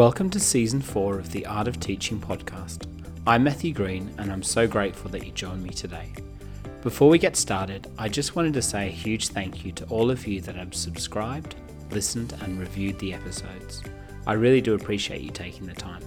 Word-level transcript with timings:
Welcome 0.00 0.30
to 0.30 0.40
season 0.40 0.80
four 0.80 1.18
of 1.18 1.30
the 1.30 1.44
Art 1.44 1.68
of 1.68 1.78
Teaching 1.78 2.18
podcast. 2.18 2.86
I'm 3.26 3.44
Matthew 3.44 3.74
Green, 3.74 4.10
and 4.16 4.32
I'm 4.32 4.42
so 4.42 4.66
grateful 4.66 5.10
that 5.10 5.26
you 5.26 5.32
joined 5.32 5.62
me 5.62 5.68
today. 5.68 6.10
Before 6.80 7.10
we 7.10 7.18
get 7.18 7.36
started, 7.36 7.86
I 7.98 8.08
just 8.08 8.34
wanted 8.34 8.54
to 8.54 8.62
say 8.62 8.86
a 8.86 8.90
huge 8.90 9.28
thank 9.28 9.62
you 9.62 9.72
to 9.72 9.84
all 9.88 10.10
of 10.10 10.26
you 10.26 10.40
that 10.40 10.56
have 10.56 10.72
subscribed, 10.74 11.54
listened, 11.90 12.34
and 12.40 12.58
reviewed 12.58 12.98
the 12.98 13.12
episodes. 13.12 13.82
I 14.26 14.32
really 14.32 14.62
do 14.62 14.72
appreciate 14.72 15.20
you 15.20 15.32
taking 15.32 15.66
the 15.66 15.74
time. 15.74 16.02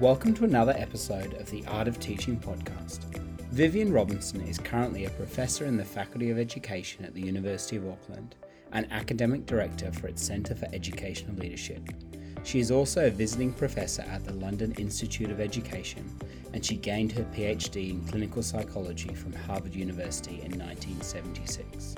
Welcome 0.00 0.34
to 0.34 0.42
another 0.42 0.74
episode 0.76 1.34
of 1.34 1.48
the 1.52 1.64
Art 1.68 1.86
of 1.86 2.00
Teaching 2.00 2.40
podcast. 2.40 3.27
Viviane 3.52 3.94
Robinson 3.94 4.42
is 4.42 4.58
currently 4.58 5.06
a 5.06 5.10
professor 5.10 5.64
in 5.64 5.78
the 5.78 5.84
Faculty 5.84 6.30
of 6.30 6.38
Education 6.38 7.02
at 7.06 7.14
the 7.14 7.22
University 7.22 7.76
of 7.76 7.88
Auckland 7.88 8.34
and 8.72 8.86
academic 8.92 9.46
director 9.46 9.90
for 9.90 10.06
its 10.06 10.22
Centre 10.22 10.54
for 10.54 10.68
Educational 10.74 11.34
Leadership. 11.34 11.80
She 12.44 12.60
is 12.60 12.70
also 12.70 13.06
a 13.06 13.10
visiting 13.10 13.54
professor 13.54 14.02
at 14.02 14.22
the 14.26 14.34
London 14.34 14.72
Institute 14.72 15.30
of 15.30 15.40
Education 15.40 16.14
and 16.52 16.62
she 16.62 16.76
gained 16.76 17.10
her 17.12 17.24
PhD 17.34 17.90
in 17.90 18.06
clinical 18.06 18.42
psychology 18.42 19.14
from 19.14 19.32
Harvard 19.32 19.74
University 19.74 20.42
in 20.42 20.58
1976. 20.58 21.94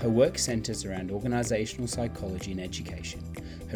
Her 0.00 0.08
work 0.08 0.38
centres 0.38 0.86
around 0.86 1.10
organisational 1.10 1.88
psychology 1.88 2.52
in 2.52 2.60
education. 2.60 3.22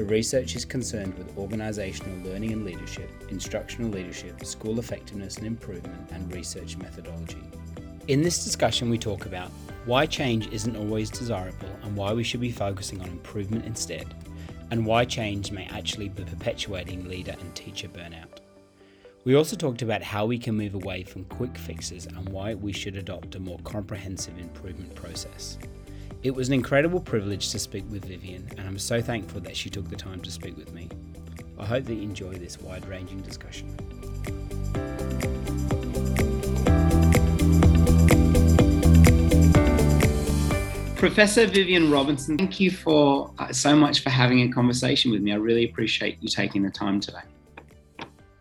Her 0.00 0.06
research 0.06 0.56
is 0.56 0.64
concerned 0.64 1.12
with 1.18 1.36
organisational 1.36 2.24
learning 2.24 2.54
and 2.54 2.64
leadership, 2.64 3.10
instructional 3.28 3.90
leadership, 3.90 4.42
school 4.46 4.78
effectiveness 4.78 5.36
and 5.36 5.46
improvement, 5.46 6.10
and 6.10 6.32
research 6.32 6.78
methodology. 6.78 7.42
In 8.08 8.22
this 8.22 8.42
discussion, 8.42 8.88
we 8.88 8.96
talk 8.96 9.26
about 9.26 9.50
why 9.84 10.06
change 10.06 10.48
isn't 10.52 10.74
always 10.74 11.10
desirable 11.10 11.68
and 11.82 11.94
why 11.94 12.14
we 12.14 12.24
should 12.24 12.40
be 12.40 12.50
focusing 12.50 13.02
on 13.02 13.08
improvement 13.08 13.66
instead, 13.66 14.06
and 14.70 14.86
why 14.86 15.04
change 15.04 15.52
may 15.52 15.66
actually 15.66 16.08
be 16.08 16.24
perpetuating 16.24 17.06
leader 17.06 17.36
and 17.38 17.54
teacher 17.54 17.88
burnout. 17.88 18.38
We 19.24 19.34
also 19.34 19.54
talked 19.54 19.82
about 19.82 20.02
how 20.02 20.24
we 20.24 20.38
can 20.38 20.56
move 20.56 20.72
away 20.72 21.02
from 21.02 21.26
quick 21.26 21.58
fixes 21.58 22.06
and 22.06 22.26
why 22.30 22.54
we 22.54 22.72
should 22.72 22.96
adopt 22.96 23.34
a 23.34 23.38
more 23.38 23.58
comprehensive 23.64 24.38
improvement 24.38 24.94
process. 24.94 25.58
It 26.22 26.34
was 26.34 26.48
an 26.48 26.54
incredible 26.54 27.00
privilege 27.00 27.48
to 27.48 27.58
speak 27.58 27.84
with 27.90 28.06
Viviane, 28.06 28.50
and 28.58 28.68
I'm 28.68 28.78
so 28.78 29.00
thankful 29.00 29.40
that 29.40 29.56
she 29.56 29.70
took 29.70 29.88
the 29.88 29.96
time 29.96 30.20
to 30.20 30.30
speak 30.30 30.54
with 30.54 30.70
me. 30.74 30.90
I 31.58 31.64
hope 31.64 31.84
that 31.84 31.94
you 31.94 32.02
enjoy 32.02 32.34
this 32.34 32.60
wide 32.60 32.86
ranging 32.86 33.22
discussion. 33.22 33.74
Professor 40.96 41.46
Viviane 41.46 41.90
Robinson, 41.90 42.36
thank 42.36 42.60
you 42.60 42.70
for 42.70 43.32
uh, 43.38 43.50
so 43.50 43.74
much 43.74 44.00
for 44.00 44.10
having 44.10 44.42
a 44.42 44.52
conversation 44.52 45.10
with 45.10 45.22
me. 45.22 45.32
I 45.32 45.36
really 45.36 45.64
appreciate 45.64 46.18
you 46.20 46.28
taking 46.28 46.62
the 46.62 46.70
time 46.70 47.00
today. 47.00 47.22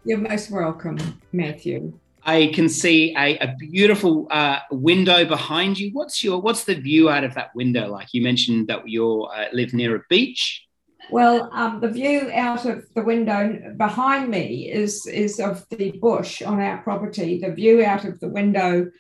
You're 0.04 0.18
most 0.18 0.52
welcome, 0.52 0.98
Matthew. 1.32 1.98
I 2.24 2.52
can 2.54 2.70
see 2.70 3.16
a, 3.18 3.38
a 3.38 3.56
beautiful 3.58 4.28
uh, 4.30 4.60
window 4.72 5.26
behind 5.26 5.80
you. 5.80 5.92
What's 5.94 6.24
your 6.24 6.42
what's 6.42 6.64
the 6.64 6.76
view 6.76 7.10
out 7.10 7.24
of 7.24 7.34
that 7.36 7.56
window 7.56 7.90
like? 7.90 8.10
You 8.14 8.22
mentioned 8.22 8.68
that 8.68 8.88
you 8.88 9.24
uh, 9.24 9.46
live 9.54 9.74
near 9.74 9.96
a 9.96 10.04
beach. 10.10 10.66
Well, 11.12 11.50
um, 11.54 11.80
the 11.80 11.90
view 11.90 12.30
out 12.34 12.66
of 12.66 12.86
the 12.94 13.02
window 13.02 13.74
behind 13.78 14.30
me 14.30 14.72
is 14.72 15.06
is 15.08 15.40
of 15.40 15.68
the 15.70 15.92
bush 15.92 16.42
on 16.42 16.60
our 16.60 16.80
property. 16.80 17.40
The 17.40 17.52
view 17.52 17.84
out 17.84 18.06
of 18.06 18.20
the 18.20 18.30
window 18.30 18.92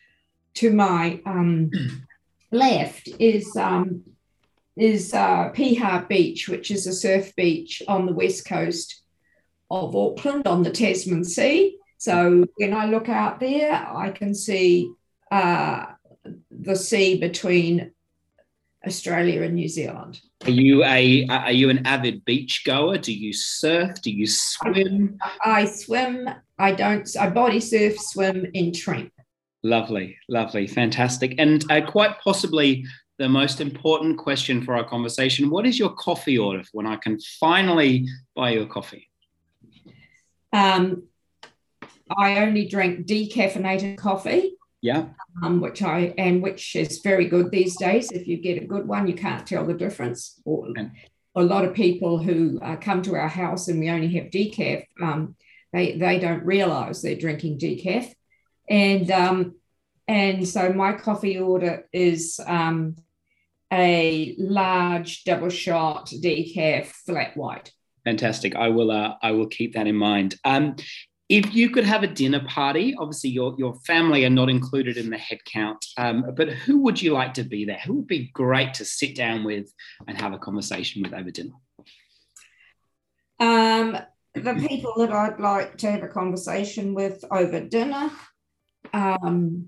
to 0.55 0.73
my 0.73 1.21
um, 1.25 1.69
left 2.51 3.09
is 3.19 3.55
um, 3.55 4.03
is 4.75 5.13
uh, 5.13 5.51
Beach, 6.07 6.47
which 6.47 6.71
is 6.71 6.87
a 6.87 6.93
surf 6.93 7.35
beach 7.35 7.83
on 7.87 8.05
the 8.05 8.13
west 8.13 8.47
coast 8.47 9.03
of 9.69 9.95
Auckland 9.95 10.47
on 10.47 10.63
the 10.63 10.71
Tasman 10.71 11.25
Sea. 11.25 11.78
So 11.99 12.45
when 12.55 12.73
I 12.73 12.85
look 12.85 13.09
out 13.09 13.41
there, 13.41 13.73
I 13.73 14.11
can 14.11 14.33
see 14.33 14.89
uh, 15.31 15.85
the 16.49 16.75
sea 16.75 17.19
between 17.19 17.91
Australia 18.87 19.41
and 19.41 19.55
New 19.55 19.67
Zealand. 19.67 20.21
Are 20.45 20.49
you 20.49 20.85
a 20.85 21.27
are 21.27 21.51
you 21.51 21.69
an 21.69 21.85
avid 21.85 22.23
beach 22.23 22.63
goer? 22.65 22.97
Do 22.97 23.13
you 23.13 23.33
surf? 23.33 24.01
Do 24.01 24.11
you 24.11 24.25
swim? 24.25 25.19
I, 25.21 25.61
I 25.61 25.65
swim. 25.65 26.29
I 26.57 26.71
don't. 26.71 27.07
I 27.19 27.29
body 27.29 27.59
surf, 27.59 27.99
swim 27.99 28.47
and 28.55 28.73
Trent. 28.73 29.11
Lovely, 29.63 30.17
lovely, 30.29 30.67
fantastic, 30.67 31.35
and 31.37 31.69
uh, 31.69 31.81
quite 31.85 32.17
possibly 32.23 32.85
the 33.17 33.27
most 33.27 33.59
important 33.59 34.17
question 34.17 34.63
for 34.63 34.73
our 34.73 34.85
conversation: 34.85 35.49
What 35.49 35.65
is 35.65 35.77
your 35.77 35.93
coffee 35.95 36.37
order 36.37 36.63
when 36.71 36.87
I 36.87 36.95
can 36.95 37.19
finally 37.41 38.07
buy 38.37 38.51
you 38.51 38.61
a 38.61 38.67
coffee? 38.67 39.09
Um, 40.53 41.03
I 42.17 42.39
only 42.39 42.67
drink 42.67 43.05
decaffeinated 43.05 43.97
coffee. 43.97 44.55
Yeah. 44.81 45.07
Um, 45.43 45.59
which 45.59 45.81
I 45.81 46.13
and 46.17 46.41
which 46.41 46.75
is 46.75 46.99
very 46.99 47.27
good 47.27 47.51
these 47.51 47.75
days. 47.77 48.11
If 48.11 48.27
you 48.27 48.37
get 48.37 48.61
a 48.61 48.65
good 48.65 48.87
one, 48.87 49.07
you 49.07 49.13
can't 49.13 49.45
tell 49.45 49.65
the 49.65 49.73
difference. 49.73 50.39
Or, 50.45 50.69
okay. 50.69 50.89
A 51.35 51.43
lot 51.43 51.65
of 51.65 51.73
people 51.73 52.17
who 52.17 52.59
uh, 52.61 52.77
come 52.77 53.01
to 53.03 53.15
our 53.15 53.27
house 53.27 53.67
and 53.67 53.79
we 53.79 53.89
only 53.89 54.07
have 54.15 54.31
decaf, 54.31 54.85
um, 55.01 55.35
they 55.73 55.97
they 55.97 56.17
don't 56.17 56.45
realise 56.45 57.01
they're 57.01 57.15
drinking 57.15 57.59
decaf, 57.59 58.11
and 58.69 59.11
um, 59.11 59.55
and 60.07 60.47
so 60.47 60.73
my 60.73 60.93
coffee 60.93 61.37
order 61.37 61.87
is 61.93 62.39
um, 62.45 62.95
a 63.71 64.35
large 64.39 65.23
double 65.25 65.49
shot 65.49 66.07
decaf 66.07 66.85
flat 66.85 67.35
white. 67.37 67.71
Fantastic. 68.05 68.55
I 68.55 68.69
will. 68.69 68.91
Uh, 68.91 69.15
I 69.21 69.31
will 69.31 69.47
keep 69.47 69.73
that 69.73 69.87
in 69.87 69.95
mind. 69.95 70.35
Um, 70.43 70.77
if 71.29 71.53
you 71.53 71.69
could 71.69 71.85
have 71.85 72.01
a 72.01 72.07
dinner 72.07 72.43
party, 72.45 72.95
obviously 72.97 73.29
your, 73.29 73.55
your 73.59 73.75
family 73.75 74.25
are 74.25 74.31
not 74.31 74.49
included 74.49 74.97
in 74.97 75.11
the 75.11 75.17
head 75.17 75.37
count, 75.45 75.85
um, 75.95 76.25
but 76.35 76.49
who 76.49 76.79
would 76.79 76.99
you 76.99 77.13
like 77.13 77.35
to 77.35 77.43
be 77.43 77.65
there? 77.65 77.79
Who 77.85 77.93
would 77.97 78.07
be 78.07 78.31
great 78.33 78.73
to 78.75 78.85
sit 78.85 79.15
down 79.15 79.43
with 79.43 79.71
and 80.07 80.19
have 80.19 80.33
a 80.33 80.39
conversation 80.39 81.03
with 81.03 81.13
over 81.13 81.29
dinner? 81.29 81.53
Um, 83.39 83.95
the 84.33 84.65
people 84.67 84.95
that 84.97 85.11
I'd 85.11 85.39
like 85.39 85.77
to 85.77 85.91
have 85.91 86.01
a 86.01 86.07
conversation 86.07 86.95
with 86.95 87.23
over 87.29 87.59
dinner 87.61 88.09
um, 88.91 89.67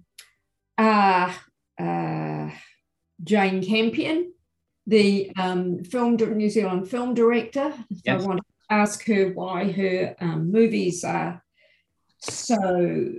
are 0.79 1.33
uh, 1.79 2.49
Jane 3.23 3.63
Campion, 3.63 4.33
the 4.87 5.31
um, 5.37 5.83
film 5.83 6.15
New 6.15 6.49
Zealand 6.49 6.89
film 6.89 7.13
director. 7.13 7.71
Yes. 8.03 8.23
I 8.23 8.25
want 8.25 8.39
to 8.39 8.45
ask 8.73 9.05
her 9.05 9.29
why 9.29 9.71
her 9.71 10.15
um, 10.19 10.51
movies 10.51 11.03
are 11.03 11.43
so 12.21 13.11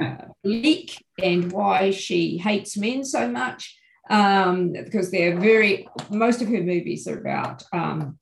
uh, 0.00 0.16
bleak 0.42 1.04
and 1.22 1.52
why 1.52 1.90
she 1.90 2.36
hates 2.36 2.76
men 2.76 3.04
so 3.04 3.28
much 3.28 3.76
um, 4.10 4.72
because 4.72 5.10
they're 5.10 5.38
very 5.38 5.88
most 6.10 6.42
of 6.42 6.48
her 6.48 6.60
movies 6.60 7.06
are 7.06 7.18
about 7.18 7.62
um, 7.72 8.18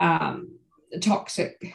um, 0.00 0.52
toxic 1.00 1.74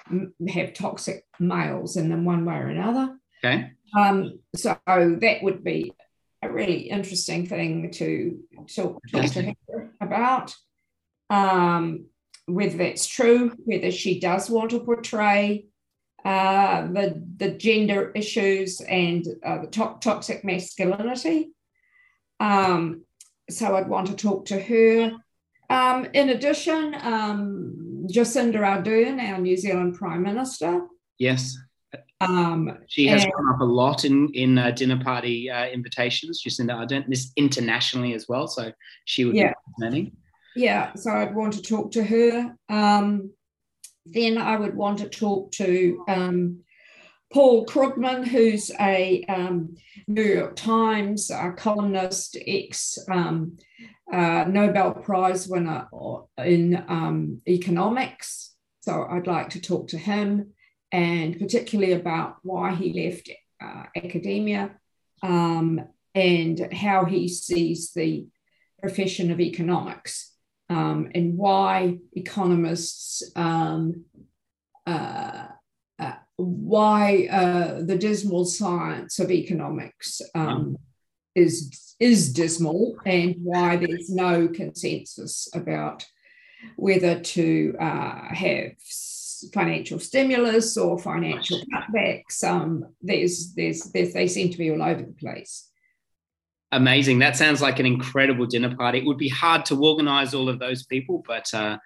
have 0.50 0.74
toxic 0.74 1.24
males 1.40 1.96
in 1.96 2.10
them 2.10 2.26
one 2.26 2.44
way 2.44 2.56
or 2.56 2.68
another. 2.68 3.18
Okay. 3.44 3.72
Um, 3.98 4.40
so 4.56 4.78
that 4.86 5.44
would 5.44 5.64
be 5.64 5.94
a 6.42 6.52
really 6.52 6.90
interesting 6.90 7.46
thing 7.46 7.92
to 7.92 8.40
talk, 8.76 9.02
talk 9.12 9.32
to 9.32 9.54
her 9.70 9.92
about 10.02 10.56
um, 11.30 12.06
whether 12.48 12.78
that's 12.78 13.06
true 13.08 13.56
whether 13.66 13.92
she 13.92 14.20
does 14.20 14.50
want 14.50 14.72
to 14.72 14.80
portray 14.80 15.66
uh, 16.26 16.88
the, 16.88 17.24
the 17.38 17.52
gender 17.52 18.12
issues 18.16 18.82
and 18.82 19.26
uh, 19.46 19.62
the 19.62 19.68
to- 19.68 19.98
toxic 20.02 20.44
masculinity. 20.44 21.52
Um, 22.40 23.04
so 23.50 23.76
I'd 23.76 23.88
want 23.88 24.08
to 24.08 24.16
talk 24.16 24.46
to 24.46 24.60
her. 24.60 25.12
Um, 25.70 26.08
in 26.14 26.30
addition, 26.30 26.96
um, 27.02 28.08
Jacinda 28.12 28.56
Ardern, 28.56 29.22
our 29.22 29.40
New 29.40 29.56
Zealand 29.56 29.96
Prime 29.96 30.24
Minister. 30.24 30.88
Yes. 31.20 31.56
Um, 32.22 32.80
she 32.88 33.08
has 33.08 33.24
and, 33.24 33.34
come 33.34 33.50
up 33.54 33.62
a 33.62 33.66
lot 33.66 34.04
in 34.06 34.30
in 34.34 34.58
uh, 34.58 34.72
dinner 34.72 35.02
party 35.04 35.50
uh, 35.50 35.68
invitations. 35.68 36.42
Jacinda 36.42 36.72
Ardern, 36.72 37.08
this 37.08 37.32
internationally 37.36 38.14
as 38.14 38.28
well, 38.28 38.48
so 38.48 38.72
she 39.06 39.26
would 39.26 39.36
yeah. 39.36 39.50
be 39.50 39.86
many. 39.86 40.14
Yeah, 40.56 40.94
so 40.96 41.12
I'd 41.12 41.36
want 41.36 41.54
to 41.54 41.62
talk 41.62 41.92
to 41.92 42.04
her. 42.04 42.56
Um, 42.70 43.32
then 44.06 44.38
I 44.38 44.56
would 44.58 44.76
want 44.76 45.00
to 45.00 45.10
talk 45.10 45.52
to 45.54 46.04
um, 46.08 46.60
Paul 47.34 47.66
Krugman, 47.66 48.26
who's 48.26 48.72
a 48.80 49.24
um, 49.28 49.76
New 50.08 50.24
York 50.24 50.56
Times 50.56 51.32
uh, 51.32 51.52
columnist, 51.52 52.38
ex 52.46 52.98
um, 53.10 53.58
uh, 54.12 54.46
Nobel 54.48 54.94
Prize 54.94 55.48
winner 55.48 55.88
in 56.38 56.84
um, 56.88 57.42
economics. 57.48 58.54
So 58.82 59.08
I'd 59.10 59.28
like 59.28 59.50
to 59.52 59.62
talk 59.62 59.88
to 59.90 59.98
him 59.98 60.54
and 60.92 61.40
particularly 61.40 61.94
about 61.94 62.38
why 62.44 62.76
he 62.76 63.08
left 63.08 63.30
uh, 63.62 63.86
academia 63.96 64.72
um, 65.24 65.82
and 66.14 66.72
how 66.72 67.06
he 67.06 67.28
sees 67.28 67.92
the 67.92 68.28
profession 68.80 69.32
of 69.32 69.40
economics 69.40 70.35
um, 70.70 71.10
and 71.14 71.38
why 71.38 72.00
economists, 72.14 73.24
um, 73.36 74.06
uh, 74.88 75.48
uh, 76.00 76.14
why 76.38 77.28
uh, 77.32 77.82
the 77.84 77.98
dismal 77.98 78.46
science 78.46 79.20
of 79.20 79.32
economics 79.32 80.22
um, 80.34 80.78
is, 81.36 81.96
is 82.00 82.34
dismal, 82.34 82.98
and 83.06 83.36
why 83.44 83.76
there's 83.76 84.10
no 84.10 84.48
consensus 84.48 85.48
about 85.54 86.06
whether 86.76 87.20
to 87.20 87.76
uh, 87.80 88.34
have 88.34 88.72
financial 89.54 90.00
stimulus 90.00 90.78
or 90.78 90.98
financial 90.98 91.60
cutbacks. 91.74 92.44
Um, 92.44 92.86
there's, 93.02 93.54
there's, 93.54 93.84
there's, 93.92 94.14
they 94.14 94.28
seem 94.28 94.50
to 94.52 94.58
be 94.58 94.72
all 94.72 94.82
over 94.82 95.02
the 95.02 95.14
place. 95.14 95.70
Amazing. 96.76 97.20
That 97.20 97.38
sounds 97.38 97.62
like 97.62 97.80
an 97.80 97.86
incredible 97.86 98.46
dinner 98.46 98.76
party. 98.76 98.98
It 98.98 99.06
would 99.06 99.18
be 99.18 99.30
hard 99.30 99.64
to 99.68 99.82
organize 99.82 100.34
all 100.34 100.50
of 100.50 100.60
those 100.60 100.86
people, 100.86 101.24
but 101.26 101.52
uh, 101.54 101.78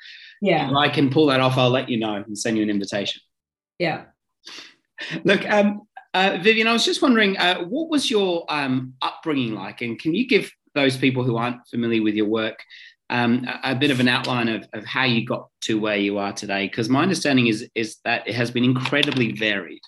yeah, 0.41 0.67
if 0.67 0.75
I 0.75 0.89
can 0.89 1.11
pull 1.11 1.27
that 1.27 1.39
off, 1.39 1.59
I'll 1.59 1.69
let 1.69 1.89
you 1.89 1.99
know 1.99 2.15
and 2.15 2.35
send 2.35 2.57
you 2.57 2.63
an 2.63 2.71
invitation. 2.71 3.21
Yeah. 3.77 4.05
Look, 5.23 5.47
um, 5.47 5.81
uh, 6.15 6.39
Viviane, 6.41 6.65
I 6.65 6.73
was 6.73 6.83
just 6.83 7.03
wondering, 7.03 7.37
uh, 7.37 7.65
what 7.65 7.91
was 7.91 8.09
your 8.09 8.45
um, 8.49 8.95
upbringing 9.03 9.53
like? 9.53 9.81
And 9.81 9.99
can 9.99 10.15
you 10.15 10.27
give 10.27 10.51
those 10.73 10.97
people 10.97 11.23
who 11.23 11.37
aren't 11.37 11.67
familiar 11.67 12.01
with 12.01 12.15
your 12.15 12.27
work 12.27 12.63
um, 13.11 13.45
a, 13.63 13.71
a, 13.71 13.75
bit 13.75 13.91
of 13.91 13.99
an 13.99 14.07
outline 14.07 14.49
of, 14.49 14.67
of 14.73 14.85
how 14.85 15.03
you 15.03 15.23
got 15.23 15.49
to 15.61 15.79
where 15.79 15.97
you 15.97 16.17
are 16.17 16.33
today? 16.33 16.67
Because 16.67 16.89
my 16.89 17.03
understanding 17.03 17.45
is, 17.45 17.69
is 17.75 17.97
that 18.05 18.27
it 18.27 18.33
has 18.33 18.49
been 18.49 18.63
incredibly 18.63 19.33
varied. 19.33 19.81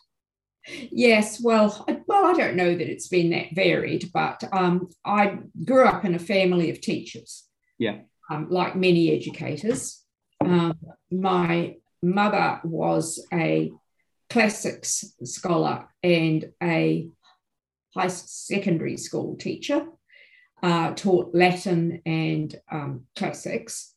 Yes, 0.67 1.41
well, 1.41 1.83
I, 1.87 1.99
well, 2.07 2.25
I 2.25 2.33
don't 2.33 2.55
know 2.55 2.75
that 2.75 2.91
it's 2.91 3.07
been 3.07 3.31
that 3.31 3.53
varied, 3.53 4.11
but 4.13 4.43
um, 4.51 4.89
I 5.05 5.39
grew 5.65 5.85
up 5.85 6.05
in 6.05 6.15
a 6.15 6.19
family 6.19 6.69
of 6.69 6.81
teachers. 6.81 7.45
Yeah. 7.79 7.99
Um, 8.29 8.47
like 8.49 8.75
many 8.75 9.11
educators. 9.11 10.03
Um, 10.43 10.77
my 11.11 11.75
mother 12.01 12.61
was 12.63 13.25
a 13.33 13.71
classics 14.29 15.03
scholar 15.23 15.87
and 16.03 16.51
a 16.63 17.09
high 17.95 18.07
secondary 18.07 18.97
school 18.97 19.35
teacher, 19.35 19.85
uh, 20.63 20.93
taught 20.93 21.35
Latin 21.35 22.01
and 22.05 22.55
um, 22.71 23.05
classics. 23.15 23.93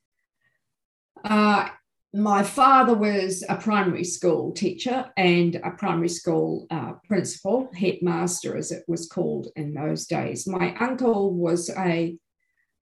Uh, 1.23 1.69
my 2.15 2.45
father 2.45 2.95
was 2.95 3.43
a 3.49 3.57
primary 3.57 4.05
school 4.05 4.53
teacher 4.53 5.11
and 5.17 5.57
a 5.57 5.73
primary 5.73 6.09
school 6.09 6.69
uh, 6.71 6.93
principal, 7.09 7.69
headmaster 7.75 8.57
as 8.57 8.71
it 8.71 8.85
was 8.87 9.09
called 9.09 9.49
in 9.57 9.75
those 9.75 10.07
days. 10.07 10.47
My 10.47 10.77
uncle 10.77 11.35
was 11.35 11.71
a 11.71 12.17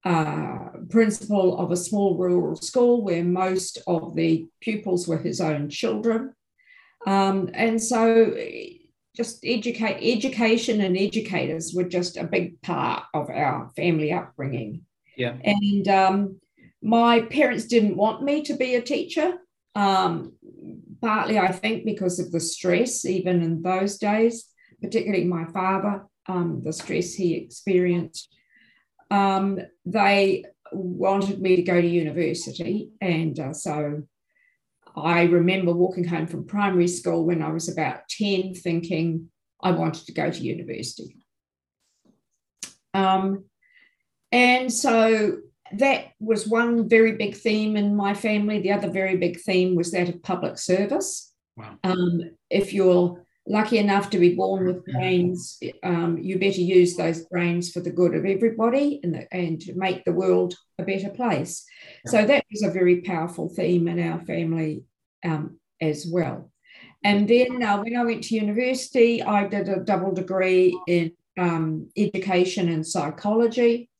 uh, 0.05 0.69
principal 0.91 1.59
of 1.59 1.71
a 1.71 1.77
small 1.77 2.19
rural 2.19 2.57
school 2.57 3.03
where 3.03 3.25
most 3.25 3.79
of 3.87 4.15
the 4.17 4.47
pupils 4.61 5.09
were 5.09 5.19
his 5.19 5.41
own 5.41 5.71
children. 5.71 6.35
Um, 7.07 7.49
and 7.55 7.83
so 7.83 8.37
just 9.17 9.45
educate 9.47 10.15
education 10.15 10.83
and 10.83 10.97
educators 10.97 11.73
were 11.75 11.85
just 11.85 12.19
a 12.19 12.25
big 12.25 12.61
part 12.61 13.05
of 13.15 13.31
our 13.31 13.71
family 13.77 14.13
upbringing. 14.13 14.83
Yeah. 15.17 15.37
And 15.43 15.89
um, 15.89 16.41
my 16.83 17.21
parents 17.23 17.67
didn't 17.67 17.97
want 17.97 18.23
me 18.23 18.43
to 18.43 18.55
be 18.55 18.75
a 18.75 18.83
teacher, 18.83 19.39
um, 19.75 20.33
partly, 21.01 21.39
I 21.39 21.53
think, 21.53 21.85
because 21.85 22.19
of 22.19 22.33
the 22.33 22.41
stress, 22.41 23.05
even 23.05 23.43
in 23.43 23.63
those 23.63 23.99
days, 23.99 24.47
particularly 24.81 25.25
my 25.25 25.45
father, 25.47 26.05
um, 26.27 26.61
the 26.63 26.73
stress 26.73 27.15
he 27.15 27.35
experienced. 27.35 28.29
Um, 29.11 29.61
they 29.85 30.45
wanted 30.73 31.41
me 31.41 31.57
to 31.57 31.63
go 31.63 31.81
to 31.81 31.87
university. 31.87 32.91
And 33.01 33.39
uh, 33.39 33.53
so 33.53 34.03
I 34.97 35.23
remember 35.23 35.73
walking 35.73 36.05
home 36.05 36.27
from 36.27 36.47
primary 36.47 36.89
school 36.89 37.25
when 37.25 37.43
I 37.43 37.51
was 37.51 37.69
about 37.69 38.09
10, 38.09 38.55
thinking 38.55 39.31
I 39.63 39.71
wanted 39.71 40.07
to 40.07 40.13
go 40.13 40.31
to 40.31 40.41
university. 40.41 41.17
Um, 42.95 43.45
and 44.31 44.73
so 44.73 45.39
that 45.79 46.07
was 46.21 46.47
one 46.47 46.89
very 46.89 47.13
big 47.13 47.35
theme 47.37 47.77
in 47.77 47.97
my 47.97 48.15
family. 48.15 48.61
The 48.61 48.73
other 48.73 48.91
very 48.91 49.17
big 49.17 49.41
theme 49.41 49.75
was 49.75 49.91
that 49.93 50.09
of 50.09 50.23
public 50.23 50.59
service. 50.59 51.33
Wow. 51.57 51.79
Um, 51.85 52.21
if 52.51 52.73
you're 52.73 53.25
lucky 53.47 53.79
enough 53.79 54.11
to 54.11 54.19
be 54.19 54.35
born 54.35 54.67
with 54.67 54.85
brains, 54.85 55.59
um, 55.83 56.19
you 56.19 56.39
better 56.39 56.61
use 56.61 56.97
those 56.97 57.25
brains 57.27 57.73
for 57.73 57.81
the 57.81 57.91
good 57.91 58.15
of 58.15 58.25
everybody 58.25 59.01
and, 59.03 59.15
the, 59.15 59.35
and 59.35 59.61
to 59.63 59.75
make 59.75 60.05
the 60.05 60.13
world 60.13 60.55
a 60.79 60.85
better 60.85 61.11
place. 61.11 61.65
Yeah. 62.05 62.11
So 62.11 62.27
that 62.27 62.45
was 62.51 62.63
a 62.63 62.71
very 62.71 63.01
powerful 63.03 63.49
theme 63.49 63.89
in 63.89 63.99
our 64.01 64.21
family 64.25 64.85
um, 65.25 65.59
as 65.81 66.07
well. 66.07 66.51
And 67.05 67.29
then 67.29 67.63
uh, 67.63 67.79
when 67.83 67.97
I 67.97 68.05
went 68.05 68.25
to 68.25 68.37
university, 68.37 69.23
I 69.23 69.49
did 69.49 69.69
a 69.69 69.81
double 69.81 70.13
degree 70.13 70.79
in 70.87 71.13
um, 71.39 71.89
education 71.97 72.69
and 72.69 72.87
psychology. 72.87 73.91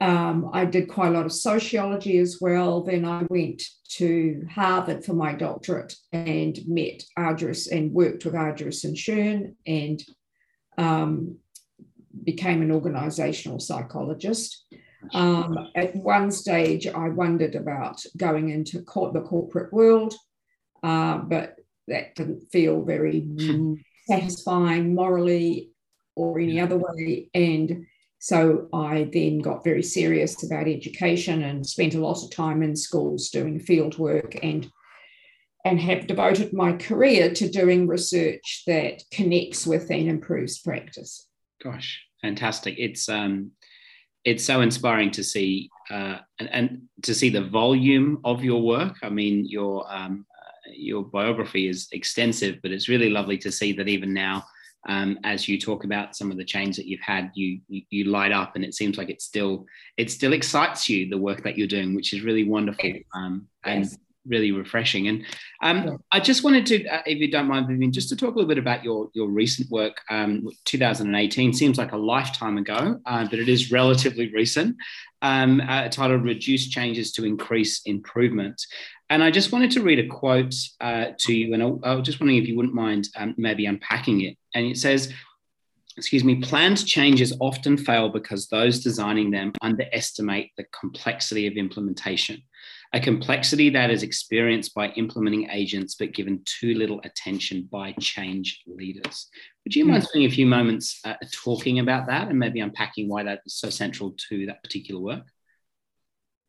Um, 0.00 0.50
I 0.52 0.64
did 0.64 0.88
quite 0.88 1.08
a 1.08 1.12
lot 1.12 1.26
of 1.26 1.32
sociology 1.32 2.18
as 2.18 2.38
well. 2.40 2.82
Then 2.82 3.04
I 3.04 3.24
went 3.30 3.62
to 3.96 4.44
Harvard 4.50 5.04
for 5.04 5.14
my 5.14 5.32
doctorate 5.32 5.94
and 6.12 6.58
met 6.66 7.04
Argyris 7.18 7.70
and 7.70 7.92
worked 7.92 8.24
with 8.24 8.34
Argyris 8.34 8.84
and 8.84 8.96
Schön 8.96 9.54
and 9.66 10.02
um, 10.76 11.36
became 12.24 12.60
an 12.62 12.72
organizational 12.72 13.60
psychologist. 13.60 14.64
Um, 15.12 15.68
at 15.76 15.94
one 15.94 16.30
stage, 16.30 16.86
I 16.86 17.08
wondered 17.10 17.54
about 17.54 18.02
going 18.16 18.50
into 18.50 18.78
the 18.78 19.20
corporate 19.20 19.72
world, 19.72 20.14
uh, 20.82 21.18
but 21.18 21.56
that 21.88 22.14
didn't 22.14 22.50
feel 22.50 22.82
very 22.82 23.26
satisfying 24.06 24.94
morally 24.94 25.70
or 26.16 26.38
any 26.38 26.60
other 26.60 26.78
way. 26.78 27.28
And 27.34 27.86
so 28.24 28.68
I 28.72 29.10
then 29.12 29.40
got 29.40 29.64
very 29.64 29.82
serious 29.82 30.42
about 30.44 30.66
education 30.66 31.42
and 31.42 31.66
spent 31.66 31.94
a 31.94 32.00
lot 32.00 32.24
of 32.24 32.30
time 32.30 32.62
in 32.62 32.74
schools 32.74 33.28
doing 33.28 33.60
field 33.60 33.98
work 33.98 34.42
and 34.42 34.66
and 35.66 35.78
have 35.78 36.06
devoted 36.06 36.54
my 36.54 36.72
career 36.72 37.34
to 37.34 37.50
doing 37.50 37.86
research 37.86 38.62
that 38.66 39.02
connects 39.10 39.66
with 39.66 39.90
and 39.90 40.08
improves 40.08 40.58
practice. 40.58 41.28
Gosh, 41.62 42.02
fantastic! 42.22 42.76
It's 42.78 43.10
um, 43.10 43.50
it's 44.24 44.42
so 44.44 44.62
inspiring 44.62 45.10
to 45.10 45.22
see 45.22 45.68
uh, 45.90 46.20
and, 46.38 46.48
and 46.50 46.82
to 47.02 47.14
see 47.14 47.28
the 47.28 47.44
volume 47.44 48.22
of 48.24 48.42
your 48.42 48.62
work. 48.62 48.96
I 49.02 49.10
mean, 49.10 49.44
your 49.44 49.84
um, 49.94 50.24
uh, 50.34 50.70
your 50.72 51.04
biography 51.04 51.68
is 51.68 51.88
extensive, 51.92 52.60
but 52.62 52.70
it's 52.70 52.88
really 52.88 53.10
lovely 53.10 53.36
to 53.36 53.52
see 53.52 53.74
that 53.74 53.88
even 53.88 54.14
now 54.14 54.44
um, 54.86 55.18
as 55.24 55.48
you 55.48 55.58
talk 55.58 55.84
about 55.84 56.16
some 56.16 56.30
of 56.30 56.36
the 56.36 56.44
change 56.44 56.76
that 56.76 56.86
you've 56.86 57.00
had, 57.00 57.30
you, 57.34 57.60
you, 57.68 57.82
you 57.90 58.04
light 58.04 58.32
up, 58.32 58.56
and 58.56 58.64
it 58.64 58.74
seems 58.74 58.98
like 58.98 59.10
it 59.10 59.22
still 59.22 59.66
it 59.96 60.10
still 60.10 60.32
excites 60.32 60.88
you 60.88 61.08
the 61.08 61.18
work 61.18 61.42
that 61.44 61.56
you're 61.56 61.66
doing, 61.66 61.94
which 61.94 62.12
is 62.12 62.22
really 62.22 62.44
wonderful 62.44 62.92
um, 63.14 63.46
and 63.64 63.84
yes. 63.84 63.98
really 64.26 64.52
refreshing. 64.52 65.08
And 65.08 65.24
um, 65.62 65.84
yeah. 65.84 65.96
I 66.12 66.20
just 66.20 66.44
wanted 66.44 66.66
to, 66.66 66.86
uh, 66.86 67.02
if 67.06 67.18
you 67.18 67.30
don't 67.30 67.48
mind, 67.48 67.66
Viviane, 67.66 67.92
just 67.92 68.08
to 68.10 68.16
talk 68.16 68.34
a 68.34 68.38
little 68.38 68.48
bit 68.48 68.58
about 68.58 68.84
your 68.84 69.08
your 69.14 69.28
recent 69.28 69.70
work. 69.70 69.96
Um, 70.10 70.48
2018 70.64 71.52
seems 71.54 71.78
like 71.78 71.92
a 71.92 71.96
lifetime 71.96 72.58
ago, 72.58 73.00
uh, 73.06 73.26
but 73.30 73.38
it 73.38 73.48
is 73.48 73.72
relatively 73.72 74.32
recent. 74.32 74.76
Um, 75.22 75.60
uh, 75.60 75.88
titled 75.88 76.24
"Reduce 76.24 76.68
Changes 76.68 77.12
to 77.12 77.24
Increase 77.24 77.82
Improvement." 77.86 78.60
And 79.14 79.22
I 79.22 79.30
just 79.30 79.52
wanted 79.52 79.70
to 79.70 79.82
read 79.84 80.00
a 80.00 80.08
quote 80.08 80.56
uh, 80.80 81.10
to 81.18 81.32
you, 81.32 81.54
and 81.54 81.62
I, 81.62 81.90
I, 81.90 81.94
was 81.94 82.04
just 82.04 82.18
wondering 82.18 82.42
if 82.42 82.48
you 82.48 82.56
wouldn't 82.56 82.74
mind 82.74 83.06
um, 83.14 83.32
maybe 83.38 83.64
unpacking 83.64 84.22
it. 84.22 84.36
And 84.56 84.66
it 84.66 84.76
says, 84.76 85.12
excuse 85.96 86.24
me, 86.24 86.40
planned 86.40 86.84
changes 86.84 87.32
often 87.38 87.76
fail 87.76 88.08
because 88.08 88.48
those 88.48 88.82
designing 88.82 89.30
them 89.30 89.52
underestimate 89.62 90.50
the 90.56 90.64
complexity 90.78 91.46
of 91.46 91.52
implementation, 91.52 92.42
a 92.92 92.98
complexity 92.98 93.70
that 93.70 93.88
is 93.88 94.02
experienced 94.02 94.74
by 94.74 94.88
implementing 94.96 95.48
agents 95.48 95.94
but 95.94 96.12
given 96.12 96.42
too 96.44 96.74
little 96.74 97.00
attention 97.04 97.68
by 97.70 97.92
change 98.00 98.62
leaders. 98.66 99.28
Would 99.64 99.76
you 99.76 99.84
mind 99.84 100.02
hmm. 100.02 100.08
spending 100.08 100.28
a 100.28 100.34
few 100.34 100.46
moments 100.46 101.00
uh, 101.04 101.14
talking 101.30 101.78
about 101.78 102.08
that 102.08 102.30
and 102.30 102.38
maybe 102.40 102.58
unpacking 102.58 103.08
why 103.08 103.22
that 103.22 103.42
is 103.46 103.54
so 103.54 103.70
central 103.70 104.16
to 104.28 104.46
that 104.46 104.64
particular 104.64 105.00
work? 105.00 105.24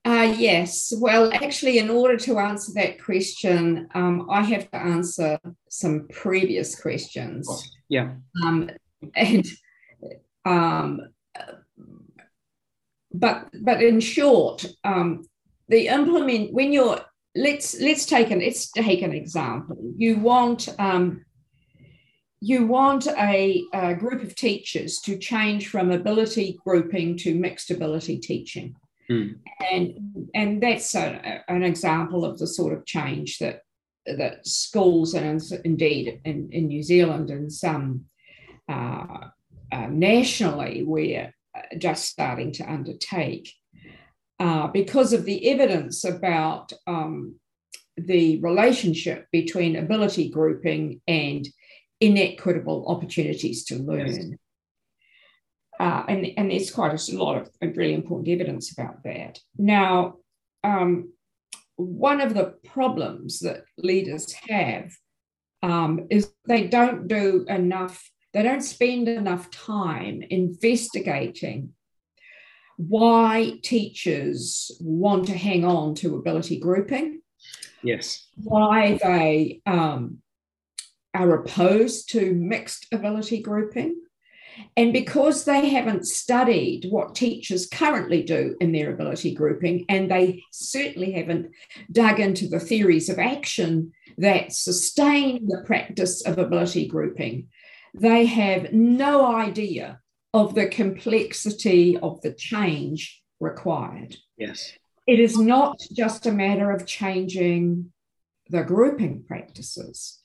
Uh, 0.05 0.35
yes. 0.37 0.93
Well, 0.95 1.33
actually, 1.33 1.79
in 1.79 1.89
order 1.89 2.15
to 2.17 2.37
answer 2.37 2.71
that 2.75 3.03
question, 3.03 3.87
um, 3.95 4.27
I 4.29 4.43
have 4.43 4.69
to 4.69 4.77
answer 4.77 5.39
some 5.67 6.07
previous 6.11 6.79
questions. 6.79 7.73
Yeah. 7.89 8.11
Um, 8.43 8.69
and 9.15 9.47
um, 10.45 11.01
but 13.11 13.49
but 13.61 13.81
in 13.81 13.99
short, 13.99 14.65
um, 14.83 15.23
the 15.69 15.87
implement 15.87 16.53
when 16.53 16.71
you're 16.71 17.01
let's 17.35 17.79
let's 17.81 18.05
take 18.05 18.29
an 18.29 18.39
let's 18.39 18.71
take 18.71 19.01
an 19.01 19.11
example. 19.11 19.77
You 19.97 20.17
want 20.17 20.69
um, 20.77 21.25
you 22.41 22.67
want 22.67 23.07
a, 23.07 23.63
a, 23.73 23.95
group 23.95 24.21
of 24.21 24.35
teachers 24.35 24.99
to 24.99 25.17
change 25.17 25.69
from 25.69 25.89
ability 25.89 26.59
grouping 26.63 27.17
to 27.17 27.33
mixed 27.33 27.71
ability 27.71 28.19
teaching. 28.19 28.75
Mm. 29.09 29.35
And, 29.71 30.29
and 30.33 30.63
that's 30.63 30.95
a, 30.95 31.43
an 31.47 31.63
example 31.63 32.25
of 32.25 32.39
the 32.39 32.47
sort 32.47 32.73
of 32.73 32.85
change 32.85 33.37
that, 33.39 33.61
that 34.05 34.45
schools 34.45 35.13
and 35.13 35.41
indeed 35.63 36.21
in, 36.25 36.49
in 36.51 36.67
New 36.67 36.83
Zealand 36.83 37.29
and 37.29 37.51
some 37.51 38.05
uh, 38.69 39.27
uh, 39.71 39.87
nationally 39.89 40.83
we're 40.83 41.33
just 41.77 42.05
starting 42.05 42.51
to 42.53 42.71
undertake. 42.71 43.51
Uh, 44.39 44.67
because 44.67 45.13
of 45.13 45.23
the 45.23 45.49
evidence 45.49 46.03
about 46.03 46.73
um, 46.87 47.35
the 47.97 48.39
relationship 48.41 49.27
between 49.31 49.77
ability 49.77 50.29
grouping 50.29 51.01
and 51.07 51.47
inequitable 52.01 52.85
opportunities 52.87 53.63
to 53.63 53.77
learn. 53.77 54.07
Yes. 54.07 54.25
Uh, 55.79 56.03
and, 56.07 56.25
and 56.37 56.51
there's 56.51 56.71
quite 56.71 56.93
a 56.93 57.15
lot 57.17 57.37
of 57.37 57.49
really 57.61 57.93
important 57.93 58.29
evidence 58.29 58.71
about 58.71 59.03
that. 59.03 59.39
Now, 59.57 60.15
um, 60.63 61.11
one 61.75 62.21
of 62.21 62.33
the 62.33 62.55
problems 62.65 63.39
that 63.39 63.63
leaders 63.77 64.33
have 64.47 64.91
um, 65.61 66.07
is 66.09 66.31
they 66.47 66.67
don't 66.67 67.07
do 67.07 67.45
enough, 67.49 68.09
they 68.33 68.43
don't 68.43 68.61
spend 68.61 69.07
enough 69.07 69.51
time 69.51 70.23
investigating 70.29 71.73
why 72.77 73.59
teachers 73.63 74.71
want 74.81 75.27
to 75.27 75.33
hang 75.33 75.63
on 75.63 75.95
to 75.95 76.15
ability 76.15 76.59
grouping. 76.59 77.21
Yes. 77.83 78.27
Why 78.35 78.99
they 79.01 79.61
um, 79.65 80.17
are 81.13 81.35
opposed 81.35 82.09
to 82.11 82.33
mixed 82.33 82.87
ability 82.91 83.41
grouping. 83.41 84.01
And 84.77 84.93
because 84.93 85.45
they 85.45 85.69
haven't 85.69 86.05
studied 86.05 86.87
what 86.89 87.15
teachers 87.15 87.67
currently 87.67 88.23
do 88.23 88.55
in 88.59 88.71
their 88.71 88.93
ability 88.93 89.33
grouping, 89.33 89.85
and 89.89 90.09
they 90.09 90.43
certainly 90.51 91.13
haven't 91.13 91.51
dug 91.91 92.19
into 92.19 92.47
the 92.47 92.59
theories 92.59 93.09
of 93.09 93.19
action 93.19 93.91
that 94.17 94.53
sustain 94.53 95.47
the 95.47 95.63
practice 95.65 96.25
of 96.25 96.37
ability 96.37 96.87
grouping, 96.87 97.47
they 97.93 98.25
have 98.25 98.73
no 98.73 99.25
idea 99.25 99.99
of 100.33 100.53
the 100.55 100.67
complexity 100.67 101.97
of 101.97 102.21
the 102.21 102.33
change 102.33 103.21
required. 103.39 104.17
Yes. 104.37 104.73
It 105.07 105.19
is 105.19 105.37
not 105.37 105.79
just 105.93 106.25
a 106.25 106.31
matter 106.31 106.71
of 106.71 106.85
changing 106.85 107.91
the 108.49 108.63
grouping 108.63 109.23
practices 109.23 110.19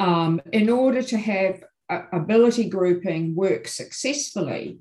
um, 0.00 0.40
in 0.52 0.68
order 0.68 1.02
to 1.02 1.16
have 1.16 1.62
ability 2.12 2.68
grouping 2.68 3.34
work 3.34 3.68
successfully, 3.68 4.78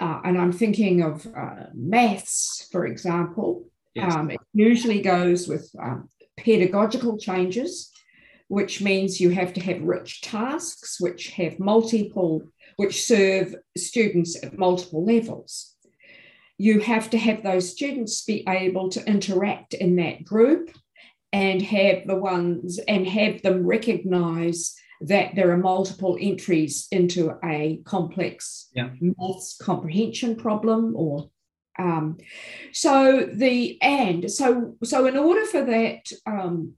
uh, 0.00 0.20
and 0.24 0.38
I'm 0.38 0.52
thinking 0.52 1.02
of 1.02 1.26
uh, 1.26 1.66
maths, 1.72 2.68
for 2.72 2.86
example, 2.86 3.66
yes. 3.94 4.12
um, 4.14 4.30
it 4.30 4.40
usually 4.52 5.00
goes 5.00 5.46
with 5.46 5.70
um, 5.80 6.08
pedagogical 6.36 7.18
changes, 7.18 7.90
which 8.48 8.80
means 8.80 9.20
you 9.20 9.30
have 9.30 9.52
to 9.54 9.60
have 9.60 9.82
rich 9.82 10.20
tasks 10.20 11.00
which 11.00 11.28
have 11.30 11.58
multiple, 11.58 12.42
which 12.76 13.04
serve 13.04 13.54
students 13.76 14.42
at 14.42 14.58
multiple 14.58 15.04
levels. 15.04 15.76
You 16.58 16.80
have 16.80 17.10
to 17.10 17.18
have 17.18 17.42
those 17.42 17.70
students 17.70 18.24
be 18.24 18.44
able 18.48 18.88
to 18.90 19.04
interact 19.06 19.74
in 19.74 19.96
that 19.96 20.24
group 20.24 20.70
and 21.32 21.60
have 21.62 22.06
the 22.06 22.16
ones 22.16 22.78
and 22.86 23.06
have 23.08 23.42
them 23.42 23.66
recognize 23.66 24.76
that 25.06 25.34
there 25.34 25.50
are 25.50 25.56
multiple 25.56 26.16
entries 26.20 26.86
into 26.90 27.32
a 27.44 27.80
complex 27.84 28.70
yeah. 28.74 28.90
maths 29.00 29.56
comprehension 29.60 30.36
problem 30.36 30.94
or 30.96 31.30
um, 31.78 32.18
so 32.72 33.28
the 33.32 33.80
and 33.82 34.30
so 34.30 34.76
so 34.84 35.06
in 35.06 35.16
order 35.16 35.44
for 35.46 35.64
that 35.64 36.10
um, 36.26 36.74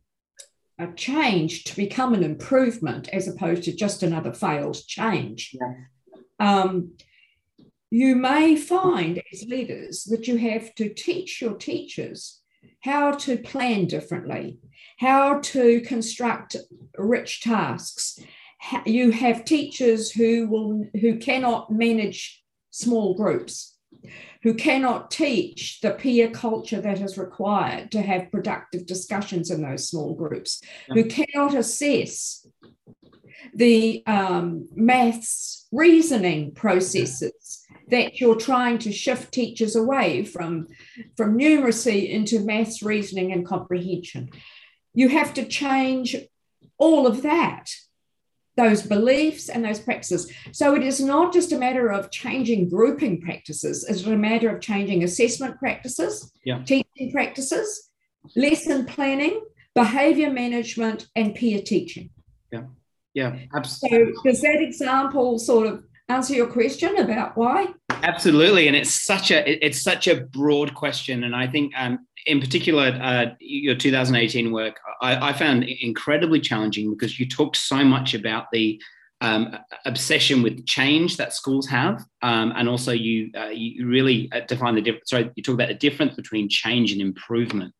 a 0.78 0.92
change 0.92 1.64
to 1.64 1.76
become 1.76 2.14
an 2.14 2.24
improvement 2.24 3.08
as 3.08 3.28
opposed 3.28 3.64
to 3.64 3.72
just 3.72 4.02
another 4.02 4.32
failed 4.32 4.78
change 4.86 5.54
yeah. 5.54 5.74
um, 6.40 6.92
you 7.90 8.16
may 8.16 8.56
find 8.56 9.22
as 9.32 9.44
leaders 9.44 10.04
that 10.04 10.26
you 10.26 10.36
have 10.38 10.74
to 10.74 10.92
teach 10.92 11.40
your 11.40 11.54
teachers 11.54 12.42
how 12.80 13.10
to 13.10 13.36
plan 13.36 13.86
differently, 13.86 14.58
how 14.96 15.40
to 15.40 15.80
construct 15.82 16.56
rich 16.96 17.42
tasks. 17.42 18.18
You 18.84 19.10
have 19.10 19.44
teachers 19.44 20.10
who 20.10 20.48
will 20.48 20.84
who 21.00 21.18
cannot 21.18 21.70
manage 21.70 22.42
small 22.70 23.14
groups, 23.14 23.76
who 24.42 24.54
cannot 24.54 25.10
teach 25.10 25.80
the 25.80 25.92
peer 25.92 26.30
culture 26.30 26.80
that 26.80 27.00
is 27.00 27.18
required 27.18 27.90
to 27.92 28.02
have 28.02 28.30
productive 28.30 28.86
discussions 28.86 29.50
in 29.50 29.62
those 29.62 29.88
small 29.88 30.14
groups, 30.14 30.62
who 30.88 31.04
cannot 31.04 31.54
assess 31.54 32.46
the 33.54 34.02
um, 34.06 34.68
maths 34.74 35.66
reasoning 35.72 36.52
processes 36.52 37.64
that 37.88 38.20
you're 38.20 38.36
trying 38.36 38.78
to 38.78 38.92
shift 38.92 39.32
teachers 39.32 39.76
away 39.76 40.24
from, 40.24 40.66
from 41.16 41.38
numeracy 41.38 42.10
into 42.10 42.40
maths 42.40 42.82
reasoning 42.82 43.32
and 43.32 43.46
comprehension. 43.46 44.28
You 44.96 45.10
have 45.10 45.32
to 45.34 45.44
change 45.44 46.16
all 46.78 47.06
of 47.06 47.22
that, 47.22 47.70
those 48.56 48.82
beliefs 48.82 49.48
and 49.50 49.62
those 49.62 49.78
practices. 49.78 50.32
So 50.52 50.74
it 50.74 50.82
is 50.82 51.00
not 51.00 51.32
just 51.32 51.52
a 51.52 51.58
matter 51.58 51.88
of 51.92 52.10
changing 52.10 52.70
grouping 52.70 53.20
practices, 53.20 53.86
it's 53.88 54.04
a 54.06 54.16
matter 54.16 54.48
of 54.48 54.62
changing 54.62 55.04
assessment 55.04 55.58
practices, 55.58 56.32
yeah. 56.44 56.64
teaching 56.64 57.12
practices, 57.12 57.90
lesson 58.34 58.86
planning, 58.86 59.42
behavior 59.74 60.30
management, 60.30 61.06
and 61.14 61.34
peer 61.34 61.60
teaching. 61.60 62.08
Yeah. 62.50 62.64
Yeah, 63.12 63.36
absolutely. 63.54 64.14
So 64.14 64.22
does 64.24 64.40
that 64.40 64.62
example 64.62 65.38
sort 65.38 65.66
of 65.66 65.84
answer 66.08 66.34
your 66.34 66.48
question 66.48 66.96
about 66.98 67.36
why? 67.36 67.68
Absolutely, 68.02 68.66
and 68.66 68.76
it's 68.76 69.04
such 69.04 69.30
a 69.30 69.64
it's 69.64 69.82
such 69.82 70.06
a 70.06 70.20
broad 70.20 70.74
question, 70.74 71.24
and 71.24 71.34
I 71.34 71.46
think 71.46 71.72
um, 71.76 72.06
in 72.26 72.40
particular 72.40 72.98
uh, 73.00 73.26
your 73.40 73.74
2018 73.74 74.52
work 74.52 74.80
I, 75.00 75.30
I, 75.30 75.32
found 75.32 75.64
incredibly 75.64 76.40
challenging 76.40 76.90
because 76.90 77.18
you 77.18 77.28
talked 77.28 77.56
so 77.56 77.84
much 77.84 78.14
about 78.14 78.46
the 78.52 78.80
um, 79.20 79.56
obsession 79.84 80.42
with 80.42 80.66
change 80.66 81.16
that 81.16 81.32
schools 81.32 81.66
have, 81.68 82.04
um, 82.22 82.52
and 82.56 82.68
also 82.68 82.92
you 82.92 83.30
uh, 83.36 83.48
you 83.48 83.86
really 83.86 84.30
uh, 84.32 84.40
define 84.40 84.74
the 84.74 84.82
difference. 84.82 85.10
Sorry, 85.10 85.30
you 85.34 85.42
talk 85.42 85.54
about 85.54 85.68
the 85.68 85.74
difference 85.74 86.14
between 86.14 86.48
change 86.48 86.92
and 86.92 87.00
improvement. 87.00 87.72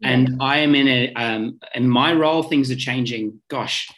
Yeah. 0.00 0.10
And 0.10 0.42
I 0.42 0.58
am 0.58 0.74
in 0.74 0.88
a 0.88 1.12
um, 1.14 1.60
in 1.74 1.88
my 1.88 2.12
role, 2.12 2.42
things 2.42 2.70
are 2.70 2.76
changing. 2.76 3.40
Gosh, 3.48 3.88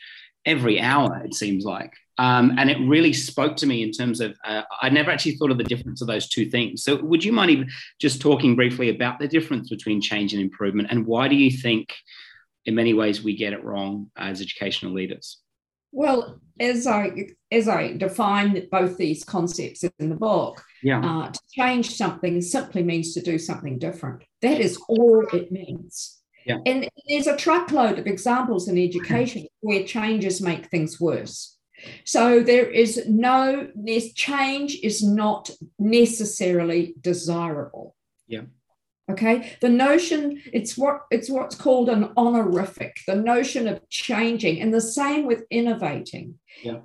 every 0.45 0.81
hour 0.81 1.23
it 1.25 1.35
seems 1.35 1.65
like. 1.65 1.93
Um, 2.21 2.53
and 2.59 2.71
it 2.71 2.77
really 2.87 3.15
spoke 3.15 3.57
to 3.57 3.67
me 3.67 3.83
in 3.83 3.93
terms 3.93 4.21
of 4.21 4.37
uh, 4.45 4.61
I 4.83 4.91
never 4.91 5.11
actually 5.11 5.37
thought 5.37 5.51
of 5.51 5.57
the 5.57 5.65
difference 5.65 6.03
of 6.03 6.07
those 6.07 6.29
two 6.29 6.51
things. 6.51 6.85
So, 6.85 7.03
would 7.03 7.25
you 7.25 7.33
mind 7.33 7.51
even 7.51 7.71
just 7.99 8.21
talking 8.21 8.55
briefly 8.55 8.91
about 8.91 9.19
the 9.19 9.27
difference 9.27 9.71
between 9.71 10.03
change 10.03 10.35
and 10.35 10.43
improvement, 10.43 10.89
and 10.91 11.07
why 11.07 11.29
do 11.29 11.35
you 11.35 11.51
think, 11.51 11.95
in 12.67 12.75
many 12.75 12.93
ways, 12.93 13.23
we 13.23 13.35
get 13.35 13.55
it 13.55 13.65
wrong 13.65 14.11
as 14.19 14.43
educational 14.43 14.93
leaders? 14.93 15.39
Well, 15.93 16.39
as 16.61 16.87
I 16.87 17.29
as 17.51 17.69
I 17.69 17.97
define 17.97 18.69
both 18.71 18.99
these 18.99 19.25
concepts 19.25 19.83
in 19.83 20.11
the 20.11 20.15
book, 20.15 20.63
yeah. 20.83 21.01
Uh, 21.01 21.31
to 21.31 21.41
change 21.51 21.97
something 21.97 22.43
simply 22.43 22.83
means 22.83 23.15
to 23.15 23.23
do 23.23 23.39
something 23.39 23.79
different. 23.79 24.25
That 24.43 24.61
is 24.61 24.79
all 24.89 25.27
it 25.33 25.51
means. 25.51 26.19
Yeah. 26.45 26.59
And 26.67 26.87
there's 27.09 27.27
a 27.27 27.37
truckload 27.37 27.99
of 27.99 28.07
examples 28.07 28.69
in 28.69 28.77
education 28.77 29.47
where 29.61 29.85
changes 29.85 30.43
make 30.43 30.67
things 30.67 31.01
worse. 31.01 31.57
So 32.05 32.43
there 32.43 32.69
is 32.69 33.07
no 33.09 33.69
this 33.75 34.13
change 34.13 34.79
is 34.83 35.03
not 35.03 35.51
necessarily 35.79 36.95
desirable. 37.01 37.95
Yeah. 38.27 38.43
Okay. 39.11 39.57
The 39.61 39.69
notion 39.69 40.43
it's 40.53 40.77
what 40.77 41.03
it's 41.11 41.29
what's 41.29 41.57
called 41.57 41.89
an 41.89 42.11
honorific, 42.17 42.97
the 43.07 43.17
notion 43.17 43.67
of 43.67 43.89
changing, 43.89 44.61
and 44.61 44.73
the 44.73 44.81
same 44.81 45.27
with 45.27 45.45
innovating. 45.51 46.39
Yeah. 46.63 46.81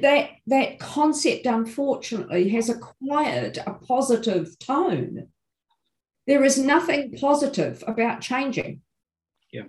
That 0.00 0.30
that 0.48 0.80
concept, 0.80 1.46
unfortunately, 1.46 2.48
has 2.50 2.68
acquired 2.68 3.58
a 3.58 3.74
positive 3.74 4.58
tone. 4.58 5.28
There 6.26 6.42
is 6.42 6.58
nothing 6.58 7.12
positive 7.20 7.84
about 7.86 8.20
changing. 8.20 8.80
Yeah. 9.52 9.64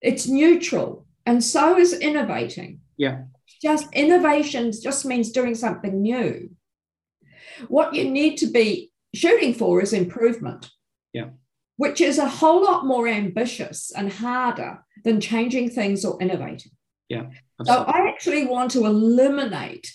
It's 0.00 0.26
neutral, 0.26 1.06
and 1.24 1.44
so 1.44 1.76
is 1.76 1.92
innovating. 1.92 2.80
Yeah 2.96 3.24
just 3.62 3.92
innovation 3.92 4.72
just 4.72 5.04
means 5.04 5.30
doing 5.30 5.54
something 5.54 6.02
new. 6.02 6.50
What 7.68 7.94
you 7.94 8.10
need 8.10 8.36
to 8.38 8.46
be 8.46 8.90
shooting 9.14 9.54
for 9.54 9.80
is 9.80 9.92
improvement. 9.92 10.70
Yeah. 11.12 11.30
Which 11.76 12.00
is 12.00 12.18
a 12.18 12.28
whole 12.28 12.62
lot 12.64 12.86
more 12.86 13.08
ambitious 13.08 13.92
and 13.94 14.12
harder 14.12 14.84
than 15.04 15.20
changing 15.20 15.70
things 15.70 16.04
or 16.04 16.20
innovating. 16.20 16.72
Yeah. 17.08 17.26
So 17.64 17.72
I 17.72 18.08
actually 18.08 18.46
want 18.46 18.70
to 18.72 18.84
eliminate 18.84 19.92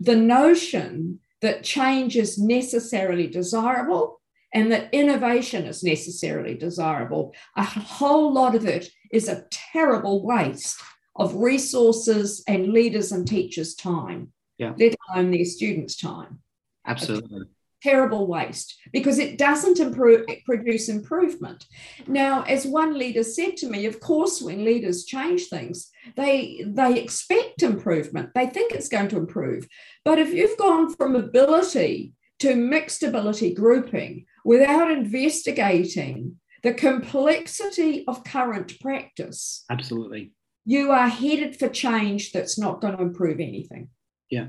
the 0.00 0.16
notion 0.16 1.20
that 1.40 1.62
change 1.62 2.16
is 2.16 2.38
necessarily 2.38 3.26
desirable 3.26 4.20
and 4.52 4.72
that 4.72 4.88
innovation 4.92 5.66
is 5.66 5.82
necessarily 5.82 6.54
desirable. 6.54 7.34
A 7.56 7.62
whole 7.62 8.32
lot 8.32 8.54
of 8.54 8.66
it 8.66 8.88
is 9.12 9.28
a 9.28 9.44
terrible 9.50 10.24
waste 10.24 10.82
of 11.18 11.34
resources 11.34 12.42
and 12.46 12.72
leaders 12.72 13.12
and 13.12 13.26
teachers' 13.26 13.74
time, 13.74 14.32
yeah. 14.56 14.72
let 14.78 14.94
alone 15.10 15.30
their 15.30 15.44
students' 15.44 15.96
time. 15.96 16.38
Absolutely. 16.86 17.42
Terrible 17.80 18.26
waste 18.26 18.76
because 18.92 19.20
it 19.20 19.38
doesn't 19.38 19.78
improve 19.78 20.26
produce 20.44 20.88
improvement. 20.88 21.64
Now 22.08 22.42
as 22.42 22.66
one 22.66 22.98
leader 22.98 23.22
said 23.22 23.56
to 23.58 23.68
me 23.68 23.86
of 23.86 24.00
course 24.00 24.42
when 24.42 24.64
leaders 24.64 25.04
change 25.04 25.44
things 25.46 25.88
they 26.16 26.64
they 26.66 27.00
expect 27.00 27.62
improvement. 27.62 28.30
They 28.34 28.46
think 28.46 28.72
it's 28.72 28.88
going 28.88 29.08
to 29.10 29.16
improve. 29.16 29.68
But 30.04 30.18
if 30.18 30.34
you've 30.34 30.58
gone 30.58 30.92
from 30.96 31.14
ability 31.14 32.14
to 32.40 32.56
mixed 32.56 33.04
ability 33.04 33.54
grouping 33.54 34.26
without 34.44 34.90
investigating 34.90 36.40
the 36.64 36.74
complexity 36.74 38.04
of 38.08 38.24
current 38.24 38.80
practice 38.80 39.64
absolutely 39.70 40.32
you 40.68 40.90
are 40.90 41.08
headed 41.08 41.58
for 41.58 41.68
change 41.68 42.32
that's 42.32 42.58
not 42.58 42.80
going 42.80 42.96
to 42.96 43.02
improve 43.02 43.40
anything 43.40 43.88
yeah. 44.30 44.48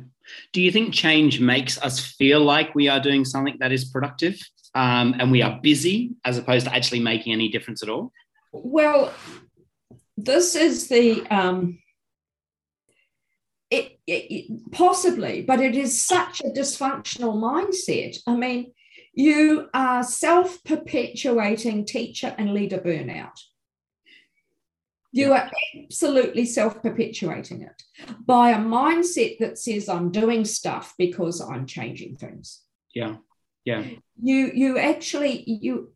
Do 0.53 0.61
you 0.61 0.71
think 0.71 0.93
change 0.93 1.39
makes 1.39 1.81
us 1.81 1.99
feel 1.99 2.41
like 2.41 2.75
we 2.75 2.89
are 2.89 2.99
doing 2.99 3.25
something 3.25 3.57
that 3.59 3.71
is 3.71 3.85
productive 3.85 4.39
um, 4.75 5.15
and 5.19 5.31
we 5.31 5.41
are 5.41 5.59
busy 5.61 6.15
as 6.25 6.38
opposed 6.38 6.65
to 6.65 6.75
actually 6.75 6.99
making 6.99 7.33
any 7.33 7.49
difference 7.49 7.81
at 7.81 7.89
all? 7.89 8.11
Well, 8.51 9.13
this 10.17 10.55
is 10.55 10.88
the. 10.89 11.25
Um, 11.27 11.79
it, 13.71 13.99
it, 14.07 14.71
possibly, 14.71 15.43
but 15.43 15.61
it 15.61 15.75
is 15.75 16.03
such 16.03 16.41
a 16.41 16.49
dysfunctional 16.49 17.35
mindset. 17.35 18.17
I 18.25 18.35
mean, 18.35 18.73
you 19.13 19.69
are 19.75 20.03
self 20.03 20.63
perpetuating 20.63 21.85
teacher 21.85 22.33
and 22.38 22.53
leader 22.53 22.79
burnout. 22.79 23.38
You 25.12 25.34
are 25.34 25.50
absolutely 25.84 26.46
self 26.46 26.82
perpetuating 26.82 27.63
it 27.63 27.82
by 28.25 28.51
a 28.51 28.58
mindset 28.58 29.39
that 29.39 29.58
says, 29.58 29.89
I'm 29.89 30.12
doing 30.12 30.46
stuff 30.46 30.94
because 30.98 31.42
I'm 31.42 31.66
changing 31.66 32.18
things. 32.18 32.62
Yeah. 32.94 33.18
Yeah. 33.66 33.86
You 34.22 34.51
you 34.54 34.78
actually 34.78 35.44
you 35.46 35.92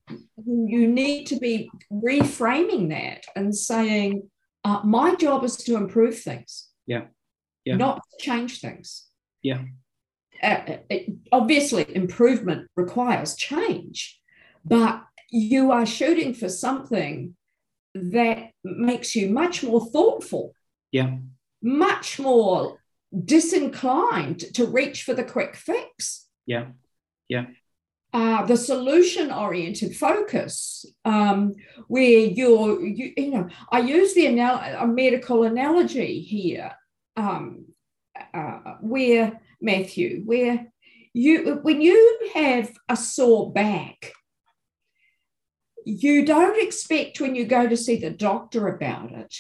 you 0.46 0.88
need 0.88 1.26
to 1.28 1.38
be 1.38 1.70
reframing 1.92 2.90
that 2.90 3.26
and 3.36 3.56
saying, 3.56 4.30
uh, 4.64 4.82
my 4.84 5.16
job 5.16 5.44
is 5.44 5.58
to 5.58 5.76
improve 5.76 6.20
things. 6.20 6.70
Yeah. 6.86 7.06
Yeah. 7.66 7.78
Not 7.78 8.02
change 8.20 8.60
things. 8.62 9.08
Yeah. 9.42 9.64
Uh, 10.42 10.78
it, 10.90 11.14
obviously, 11.32 11.86
improvement 11.96 12.70
requires 12.76 13.36
change, 13.36 14.20
but 14.66 15.04
you 15.32 15.72
are 15.72 15.86
shooting 15.86 16.34
for 16.34 16.50
something 16.50 17.36
that 17.94 18.52
makes 18.64 19.16
you 19.16 19.30
much 19.30 19.64
more 19.64 19.86
thoughtful. 19.86 20.54
Yeah. 20.92 21.18
Much 21.62 22.20
more 22.20 22.80
disinclined 23.26 24.40
to 24.56 24.66
reach 24.66 25.04
for 25.04 25.14
the 25.14 25.24
quick 25.24 25.56
fix. 25.56 26.28
Yeah. 26.46 26.68
Yeah. 27.30 27.46
Uh, 28.12 28.46
the 28.46 28.58
solution 28.58 29.32
oriented 29.32 29.96
focus, 29.96 30.86
um, 31.04 31.54
where 31.88 32.20
you're, 32.20 32.86
you, 32.86 33.12
you 33.18 33.32
know, 33.32 33.50
I 33.72 33.80
use 33.80 34.14
the 34.14 34.28
anal- 34.28 34.60
a 34.80 34.86
medical 34.86 35.44
analogy 35.44 36.22
here, 36.22 36.72
um, 37.16 37.66
uh, 38.34 38.76
where 38.82 39.40
Matthew, 39.62 40.22
where 40.26 40.68
you, 41.14 41.60
when 41.64 41.82
you 41.82 42.20
have 42.36 42.72
a 42.88 42.96
sore 42.96 43.52
back, 43.52 44.14
you 45.86 46.26
don't 46.26 46.62
expect 46.62 47.20
when 47.20 47.36
you 47.36 47.46
go 47.46 47.68
to 47.68 47.78
see 47.78 47.98
the 47.98 48.10
doctor 48.10 48.68
about 48.68 49.12
it 49.12 49.36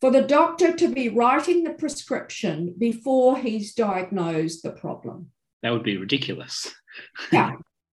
for 0.00 0.10
the 0.10 0.22
doctor 0.22 0.70
to 0.70 0.88
be 0.88 1.08
writing 1.08 1.64
the 1.64 1.72
prescription 1.72 2.74
before 2.78 3.38
he's 3.38 3.72
diagnosed 3.72 4.62
the 4.62 4.70
problem. 4.70 5.30
That 5.62 5.70
would 5.70 5.82
be 5.82 5.96
ridiculous. 5.96 6.70
yeah, 7.32 7.52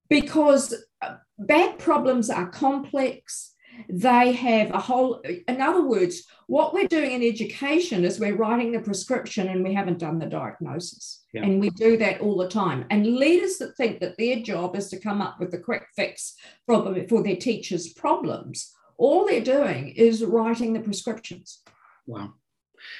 because 0.10 0.76
uh, 1.02 1.16
back 1.40 1.80
problems 1.80 2.30
are 2.30 2.50
complex. 2.50 3.54
They 3.90 4.32
have 4.32 4.72
a 4.72 4.80
whole, 4.80 5.22
in 5.48 5.62
other 5.62 5.86
words, 5.86 6.24
what 6.48 6.74
we're 6.74 6.88
doing 6.88 7.12
in 7.12 7.24
education 7.24 8.04
is 8.04 8.20
we're 8.20 8.36
writing 8.36 8.72
the 8.72 8.80
prescription 8.80 9.48
and 9.48 9.64
we 9.64 9.74
haven't 9.74 10.00
done 10.00 10.20
the 10.20 10.26
diagnosis. 10.26 11.24
Yeah. 11.34 11.44
And 11.44 11.60
we 11.60 11.70
do 11.72 11.98
that 11.98 12.22
all 12.22 12.38
the 12.38 12.50
time. 12.50 12.86
And 12.90 13.16
leaders 13.16 13.58
that 13.58 13.78
think 13.78 14.00
that 14.00 14.18
their 14.18 14.42
job 14.42 14.76
is 14.76 14.90
to 14.90 15.00
come 15.00 15.22
up 15.22 15.40
with 15.40 15.52
the 15.52 15.60
quick 15.60 15.86
fix 15.96 16.36
for, 16.66 17.06
for 17.08 17.24
their 17.24 17.36
teachers' 17.36 17.94
problems, 17.94 18.74
all 18.98 19.26
they're 19.26 19.42
doing 19.42 19.90
is 19.90 20.24
writing 20.24 20.74
the 20.74 20.80
prescriptions. 20.80 21.62
Wow. 22.06 22.34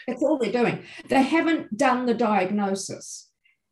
That's 0.08 0.22
all 0.22 0.38
they're 0.38 0.52
doing. 0.52 0.84
They 1.10 1.24
haven't 1.24 1.78
done 1.78 2.06
the 2.06 2.14
diagnosis. 2.14 3.30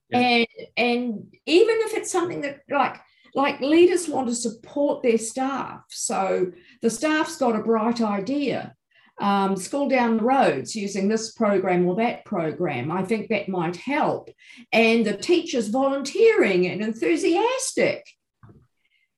Yeah. 0.10 0.19
And 0.19 0.48
and 0.76 1.36
even 1.45 1.76
if 1.82 1.93
it's 1.93 2.12
something 2.12 2.41
that 2.41 2.62
like 2.69 3.00
like 3.35 3.59
leaders 3.61 4.07
want 4.07 4.27
to 4.27 4.35
support 4.35 5.03
their 5.03 5.17
staff. 5.17 5.81
So 5.89 6.51
the 6.81 6.89
staff's 6.89 7.37
got 7.37 7.55
a 7.55 7.63
bright 7.63 8.01
idea. 8.01 8.75
Um, 9.19 9.57
school 9.57 9.89
down 9.89 10.17
the 10.17 10.23
roads 10.23 10.75
using 10.75 11.09
this 11.09 11.33
program 11.33 11.85
or 11.85 11.95
that 11.95 12.23
program. 12.23 12.89
I 12.89 13.03
think 13.03 13.27
that 13.29 13.49
might 13.49 13.75
help. 13.75 14.29
And 14.71 15.05
the 15.05 15.17
teacher's 15.17 15.67
volunteering 15.67 16.67
and 16.67 16.81
enthusiastic. 16.81 18.05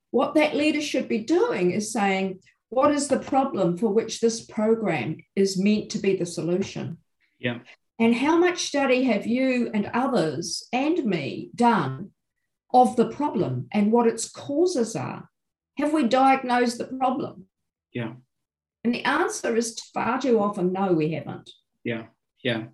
What 0.09 0.33
that 0.33 0.55
leader 0.55 0.81
should 0.81 1.07
be 1.07 1.19
doing 1.19 1.71
is 1.71 1.93
saying, 1.93 2.39
what 2.69 2.91
is 2.91 3.09
the 3.09 3.19
problem 3.19 3.77
for 3.77 3.89
which 3.89 4.21
this 4.21 4.43
program 4.43 5.17
is 5.35 5.61
meant 5.61 5.91
to 5.91 5.99
be 5.99 6.15
the 6.15 6.25
solution? 6.25 6.97
Yeah. 7.37 7.59
And 7.99 8.15
how 8.15 8.37
much 8.37 8.63
study 8.63 9.03
have 9.03 9.27
you 9.27 9.69
and 9.73 9.91
others 9.93 10.67
and 10.73 11.05
me 11.05 11.51
done 11.53 12.11
of 12.73 12.95
the 12.95 13.09
problem 13.09 13.67
and 13.71 13.91
what 13.91 14.07
its 14.07 14.29
causes 14.29 14.95
are? 14.95 15.29
Have 15.77 15.93
we 15.93 16.07
diagnosed 16.07 16.77
the 16.77 16.85
problem? 16.85 17.45
Yeah. 17.93 18.13
And 18.83 18.93
the 18.93 19.03
answer 19.05 19.55
is 19.55 19.79
far 19.93 20.19
too 20.19 20.39
often 20.39 20.73
no, 20.73 20.93
we 20.93 21.13
haven't. 21.13 21.49
Yeah. 21.83 22.05
Yeah. 22.43 22.65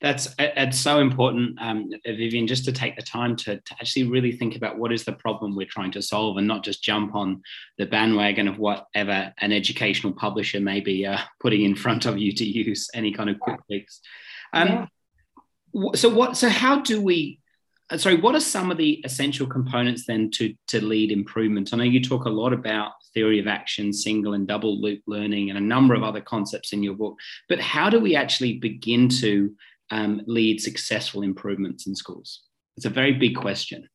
That's 0.00 0.34
it's 0.38 0.78
so 0.78 1.00
important, 1.00 1.58
um, 1.60 1.90
Viviane, 2.06 2.48
just 2.48 2.64
to 2.64 2.72
take 2.72 2.96
the 2.96 3.02
time 3.02 3.36
to, 3.36 3.56
to 3.56 3.74
actually 3.74 4.04
really 4.04 4.32
think 4.32 4.56
about 4.56 4.78
what 4.78 4.92
is 4.92 5.04
the 5.04 5.12
problem 5.12 5.54
we're 5.54 5.66
trying 5.66 5.92
to 5.92 6.02
solve 6.02 6.36
and 6.36 6.46
not 6.46 6.64
just 6.64 6.82
jump 6.82 7.14
on 7.14 7.42
the 7.78 7.86
bandwagon 7.86 8.48
of 8.48 8.58
whatever 8.58 9.32
an 9.38 9.52
educational 9.52 10.12
publisher 10.12 10.60
may 10.60 10.80
be 10.80 11.06
uh, 11.06 11.18
putting 11.40 11.62
in 11.62 11.74
front 11.74 12.06
of 12.06 12.18
you 12.18 12.32
to 12.32 12.44
use 12.44 12.88
any 12.94 13.12
kind 13.12 13.30
of 13.30 13.38
quick 13.38 13.60
fix. 13.68 14.00
Um, 14.52 14.68
yeah. 14.68 14.86
So 15.94 16.08
what? 16.08 16.36
So 16.36 16.48
how 16.48 16.80
do 16.80 17.00
we 17.00 17.40
sorry, 17.96 18.16
what 18.16 18.34
are 18.34 18.40
some 18.40 18.70
of 18.70 18.76
the 18.76 19.00
essential 19.04 19.46
components 19.46 20.04
then 20.06 20.30
to, 20.32 20.54
to 20.68 20.84
lead 20.84 21.10
improvement? 21.10 21.72
I 21.72 21.78
know 21.78 21.84
you 21.84 22.02
talk 22.02 22.26
a 22.26 22.30
lot 22.30 22.52
about 22.52 22.92
theory 23.14 23.38
of 23.38 23.46
action, 23.46 23.92
single 23.92 24.34
and 24.34 24.46
double 24.46 24.80
loop 24.80 25.00
learning, 25.06 25.48
and 25.48 25.58
a 25.58 25.62
number 25.62 25.94
of 25.94 26.02
other 26.02 26.20
concepts 26.20 26.72
in 26.72 26.82
your 26.82 26.94
book. 26.94 27.16
But 27.48 27.60
how 27.60 27.88
do 27.88 27.98
we 27.98 28.14
actually 28.14 28.58
begin 28.58 29.08
to 29.20 29.54
um, 29.90 30.22
lead 30.26 30.60
successful 30.60 31.22
improvements 31.22 31.86
in 31.86 31.94
schools? 31.94 32.42
It's 32.76 32.86
a 32.86 32.90
very 32.90 33.14
big 33.14 33.36
question. 33.36 33.88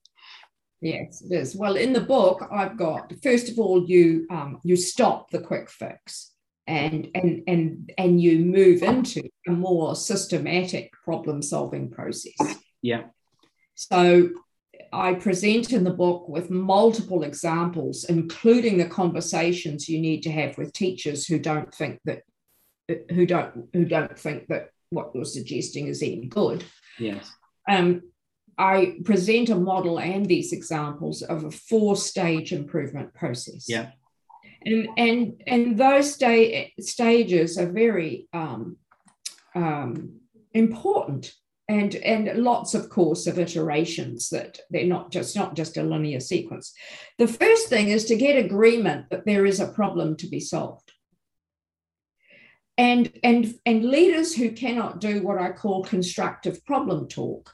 Yes, 0.82 1.22
it 1.22 1.34
is. 1.34 1.56
Well, 1.56 1.76
in 1.76 1.94
the 1.94 2.02
book, 2.02 2.46
I've 2.52 2.78
got 2.78 3.14
first 3.24 3.48
of 3.48 3.58
all, 3.58 3.86
you 3.88 4.28
um, 4.30 4.60
you 4.64 4.76
stop 4.76 5.30
the 5.30 5.40
quick 5.40 5.70
fix 5.70 6.32
and 6.68 7.10
and 7.16 7.44
and 7.48 7.92
and 7.98 8.22
you 8.22 8.40
move 8.40 8.84
into 8.84 9.30
a 9.48 9.52
more 9.52 9.96
systematic 9.96 10.92
problem 11.06 11.42
solving 11.42 11.90
process. 11.90 12.34
Yeah. 12.82 13.04
So 13.76 14.30
I 14.92 15.14
present 15.16 15.72
in 15.72 15.84
the 15.84 15.92
book 15.92 16.30
with 16.30 16.50
multiple 16.50 17.24
examples, 17.24 18.06
including 18.06 18.78
the 18.78 18.86
conversations 18.86 19.90
you 19.90 20.00
need 20.00 20.22
to 20.24 20.32
have 20.32 20.58
with 20.58 20.74
teachers 20.74 21.26
who 21.26 21.40
don't 21.40 21.74
think 21.74 22.00
that 22.06 22.24
who 23.12 23.26
don't 23.26 23.70
who 23.74 23.86
don't 23.86 24.18
think 24.18 24.48
that 24.48 24.70
what 24.90 25.12
you're 25.14 25.26
suggesting 25.26 25.88
is 25.88 26.04
any 26.04 26.28
good. 26.28 26.64
Yes. 27.00 27.32
Um, 27.68 28.04
I 28.58 28.98
present 29.04 29.50
a 29.50 29.56
model 29.56 30.00
and 30.00 30.26
these 30.26 30.54
examples 30.54 31.24
of 31.24 31.44
a 31.44 31.52
four-stage 31.52 32.54
improvement 32.54 33.14
process. 33.16 33.66
Yeah. 33.68 33.92
And 34.66 34.88
and 34.98 35.44
and 35.48 35.78
those 35.78 36.14
sta- 36.14 36.72
stages 36.80 37.58
are 37.58 37.72
very 37.72 38.28
um, 38.32 38.78
um, 39.56 40.20
important 40.54 41.34
and 41.70 41.96
and 41.96 42.44
lots 42.44 42.74
of 42.74 42.90
course 42.90 43.26
of 43.26 43.40
iterations 43.40 44.30
that 44.30 44.60
they're 44.70 44.86
not 44.86 45.12
just 45.12 45.36
not 45.36 45.56
just 45.56 45.78
a 45.78 45.84
linear 45.84 46.20
sequence. 46.20 46.74
The 47.18 47.28
first 47.28 47.68
thing 47.68 47.88
is 47.88 48.06
to 48.06 48.16
get 48.16 48.44
agreement 48.44 49.10
that 49.10 49.26
there 49.26 49.46
is 49.46 49.60
a 49.60 49.68
problem 49.68 50.18
to 50.18 50.28
be 50.28 50.40
solved. 50.40 50.92
And 52.78 53.12
and 53.24 53.54
and 53.66 53.86
leaders 53.86 54.36
who 54.36 54.52
cannot 54.52 55.00
do 55.00 55.22
what 55.22 55.42
I 55.42 55.52
call 55.52 55.84
constructive 55.84 56.66
problem 56.66 57.08
talk 57.08 57.52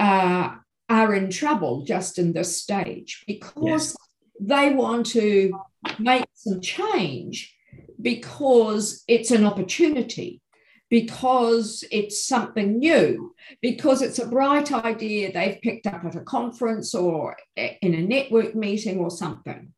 uh, 0.00 0.56
are 0.88 1.14
in 1.14 1.30
trouble 1.30 1.84
just 1.84 2.18
in 2.18 2.32
this 2.32 2.60
stage 2.60 3.24
because 3.26 3.96
they 4.40 4.72
want 4.72 5.06
to 5.06 5.52
make 5.98 6.24
some 6.34 6.60
change 6.60 7.54
because 8.00 9.04
it's 9.08 9.30
an 9.30 9.44
opportunity 9.44 10.40
because 10.90 11.84
it's 11.90 12.26
something 12.26 12.78
new, 12.78 13.34
because 13.60 14.02
it's 14.02 14.18
a 14.18 14.26
bright 14.26 14.72
idea 14.72 15.32
they've 15.32 15.60
picked 15.62 15.86
up 15.86 16.04
at 16.04 16.16
a 16.16 16.20
conference 16.20 16.94
or 16.94 17.36
in 17.56 17.94
a 17.94 18.02
network 18.02 18.54
meeting 18.54 18.98
or 18.98 19.10
something. 19.10 19.72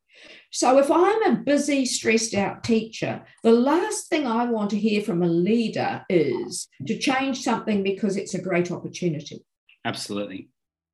So, 0.51 0.77
if 0.79 0.91
I'm 0.91 1.23
a 1.23 1.37
busy, 1.37 1.85
stressed 1.85 2.33
out 2.33 2.63
teacher, 2.63 3.23
the 3.41 3.53
last 3.53 4.09
thing 4.09 4.27
I 4.27 4.45
want 4.45 4.69
to 4.71 4.77
hear 4.77 5.01
from 5.01 5.23
a 5.23 5.27
leader 5.27 6.03
is 6.09 6.67
to 6.87 6.97
change 6.97 7.41
something 7.41 7.83
because 7.83 8.17
it's 8.17 8.33
a 8.33 8.41
great 8.41 8.69
opportunity. 8.69 9.45
Absolutely. 9.85 10.49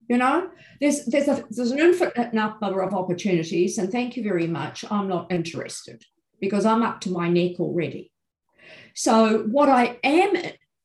You 0.09 0.17
know, 0.17 0.49
there's 0.79 1.05
there's 1.05 1.27
a 1.27 1.43
there's 1.49 1.71
an 1.71 1.79
infinite 1.79 2.33
number 2.33 2.81
of 2.81 2.93
opportunities, 2.93 3.77
and 3.77 3.91
thank 3.91 4.15
you 4.15 4.23
very 4.23 4.47
much. 4.47 4.85
I'm 4.89 5.09
not 5.09 5.31
interested 5.31 6.03
because 6.39 6.65
I'm 6.65 6.83
up 6.83 7.01
to 7.01 7.09
my 7.09 7.27
neck 7.27 7.59
already. 7.59 8.11
So, 8.97 9.43
what 9.43 9.69
I 9.69 9.99
am 10.03 10.35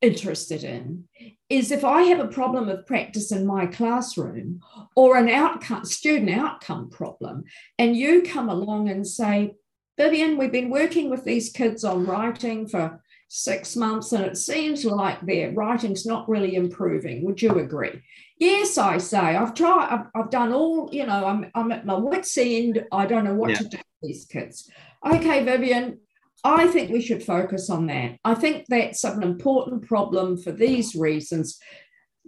interested 0.02 0.64
in 0.64 1.04
is 1.48 1.70
if 1.70 1.82
I 1.82 2.02
have 2.02 2.20
a 2.20 2.28
problem 2.28 2.68
of 2.68 2.86
practice 2.86 3.32
in 3.32 3.46
my 3.46 3.64
classroom 3.64 4.60
or 4.94 5.16
an 5.16 5.30
outcome, 5.30 5.86
student 5.86 6.28
outcome 6.28 6.90
problem, 6.90 7.44
and 7.78 7.96
you 7.96 8.20
come 8.20 8.50
along 8.50 8.90
and 8.90 9.06
say, 9.06 9.54
Viviane, 9.98 10.36
we've 10.36 10.52
been 10.52 10.68
working 10.68 11.08
with 11.08 11.24
these 11.24 11.48
kids 11.48 11.84
on 11.84 12.04
writing 12.04 12.68
for 12.68 13.02
six 13.28 13.76
months 13.76 14.12
and 14.12 14.22
it 14.26 14.36
seems 14.36 14.84
like 14.84 15.18
their 15.22 15.50
writing's 15.52 16.04
not 16.04 16.28
really 16.28 16.54
improving. 16.54 17.24
Would 17.24 17.40
you 17.40 17.60
agree? 17.60 18.02
Yes, 18.36 18.76
I 18.76 18.98
say. 18.98 19.16
I've 19.16 19.54
tried, 19.54 19.88
I've, 19.88 20.06
I've 20.14 20.30
done 20.30 20.52
all, 20.52 20.90
you 20.92 21.06
know, 21.06 21.24
I'm, 21.24 21.50
I'm 21.54 21.72
at 21.72 21.86
my 21.86 21.94
wits' 21.94 22.36
end. 22.36 22.84
I 22.92 23.06
don't 23.06 23.24
know 23.24 23.34
what 23.34 23.52
yeah. 23.52 23.56
to 23.56 23.64
do 23.68 23.78
with 23.78 24.02
these 24.02 24.26
kids. 24.26 24.70
Okay, 25.02 25.46
Viviane, 25.46 25.96
I 26.44 26.66
think 26.66 26.90
we 26.90 27.00
should 27.00 27.22
focus 27.22 27.70
on 27.70 27.86
that. 27.86 28.16
I 28.24 28.34
think 28.34 28.66
that's 28.68 29.04
an 29.04 29.22
important 29.22 29.86
problem 29.86 30.36
for 30.36 30.50
these 30.50 30.94
reasons. 30.94 31.58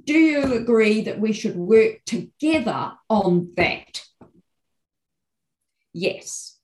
Do 0.04 0.14
you 0.14 0.54
agree 0.54 1.02
that 1.02 1.20
we 1.20 1.32
should 1.32 1.56
work 1.56 2.04
together 2.06 2.92
on 3.08 3.52
that? 3.56 4.02
Yes, 5.92 6.58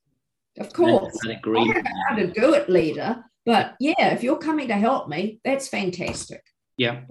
of 0.58 0.72
course. 0.72 1.16
I 1.26 1.32
agree. 1.32 1.60
I 1.60 1.72
don't 1.72 1.84
know 1.84 1.90
how 2.08 2.16
to 2.16 2.26
do 2.32 2.54
it, 2.54 2.68
leader, 2.68 3.24
but 3.46 3.74
yeah, 3.80 4.12
if 4.12 4.22
you're 4.22 4.38
coming 4.38 4.68
to 4.68 4.74
help 4.74 5.08
me, 5.08 5.40
that's 5.44 5.68
fantastic. 5.68 6.42
Yeah. 6.76 7.02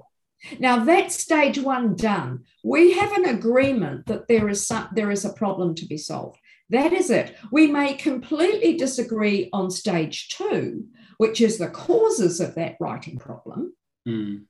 Now 0.60 0.86
that's 0.86 1.20
stage 1.20 1.60
one 1.60 1.96
done. 1.96 2.44
We 2.64 2.94
have 2.94 3.12
an 3.14 3.26
agreement 3.26 4.06
that 4.08 4.28
there 4.28 4.48
is 4.50 4.66
some, 4.66 4.88
there 4.94 5.12
is 5.12 5.26
a 5.26 5.34
problem 5.34 5.76
to 5.76 5.86
be 5.86 5.98
solved. 5.98 6.38
That 6.70 6.94
is 6.94 7.10
it. 7.10 7.36
We 7.52 7.68
may 7.68 7.96
completely 7.96 8.78
disagree 8.78 9.50
on 9.52 9.72
stage 9.72 10.30
two, 10.30 10.86
which 11.18 11.42
is 11.42 11.58
the 11.58 11.70
causes 11.70 12.40
of 12.40 12.56
that 12.56 12.76
writing 12.80 13.18
problem. 13.18 13.74
Mm. 14.08 14.46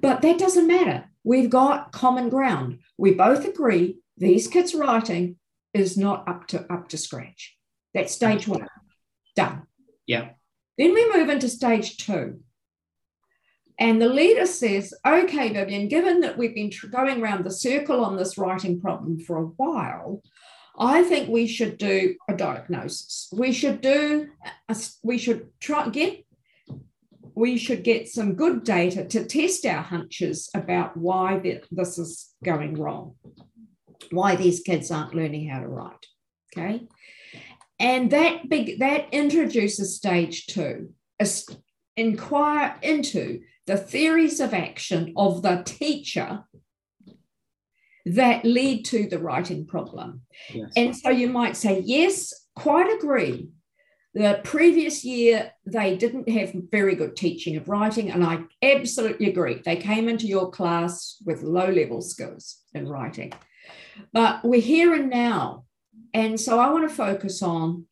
But 0.00 0.22
that 0.22 0.38
doesn't 0.38 0.68
matter. 0.68 1.06
We've 1.24 1.50
got 1.50 1.90
common 1.92 2.28
ground. 2.28 2.80
We 2.96 3.14
both 3.14 3.44
agree 3.44 3.98
these 4.16 4.46
kids' 4.46 4.74
writing 4.74 5.36
is 5.74 5.96
not 5.96 6.28
up 6.28 6.46
to 6.48 6.72
up 6.72 6.88
to 6.88 6.98
scratch. 6.98 7.56
That's 7.92 8.14
stage 8.14 8.46
one. 8.46 8.66
Done. 9.34 9.62
Yeah. 10.06 10.30
Then 10.78 10.94
we 10.94 11.12
move 11.12 11.28
into 11.28 11.48
stage 11.48 11.96
two. 11.96 12.40
And 13.78 14.00
the 14.00 14.08
leader 14.08 14.46
says, 14.46 14.94
okay, 15.06 15.50
Viviane, 15.50 15.90
given 15.90 16.20
that 16.20 16.38
we've 16.38 16.54
been 16.54 16.72
going 16.90 17.22
around 17.22 17.44
the 17.44 17.50
circle 17.50 18.02
on 18.02 18.16
this 18.16 18.38
writing 18.38 18.80
problem 18.80 19.18
for 19.18 19.36
a 19.36 19.44
while, 19.44 20.22
I 20.78 21.02
think 21.02 21.28
we 21.28 21.46
should 21.46 21.78
do 21.78 22.16
a 22.28 22.34
diagnosis. 22.34 23.28
We 23.32 23.52
should 23.52 23.80
do, 23.80 24.28
a, 24.68 24.76
we 25.02 25.18
should 25.18 25.48
try 25.60 25.88
get, 25.88 26.24
we 27.34 27.56
should 27.56 27.82
get 27.82 28.08
some 28.08 28.34
good 28.34 28.64
data 28.64 29.04
to 29.04 29.24
test 29.24 29.64
our 29.66 29.82
hunches 29.82 30.48
about 30.54 30.96
why 30.96 31.60
this 31.70 31.98
is 31.98 32.34
going 32.44 32.74
wrong, 32.74 33.14
why 34.10 34.36
these 34.36 34.60
kids 34.60 34.90
aren't 34.90 35.14
learning 35.14 35.48
how 35.48 35.60
to 35.60 35.68
write. 35.68 36.06
Okay. 36.56 36.86
And 37.78 38.10
that 38.10 38.48
big 38.48 38.78
that 38.78 39.08
introduces 39.12 39.96
stage 39.96 40.46
two, 40.46 40.94
inquire 41.96 42.76
into 42.82 43.40
the 43.66 43.76
theories 43.76 44.40
of 44.40 44.54
action 44.54 45.12
of 45.16 45.42
the 45.42 45.62
teacher 45.64 46.44
that 48.06 48.44
lead 48.44 48.84
to 48.86 49.08
the 49.08 49.18
writing 49.18 49.66
problem. 49.66 50.22
Yes. 50.52 50.72
And 50.76 50.96
so 50.96 51.10
you 51.10 51.28
might 51.28 51.56
say, 51.56 51.82
yes, 51.84 52.32
quite 52.54 52.92
agree. 52.96 53.48
The 54.14 54.40
previous 54.44 55.04
year, 55.04 55.52
they 55.66 55.96
didn't 55.96 56.28
have 56.28 56.54
very 56.70 56.94
good 56.94 57.16
teaching 57.16 57.56
of 57.56 57.68
writing, 57.68 58.10
and 58.10 58.24
I 58.24 58.44
absolutely 58.62 59.28
agree. 59.28 59.60
They 59.62 59.76
came 59.76 60.08
into 60.08 60.26
your 60.26 60.50
class 60.50 61.16
with 61.26 61.42
low 61.42 61.68
level 61.68 62.00
skills 62.00 62.58
in 62.72 62.88
writing. 62.88 63.32
But 64.12 64.42
we're 64.42 64.60
here 64.60 64.94
and 64.94 65.10
now. 65.10 65.64
And 66.14 66.40
so 66.40 66.58
I 66.58 66.70
want 66.70 66.88
to 66.88 66.94
focus 66.94 67.42
on 67.42 67.86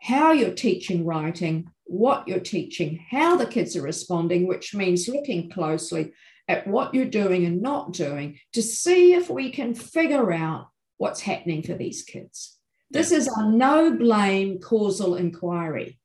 how 0.00 0.30
you're 0.30 0.52
teaching 0.52 1.04
writing, 1.04 1.70
what 1.84 2.28
you're 2.28 2.38
teaching, 2.38 3.04
how 3.10 3.34
the 3.36 3.46
kids 3.46 3.74
are 3.74 3.82
responding, 3.82 4.46
which 4.46 4.74
means 4.74 5.08
looking 5.08 5.50
closely 5.50 6.12
at 6.48 6.66
what 6.66 6.94
you're 6.94 7.04
doing 7.04 7.44
and 7.44 7.60
not 7.60 7.92
doing 7.92 8.38
to 8.54 8.62
see 8.62 9.12
if 9.12 9.28
we 9.28 9.50
can 9.50 9.74
figure 9.74 10.32
out 10.32 10.68
what's 10.96 11.20
happening 11.20 11.62
for 11.62 11.74
these 11.74 12.02
kids. 12.02 12.58
This 12.90 13.12
is 13.12 13.28
a 13.28 13.50
no 13.50 13.94
blame 13.96 14.58
causal 14.58 15.14
inquiry. 15.16 15.98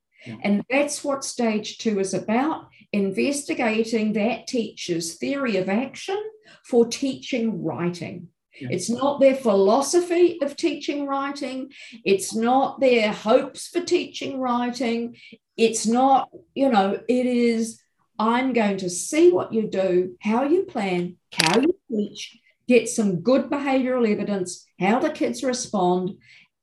And 0.43 0.63
that's 0.69 1.03
what 1.03 1.25
stage 1.25 1.77
two 1.79 1.99
is 1.99 2.13
about 2.13 2.67
investigating 2.93 4.13
that 4.13 4.47
teacher's 4.47 5.15
theory 5.15 5.57
of 5.57 5.67
action 5.67 6.21
for 6.65 6.85
teaching 6.85 7.63
writing. 7.63 8.29
Yeah. 8.59 8.69
It's 8.71 8.89
not 8.89 9.19
their 9.19 9.35
philosophy 9.35 10.39
of 10.41 10.55
teaching 10.55 11.07
writing. 11.07 11.71
It's 12.05 12.33
not 12.35 12.79
their 12.79 13.11
hopes 13.11 13.67
for 13.67 13.81
teaching 13.81 14.39
writing. 14.39 15.17
It's 15.57 15.85
not, 15.87 16.29
you 16.53 16.69
know, 16.69 17.01
it 17.07 17.25
is 17.25 17.82
I'm 18.23 18.53
going 18.53 18.77
to 18.77 18.89
see 18.89 19.31
what 19.31 19.51
you 19.51 19.69
do, 19.69 20.15
how 20.21 20.45
you 20.45 20.63
plan, 20.63 21.17
how 21.33 21.59
you 21.59 21.77
teach, 21.91 22.39
get 22.69 22.87
some 22.87 23.19
good 23.19 23.49
behavioral 23.49 24.09
evidence, 24.09 24.65
how 24.79 24.99
the 24.99 25.09
kids 25.09 25.43
respond, 25.43 26.11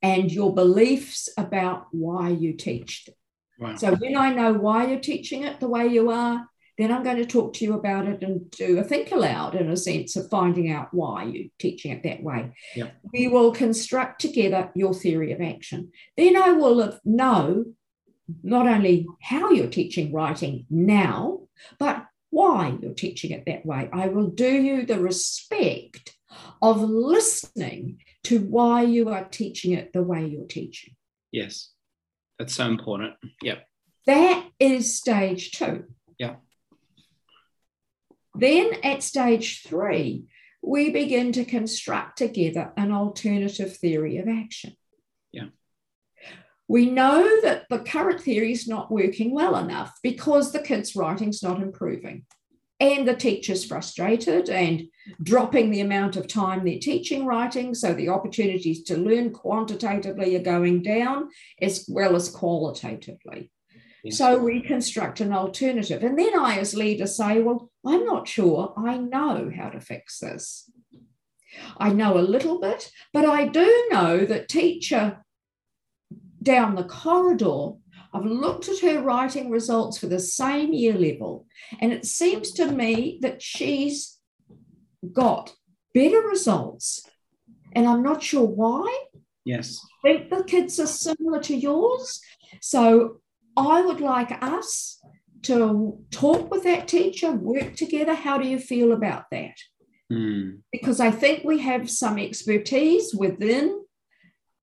and 0.00 0.32
your 0.32 0.54
beliefs 0.54 1.28
about 1.36 1.88
why 1.92 2.30
you 2.30 2.54
teach 2.54 3.04
them. 3.04 3.14
Wow. 3.58 3.76
So 3.76 3.94
when 3.94 4.16
I 4.16 4.32
know 4.32 4.54
why 4.54 4.86
you're 4.86 5.00
teaching 5.00 5.42
it 5.42 5.60
the 5.60 5.68
way 5.68 5.86
you 5.86 6.10
are, 6.10 6.48
then 6.78 6.90
I'm 6.90 7.02
going 7.02 7.18
to 7.18 7.26
talk 7.26 7.52
to 7.54 7.64
you 7.66 7.74
about 7.74 8.06
it 8.06 8.22
and 8.22 8.50
do 8.52 8.78
a 8.78 8.82
think 8.82 9.12
aloud 9.12 9.54
in 9.54 9.70
a 9.70 9.76
sense 9.76 10.16
of 10.16 10.30
finding 10.30 10.72
out 10.72 10.94
why 10.94 11.24
you're 11.24 11.50
teaching 11.58 11.92
it 11.92 12.02
that 12.04 12.22
way. 12.22 12.52
Yep. 12.74 12.96
We 13.12 13.28
will 13.28 13.52
construct 13.52 14.22
together 14.22 14.70
your 14.74 14.94
theory 14.94 15.32
of 15.32 15.42
action. 15.42 15.92
Then 16.16 16.40
I 16.40 16.52
will 16.52 16.98
know 17.04 17.66
not 18.42 18.66
only 18.66 19.06
how 19.20 19.50
you're 19.50 19.66
teaching 19.66 20.10
writing 20.10 20.64
now, 20.70 21.40
but 21.78 22.06
why 22.30 22.76
you're 22.80 22.94
teaching 22.94 23.32
it 23.32 23.44
that 23.46 23.66
way. 23.66 23.88
I 23.92 24.08
will 24.08 24.28
do 24.28 24.50
you 24.50 24.86
the 24.86 25.00
respect 25.00 26.16
of 26.62 26.80
listening 26.80 27.98
to 28.24 28.40
why 28.40 28.82
you 28.82 29.08
are 29.08 29.24
teaching 29.24 29.72
it 29.72 29.92
the 29.92 30.02
way 30.02 30.26
you're 30.26 30.46
teaching. 30.46 30.94
Yes, 31.32 31.70
that's 32.38 32.54
so 32.54 32.66
important. 32.66 33.14
Yep. 33.42 33.66
That 34.06 34.48
is 34.58 34.96
stage 34.96 35.52
two. 35.52 35.84
Yeah. 36.18 36.36
Then 38.34 38.72
at 38.84 39.02
stage 39.02 39.62
three, 39.66 40.24
we 40.62 40.90
begin 40.90 41.32
to 41.32 41.44
construct 41.44 42.18
together 42.18 42.72
an 42.76 42.92
alternative 42.92 43.76
theory 43.76 44.18
of 44.18 44.28
action. 44.28 44.76
We 46.70 46.86
know 46.86 47.40
that 47.42 47.64
the 47.68 47.80
current 47.80 48.20
theory 48.20 48.52
is 48.52 48.68
not 48.68 48.92
working 48.92 49.34
well 49.34 49.56
enough 49.56 49.92
because 50.04 50.52
the 50.52 50.62
kids' 50.62 50.94
writing's 50.94 51.42
not 51.42 51.60
improving. 51.60 52.26
And 52.78 53.08
the 53.08 53.16
teacher's 53.16 53.64
frustrated 53.64 54.48
and 54.48 54.84
dropping 55.20 55.72
the 55.72 55.80
amount 55.80 56.14
of 56.14 56.28
time 56.28 56.64
they're 56.64 56.78
teaching 56.78 57.26
writing. 57.26 57.74
So 57.74 57.92
the 57.92 58.10
opportunities 58.10 58.84
to 58.84 58.96
learn 58.96 59.32
quantitatively 59.32 60.36
are 60.36 60.44
going 60.44 60.84
down 60.84 61.30
as 61.60 61.86
well 61.88 62.14
as 62.14 62.30
qualitatively. 62.30 63.50
Yes. 64.04 64.18
So 64.18 64.38
we 64.38 64.60
construct 64.60 65.18
an 65.18 65.32
alternative. 65.32 66.04
And 66.04 66.16
then 66.16 66.38
I, 66.38 66.58
as 66.58 66.76
leader, 66.76 67.08
say, 67.08 67.42
Well, 67.42 67.68
I'm 67.84 68.04
not 68.04 68.28
sure 68.28 68.74
I 68.76 68.96
know 68.96 69.50
how 69.52 69.70
to 69.70 69.80
fix 69.80 70.20
this. 70.20 70.70
I 71.78 71.92
know 71.92 72.16
a 72.16 72.20
little 72.20 72.60
bit, 72.60 72.92
but 73.12 73.24
I 73.24 73.48
do 73.48 73.88
know 73.90 74.24
that 74.24 74.48
teacher 74.48 75.24
down 76.42 76.74
the 76.74 76.84
corridor 76.84 77.72
I've 78.12 78.24
looked 78.24 78.68
at 78.68 78.80
her 78.80 79.02
writing 79.02 79.50
results 79.50 79.98
for 79.98 80.06
the 80.06 80.18
same 80.18 80.72
year 80.72 80.94
level, 80.94 81.46
and 81.80 81.92
it 81.92 82.04
seems 82.04 82.50
to 82.52 82.70
me 82.70 83.18
that 83.22 83.40
she's 83.40 84.18
got 85.12 85.54
better 85.94 86.20
results. 86.20 87.06
And 87.72 87.86
I'm 87.86 88.02
not 88.02 88.22
sure 88.22 88.46
why. 88.46 89.04
Yes. 89.44 89.80
I 90.04 90.12
think 90.12 90.30
the 90.30 90.44
kids 90.44 90.80
are 90.80 90.86
similar 90.86 91.40
to 91.42 91.54
yours. 91.54 92.20
So 92.60 93.20
I 93.56 93.80
would 93.82 94.00
like 94.00 94.42
us 94.42 95.00
to 95.42 95.98
talk 96.10 96.50
with 96.50 96.64
that 96.64 96.88
teacher, 96.88 97.30
work 97.30 97.76
together. 97.76 98.14
How 98.14 98.38
do 98.38 98.48
you 98.48 98.58
feel 98.58 98.92
about 98.92 99.30
that? 99.30 99.54
Mm. 100.12 100.58
Because 100.72 100.98
I 100.98 101.12
think 101.12 101.44
we 101.44 101.60
have 101.60 101.88
some 101.88 102.18
expertise 102.18 103.14
within 103.14 103.84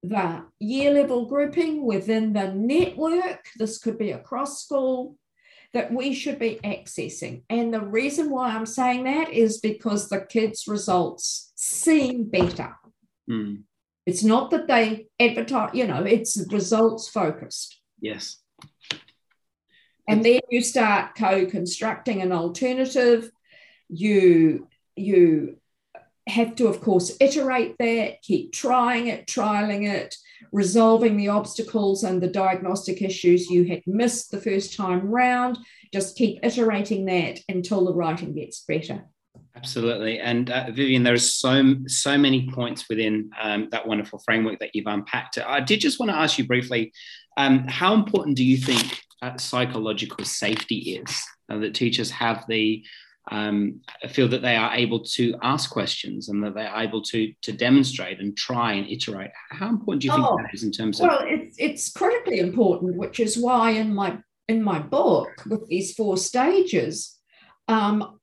the 0.04 0.46
year 0.60 0.94
level 0.94 1.26
grouping 1.26 1.86
within 1.86 2.34
the 2.34 2.54
network. 2.54 3.48
This 3.58 3.78
could 3.78 3.98
be 3.98 4.12
across 4.12 4.64
school 4.64 5.18
that 5.74 5.92
we 5.92 6.14
should 6.14 6.40
be 6.40 6.60
accessing. 6.64 7.44
And 7.50 7.74
the 7.74 7.82
reason 7.82 8.30
why 8.30 8.50
I'm 8.50 8.66
saying 8.66 9.04
that 9.04 9.32
is 9.32 9.60
because 9.60 10.08
the 10.08 10.22
kids' 10.22 10.68
results 10.68 11.52
seem 11.56 12.30
better. 12.30 12.76
Mm. 13.30 13.64
It's 14.06 14.24
not 14.24 14.52
that 14.52 14.68
they 14.68 15.08
advertise, 15.20 15.72
you 15.74 15.86
know, 15.86 16.04
it's 16.04 16.42
results 16.52 17.10
focused. 17.10 17.82
Yes. 18.00 18.38
And 20.08 20.24
then 20.24 20.40
you 20.50 20.62
start 20.62 21.16
co-constructing 21.18 22.22
an 22.22 22.32
alternative. 22.32 23.30
You 23.90 24.68
you 24.96 25.58
have 26.28 26.56
to, 26.56 26.68
of 26.68 26.82
course, 26.82 27.16
iterate 27.20 27.76
that, 27.80 28.22
keep 28.22 28.52
trying 28.52 29.08
it, 29.08 29.28
trialing 29.28 29.90
it, 29.90 30.16
resolving 30.52 31.18
the 31.18 31.30
obstacles 31.30 32.04
and 32.04 32.22
the 32.22 32.28
diagnostic 32.28 33.02
issues 33.02 33.50
you 33.50 33.66
had 33.66 33.82
missed 33.86 34.32
the 34.32 34.42
first 34.42 34.76
time 34.76 35.08
round. 35.08 35.58
Just 35.94 36.18
keep 36.18 36.40
iterating 36.44 37.06
that 37.06 37.40
until 37.50 37.86
the 37.86 37.94
writing 37.94 38.34
gets 38.34 38.62
better. 38.62 39.06
Absolutely, 39.56 40.20
and 40.20 40.52
uh, 40.52 40.66
Viviane, 40.66 41.04
there 41.04 41.16
are 41.16 41.18
so 41.18 41.76
so 41.88 42.16
many 42.16 42.48
points 42.52 42.86
within 42.88 43.32
um, 43.42 43.70
that 43.72 43.88
wonderful 43.88 44.20
framework 44.20 44.60
that 44.60 44.76
you've 44.76 44.86
unpacked. 44.86 45.40
I 45.40 45.62
did 45.62 45.80
just 45.80 46.00
want 46.00 46.12
to 46.12 46.18
ask 46.18 46.38
you 46.38 46.46
briefly, 46.46 46.94
um, 47.38 47.68
how 47.68 47.96
important 47.96 48.38
do 48.38 48.44
you 48.44 48.58
think 48.58 49.02
uh, 49.24 49.36
psychological 49.38 50.26
safety 50.26 51.02
is? 51.02 51.24
Uh, 51.50 51.58
that 51.60 51.74
teachers 51.74 52.12
have 52.12 52.46
the 52.48 52.84
um, 53.32 53.82
feel 54.10 54.28
that 54.30 54.42
they 54.42 54.56
are 54.56 54.74
able 54.74 55.04
to 55.04 55.36
ask 55.42 55.70
questions 55.70 56.30
and 56.30 56.44
that 56.44 56.56
they 56.56 56.66
are 56.66 56.84
able 56.84 57.02
to 57.04 57.34
to 57.42 57.52
demonstrate 57.52 58.20
and 58.20 58.36
try 58.38 58.74
and 58.74 58.88
iterate. 58.88 59.32
How 59.50 59.70
important 59.70 60.02
do 60.02 60.08
you 60.08 60.14
think 60.14 60.26
oh, 60.26 60.38
that 60.38 60.54
is 60.54 60.64
in 60.64 60.72
terms 60.72 61.00
of? 61.00 61.08
Well, 61.08 61.20
it's 61.24 61.56
it's 61.60 61.92
critically 61.92 62.40
important, 62.40 62.98
which 62.98 63.20
is 63.20 63.38
why 63.38 63.72
in 63.72 63.94
my 63.94 64.18
in 64.48 64.64
my 64.64 64.80
book 64.80 65.30
with 65.46 65.68
these 65.68 65.94
four 65.94 66.18
stages, 66.18 67.18
um, 67.68 68.20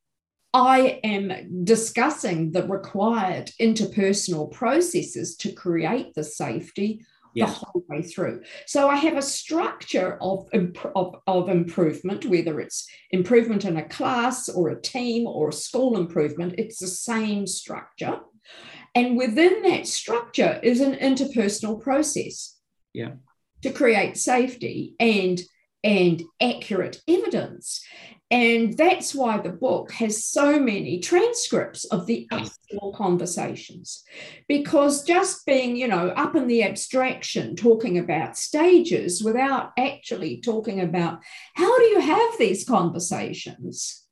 I 0.54 1.00
am 1.02 1.64
discussing 1.64 2.52
the 2.52 2.66
required 2.66 3.50
interpersonal 3.60 4.50
processes 4.52 5.36
to 5.38 5.52
create 5.52 6.14
the 6.14 6.24
safety 6.24 7.04
the 7.35 7.47
whole 7.47 7.85
way 7.88 8.03
through. 8.03 8.42
So 8.66 8.88
I 8.88 8.97
have 8.97 9.16
a 9.16 9.23
structure 9.23 10.18
of, 10.20 10.49
of, 10.94 11.16
of 11.27 11.49
improvement, 11.49 12.27
whether 12.27 12.61
it's 12.61 12.87
improvement 13.11 13.64
in 13.64 13.77
a 13.77 13.88
class 13.88 14.49
or 14.49 14.68
a 14.68 14.81
team 14.81 15.27
or 15.27 15.49
a 15.49 15.53
school 15.53 15.97
improvement, 15.97 16.55
it's 16.59 16.79
the 16.79 16.87
same 16.87 17.47
structure. 17.47 18.20
And 18.94 19.16
within 19.16 19.62
that 19.62 19.87
structure 19.87 20.61
is 20.62 20.81
an 20.81 20.94
interpersonal 20.94 21.81
process. 21.81 22.59
Yeah. 22.92 23.12
To 23.62 23.73
create 23.73 24.16
safety 24.16 24.94
and 25.01 25.40
and 25.83 26.23
accurate 26.40 27.03
evidence. 27.07 27.85
And 28.35 28.77
that's 28.77 29.14
why 29.14 29.38
the 29.38 29.51
book 29.51 29.92
has 29.92 30.25
so 30.25 30.59
many 30.59 30.99
transcripts 30.99 31.85
of 31.85 32.07
the 32.07 32.27
actual 32.33 32.92
conversations. 32.92 34.03
Because 34.49 35.05
just 35.05 35.47
being, 35.47 35.77
you 35.77 35.87
know, 35.87 36.09
up 36.09 36.35
in 36.35 36.49
the 36.49 36.64
abstraction, 36.64 37.55
talking 37.55 37.97
about 37.97 38.37
stages 38.37 39.23
without 39.23 39.70
actually 39.79 40.40
talking 40.40 40.81
about 40.81 41.20
how 41.55 41.79
do 41.79 41.85
you 41.85 42.01
have 42.01 42.37
these 42.37 42.64
conversations? 42.64 44.03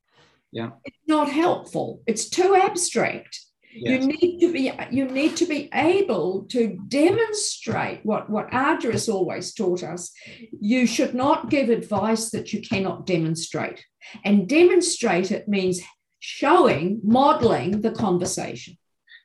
Yeah. 0.52 0.70
It's 0.84 1.08
not 1.08 1.28
helpful. 1.28 2.02
It's 2.06 2.28
too 2.28 2.54
abstract. 2.54 3.40
Yes. 3.74 4.02
You 4.02 4.06
need 4.08 4.40
to 4.40 4.52
be 4.52 4.72
you 4.90 5.04
need 5.06 5.36
to 5.36 5.46
be 5.46 5.70
able 5.72 6.44
to 6.50 6.78
demonstrate 6.88 8.00
what 8.04 8.28
what 8.28 8.50
Argyris 8.50 9.12
always 9.12 9.54
taught 9.54 9.82
us. 9.82 10.12
You 10.60 10.86
should 10.86 11.14
not 11.14 11.50
give 11.50 11.70
advice 11.70 12.30
that 12.30 12.52
you 12.52 12.60
cannot 12.60 13.06
demonstrate. 13.06 13.84
And 14.24 14.48
demonstrate 14.48 15.30
it 15.30 15.48
means 15.48 15.80
showing, 16.18 17.00
modeling 17.02 17.80
the 17.80 17.92
conversation. 17.92 18.76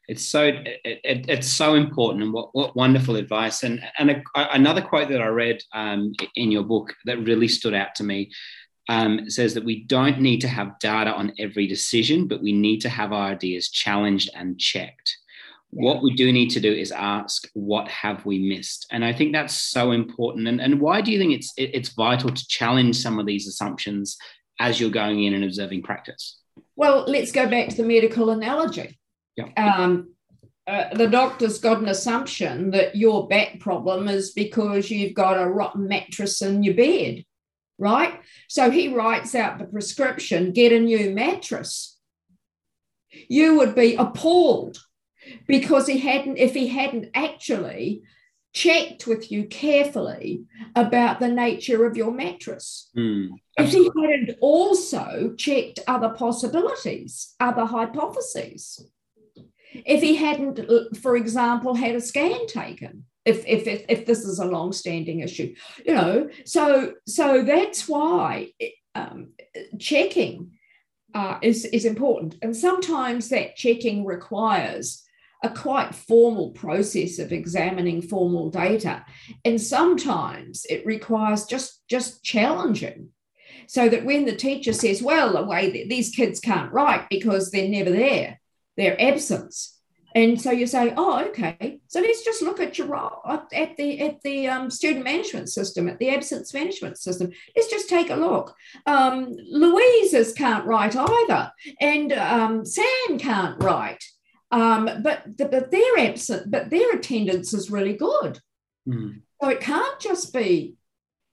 It's 0.07 0.25
so 0.25 0.43
it, 0.45 0.79
it, 0.85 1.25
it's 1.29 1.47
so 1.47 1.75
important, 1.75 2.23
and 2.23 2.33
what, 2.33 2.49
what 2.53 2.75
wonderful 2.77 3.17
advice. 3.17 3.63
And 3.63 3.81
and 3.99 4.09
a, 4.11 4.23
another 4.35 4.81
quote 4.81 5.09
that 5.09 5.21
I 5.21 5.27
read 5.27 5.61
um, 5.73 6.13
in 6.35 6.49
your 6.49 6.63
book 6.63 6.93
that 7.05 7.23
really 7.25 7.49
stood 7.49 7.73
out 7.73 7.93
to 7.95 8.03
me 8.03 8.31
um, 8.89 9.29
says 9.29 9.53
that 9.53 9.65
we 9.65 9.83
don't 9.83 10.21
need 10.21 10.41
to 10.41 10.47
have 10.47 10.79
data 10.79 11.11
on 11.11 11.33
every 11.37 11.67
decision, 11.67 12.27
but 12.27 12.41
we 12.41 12.53
need 12.53 12.79
to 12.81 12.89
have 12.89 13.11
our 13.11 13.31
ideas 13.31 13.69
challenged 13.69 14.29
and 14.33 14.59
checked. 14.59 15.17
Yeah. 15.73 15.83
What 15.83 16.01
we 16.01 16.15
do 16.15 16.31
need 16.31 16.49
to 16.51 16.61
do 16.61 16.71
is 16.71 16.93
ask, 16.93 17.49
what 17.53 17.89
have 17.89 18.25
we 18.25 18.39
missed? 18.39 18.87
And 18.89 19.03
I 19.03 19.11
think 19.11 19.33
that's 19.33 19.53
so 19.53 19.91
important. 19.91 20.47
And, 20.47 20.61
and 20.61 20.79
why 20.79 21.01
do 21.01 21.11
you 21.11 21.19
think 21.19 21.33
it's 21.33 21.53
it, 21.57 21.71
it's 21.73 21.89
vital 21.89 22.29
to 22.29 22.47
challenge 22.47 22.95
some 22.97 23.19
of 23.19 23.25
these 23.25 23.47
assumptions 23.47 24.17
as 24.59 24.79
you're 24.79 24.89
going 24.89 25.23
in 25.23 25.33
and 25.33 25.43
observing 25.43 25.83
practice? 25.83 26.39
Well, 26.77 27.03
let's 27.07 27.31
go 27.31 27.49
back 27.49 27.69
to 27.69 27.77
the 27.77 27.83
medical 27.83 28.29
analogy. 28.29 28.97
Yeah. 29.35 29.49
Um, 29.57 30.13
uh, 30.65 30.93
the 30.95 31.07
doctor's 31.07 31.59
got 31.59 31.79
an 31.79 31.87
assumption 31.87 32.71
that 32.71 32.95
your 32.95 33.27
back 33.27 33.59
problem 33.59 34.07
is 34.07 34.31
because 34.31 34.89
you've 34.89 35.13
got 35.13 35.41
a 35.41 35.47
rotten 35.47 35.87
mattress 35.87 36.41
in 36.41 36.63
your 36.63 36.73
bed 36.73 37.23
right? 37.77 38.19
So 38.47 38.71
he 38.71 38.93
writes 38.93 39.35
out 39.35 39.59
the 39.59 39.65
prescription 39.65 40.51
get 40.51 40.71
a 40.71 40.79
new 40.79 41.11
mattress. 41.11 41.97
You 43.29 43.57
would 43.57 43.75
be 43.75 43.95
appalled 43.95 44.77
because 45.47 45.87
he 45.87 45.99
hadn't, 45.99 46.37
if 46.37 46.53
he 46.53 46.67
hadn't 46.67 47.09
actually 47.13 48.03
checked 48.53 49.05
with 49.05 49.31
you 49.31 49.45
carefully 49.45 50.45
about 50.75 51.19
the 51.19 51.27
nature 51.27 51.85
of 51.85 51.95
your 51.95 52.11
mattress. 52.11 52.89
Mm, 52.97 53.29
if 53.57 53.71
he 53.71 53.89
hadn't 54.01 54.37
also 54.41 55.35
checked 55.37 55.79
other 55.87 56.09
possibilities, 56.09 57.35
other 57.39 57.65
hypotheses, 57.65 58.89
if 59.73 60.01
he 60.01 60.15
hadn't, 60.15 60.97
for 60.97 61.15
example, 61.15 61.75
had 61.75 61.95
a 61.95 62.01
scan 62.01 62.47
taken, 62.47 63.05
if 63.27 63.45
if 63.45 63.67
if, 63.67 63.85
if 63.89 64.05
this 64.05 64.19
is 64.19 64.39
a 64.39 64.45
long-standing 64.45 65.19
issue 65.19 65.53
you 65.85 65.93
know? 65.93 66.29
So 66.45 66.93
so 67.07 67.43
that's 67.43 67.87
why 67.87 68.51
um, 68.95 69.33
checking 69.79 70.51
uh, 71.13 71.39
is 71.41 71.65
is 71.65 71.85
important. 71.85 72.35
And 72.41 72.55
sometimes 72.55 73.29
that 73.29 73.55
checking 73.55 74.05
requires 74.05 75.03
a 75.43 75.49
quite 75.49 75.93
formal 75.93 76.51
process 76.51 77.19
of 77.19 77.31
examining 77.31 78.01
formal 78.01 78.49
data. 78.49 79.05
And 79.45 79.61
sometimes 79.61 80.65
it 80.69 80.85
requires 80.85 81.45
just 81.45 81.87
just 81.87 82.23
challenging. 82.23 83.09
So 83.67 83.89
that 83.89 84.05
when 84.05 84.25
the 84.25 84.35
teacher 84.35 84.73
says 84.73 85.01
well 85.03 85.33
the 85.33 85.43
way 85.43 85.85
these 85.87 86.15
kids 86.15 86.39
can't 86.39 86.71
write 86.71 87.07
because 87.09 87.51
they're 87.51 87.67
never 87.67 87.89
there 87.89 88.39
they're 88.77 89.01
absence 89.01 89.76
and 90.17 90.41
so 90.41 90.49
you 90.49 90.65
say, 90.65 90.95
oh, 90.97 91.23
okay. 91.27 91.79
So 91.89 92.01
let's 92.01 92.25
just 92.25 92.41
look 92.41 92.59
at 92.59 92.79
your 92.79 92.95
at 93.53 93.77
the 93.77 94.01
at 94.01 94.19
the 94.23 94.47
um, 94.47 94.71
student 94.71 95.05
management 95.05 95.47
system, 95.47 95.87
at 95.87 95.99
the 95.99 96.09
absence 96.09 96.55
management 96.55 96.97
system. 96.97 97.31
Let's 97.55 97.69
just 97.69 97.87
take 97.87 98.09
a 98.09 98.15
look. 98.15 98.55
Um, 98.87 99.35
Louise's 99.51 100.33
can't 100.33 100.65
write 100.65 100.95
either, 100.95 101.51
and 101.79 102.13
um, 102.13 102.65
Sam 102.65 103.19
can't 103.19 103.61
write. 103.63 104.03
Um, 104.49 104.89
but 105.03 105.37
the, 105.37 105.45
but 105.45 105.69
their 105.69 105.99
absent, 105.99 106.49
but 106.49 106.71
their 106.71 106.95
attendance 106.95 107.53
is 107.53 107.69
really 107.69 107.93
good. 107.93 108.39
Mm. 108.89 109.21
So 109.39 109.49
it 109.49 109.59
can't 109.59 109.99
just 109.99 110.33
be 110.33 110.77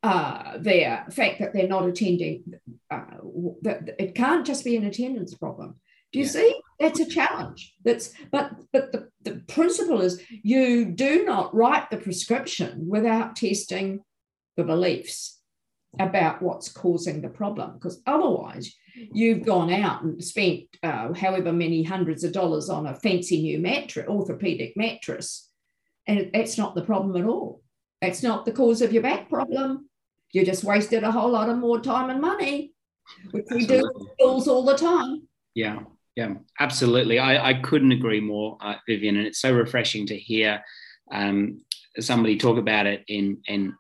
uh, 0.02 0.58
their 0.58 1.06
fact 1.10 1.38
that 1.38 1.54
they're 1.54 1.68
not 1.68 1.88
attending. 1.88 2.60
Uh, 2.90 3.16
that 3.62 3.94
it 3.98 4.14
can't 4.14 4.44
just 4.44 4.62
be 4.62 4.76
an 4.76 4.84
attendance 4.84 5.34
problem. 5.34 5.76
Do 6.14 6.20
you 6.20 6.24
yeah. 6.26 6.30
see? 6.30 6.60
That's 6.80 7.00
a 7.00 7.06
challenge. 7.06 7.74
That's 7.84 8.12
but 8.30 8.52
but 8.72 8.92
the, 8.92 9.08
the 9.22 9.42
principle 9.48 10.00
is 10.00 10.22
you 10.30 10.86
do 10.86 11.24
not 11.24 11.54
write 11.54 11.90
the 11.90 11.96
prescription 11.98 12.86
without 12.88 13.36
testing 13.36 14.00
the 14.56 14.64
beliefs 14.64 15.40
about 15.98 16.40
what's 16.40 16.72
causing 16.72 17.20
the 17.20 17.28
problem 17.28 17.74
because 17.74 18.00
otherwise 18.06 18.74
you've 19.12 19.44
gone 19.44 19.72
out 19.72 20.02
and 20.02 20.22
spent 20.22 20.62
uh, 20.82 21.12
however 21.12 21.52
many 21.52 21.82
hundreds 21.82 22.24
of 22.24 22.32
dollars 22.32 22.70
on 22.70 22.86
a 22.86 22.94
fancy 22.94 23.40
new 23.40 23.60
mattress 23.60 24.08
orthopedic 24.08 24.72
mattress 24.76 25.50
and 26.08 26.30
that's 26.34 26.58
not 26.58 26.74
the 26.74 26.82
problem 26.82 27.14
at 27.14 27.28
all 27.28 27.62
that's 28.02 28.24
not 28.24 28.44
the 28.44 28.50
cause 28.50 28.82
of 28.82 28.92
your 28.92 29.04
back 29.04 29.28
problem 29.28 29.88
You 30.34 30.44
just 30.44 30.64
wasted 30.64 31.04
a 31.04 31.12
whole 31.12 31.30
lot 31.30 31.48
of 31.48 31.58
more 31.58 31.80
time 31.80 32.10
and 32.10 32.20
money, 32.20 32.72
which 33.30 33.46
we 33.52 33.66
do 33.66 33.88
schools 34.14 34.48
all 34.48 34.64
the 34.64 34.76
time. 34.76 35.28
Yeah, 35.54 35.78
yeah, 36.16 36.34
absolutely. 36.60 37.18
I, 37.18 37.50
I 37.50 37.54
couldn't 37.54 37.92
agree 37.92 38.20
more, 38.20 38.56
uh, 38.60 38.76
Viviane, 38.88 39.16
and 39.16 39.26
it's 39.26 39.40
so 39.40 39.52
refreshing 39.52 40.06
to 40.06 40.16
hear 40.16 40.62
um, 41.10 41.60
somebody 41.98 42.36
talk 42.36 42.58
about 42.58 42.86
it 42.86 43.04
in 43.08 43.38
in 43.46 43.74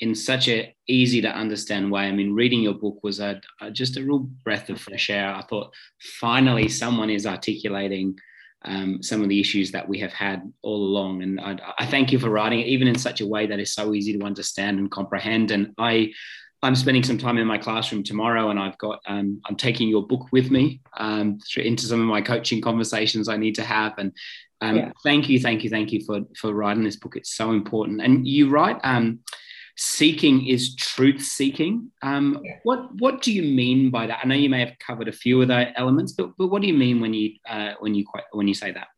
in 0.00 0.14
such 0.14 0.48
a 0.48 0.74
easy 0.86 1.20
to 1.20 1.28
understand 1.28 1.90
way. 1.90 2.04
I 2.04 2.12
mean, 2.12 2.32
reading 2.32 2.62
your 2.62 2.74
book 2.74 3.02
was 3.02 3.20
a, 3.20 3.40
a, 3.60 3.70
just 3.70 3.96
a 3.96 4.02
real 4.02 4.20
breath 4.20 4.70
of 4.70 4.80
fresh 4.80 5.10
air. 5.10 5.34
I 5.34 5.42
thought 5.42 5.74
finally 6.20 6.68
someone 6.68 7.10
is 7.10 7.26
articulating 7.26 8.16
um, 8.64 9.02
some 9.02 9.22
of 9.22 9.28
the 9.28 9.40
issues 9.40 9.72
that 9.72 9.88
we 9.88 9.98
have 9.98 10.12
had 10.12 10.50
all 10.62 10.82
along, 10.82 11.22
and 11.22 11.40
I, 11.40 11.58
I, 11.78 11.86
thank 11.86 12.12
you 12.12 12.18
for 12.18 12.30
writing 12.30 12.60
it, 12.60 12.66
even 12.66 12.88
in 12.88 12.98
such 12.98 13.20
a 13.20 13.26
way 13.26 13.46
that 13.46 13.60
is 13.60 13.74
so 13.74 13.94
easy 13.94 14.16
to 14.16 14.24
understand 14.24 14.78
and 14.78 14.90
comprehend. 14.90 15.50
And 15.50 15.74
I. 15.76 16.12
I'm 16.62 16.74
spending 16.74 17.04
some 17.04 17.18
time 17.18 17.38
in 17.38 17.46
my 17.46 17.58
classroom 17.58 18.02
tomorrow, 18.02 18.50
and 18.50 18.58
I've 18.58 18.78
got 18.78 19.00
um, 19.06 19.40
I'm 19.46 19.56
taking 19.56 19.88
your 19.88 20.06
book 20.06 20.26
with 20.32 20.50
me 20.50 20.80
um, 20.96 21.38
into 21.56 21.86
some 21.86 22.00
of 22.00 22.06
my 22.06 22.20
coaching 22.20 22.60
conversations 22.60 23.28
I 23.28 23.36
need 23.36 23.54
to 23.56 23.64
have, 23.64 23.94
and 23.98 24.12
um, 24.60 24.76
yeah. 24.76 24.92
thank 25.04 25.28
you, 25.28 25.38
thank 25.38 25.62
you, 25.62 25.70
thank 25.70 25.92
you 25.92 26.04
for 26.04 26.20
for 26.36 26.52
writing 26.52 26.84
this 26.84 26.96
book. 26.96 27.16
It's 27.16 27.34
so 27.34 27.52
important. 27.52 28.00
And 28.00 28.26
you 28.26 28.50
write, 28.50 28.78
um, 28.82 29.20
seeking 29.76 30.46
is 30.46 30.74
truth 30.74 31.22
seeking. 31.22 31.92
Um, 32.02 32.40
yeah. 32.44 32.56
What 32.64 32.92
what 32.96 33.22
do 33.22 33.32
you 33.32 33.42
mean 33.42 33.90
by 33.90 34.08
that? 34.08 34.20
I 34.22 34.26
know 34.26 34.34
you 34.34 34.50
may 34.50 34.60
have 34.60 34.76
covered 34.84 35.08
a 35.08 35.12
few 35.12 35.40
of 35.40 35.48
the 35.48 35.78
elements, 35.78 36.12
but 36.12 36.30
but 36.36 36.48
what 36.48 36.60
do 36.60 36.68
you 36.68 36.74
mean 36.74 37.00
when 37.00 37.14
you 37.14 37.34
uh, 37.48 37.74
when 37.78 37.94
you 37.94 38.04
when 38.32 38.48
you 38.48 38.54
say 38.54 38.72
that? 38.72 38.88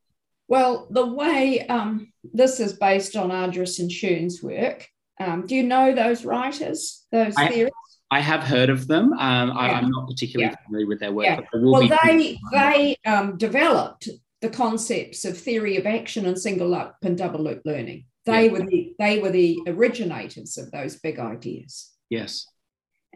Well, 0.49 0.89
the 0.91 1.07
way 1.07 1.65
um, 1.69 2.13
this 2.33 2.59
is 2.59 2.73
based 2.73 3.15
on 3.17 3.31
Argyris 3.31 3.79
and 3.79 3.91
Schön's 3.91 4.43
work. 4.43 4.89
Um, 5.21 5.47
do 5.47 5.55
you 5.55 5.63
know 5.63 5.95
those 5.95 6.25
writers? 6.25 7.07
Those 7.13 7.35
I, 7.37 7.49
theories? 7.49 7.73
I 8.11 8.21
have 8.21 8.43
heard 8.43 8.71
of 8.71 8.89
them. 8.89 9.13
Um, 9.13 9.53
I, 9.53 9.79
am 9.79 9.91
not 9.91 10.09
particularly 10.09 10.51
yeah. 10.51 10.65
familiar 10.67 10.87
with 10.87 10.99
their 10.99 11.13
work. 11.13 11.27
Yeah. 11.27 11.41
well, 11.55 11.89
they 12.05 12.39
they 12.53 12.97
um, 13.07 13.37
developed 13.37 14.09
the 14.41 14.49
concepts 14.49 15.25
of 15.25 15.39
theory 15.39 15.77
of 15.77 15.87
action 15.87 16.27
and 16.27 16.39
single 16.39 16.71
loop 16.71 16.95
and 17.03 17.17
double 17.17 17.45
loop 17.45 17.61
learning. 17.65 18.07
They 18.25 18.49
were 18.49 18.61
the 18.61 18.95
they 18.99 19.19
were 19.21 19.31
the 19.31 19.61
originators 19.67 20.59
of 20.59 20.71
those 20.71 20.97
big 20.97 21.19
ideas. 21.19 21.91
Yes. 22.09 22.47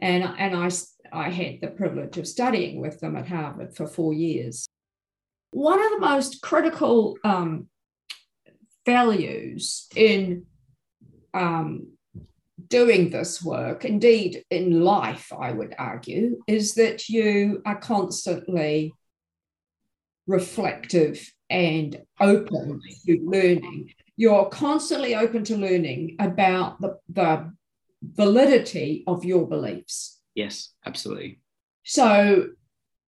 And 0.01 0.23
and 0.39 0.55
I 0.55 0.71
I 1.13 1.31
had 1.31 1.61
the 1.61 1.69
privilege 1.69 2.19
of 2.19 2.29
studying 2.29 2.81
with 2.81 3.01
them 3.01 3.17
at 3.17 3.29
Harvard 3.29 3.75
for 3.75 3.87
four 3.87 4.13
years. 4.13 4.67
One 5.51 5.83
of 5.83 5.91
the 5.93 6.01
most 6.01 6.41
critical 6.43 7.17
um, 7.25 7.69
values 8.85 9.87
in 9.95 10.47
um, 11.33 11.94
doing 12.75 13.09
this 13.09 13.41
work, 13.41 13.85
indeed 13.85 14.45
in 14.51 14.83
life, 14.83 15.33
I 15.33 15.53
would 15.53 15.77
argue, 15.79 16.43
is 16.49 16.75
that 16.75 17.09
you 17.09 17.63
are 17.65 17.79
constantly 17.79 18.93
reflective 20.27 21.25
and 21.49 22.03
open 22.19 22.81
to 23.07 23.21
learning. 23.23 23.95
You're 24.17 24.47
constantly 24.47 25.15
open 25.15 25.45
to 25.45 25.57
learning 25.57 26.17
about 26.19 26.81
the, 26.81 26.99
the 27.09 27.53
validity 28.03 29.05
of 29.07 29.25
your 29.25 29.47
beliefs. 29.47 30.21
Yes, 30.35 30.71
absolutely. 30.85 31.39
So 31.85 32.49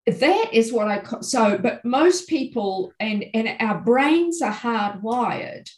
that 0.05 0.49
is 0.53 0.71
what 0.71 0.87
I 0.87 1.03
so 1.19 1.57
but 1.57 1.83
most 1.83 2.29
people 2.29 2.93
and 2.97 3.25
and 3.33 3.49
our 3.59 3.81
brains 3.81 4.41
are 4.41 4.53
hardwired 4.53 5.69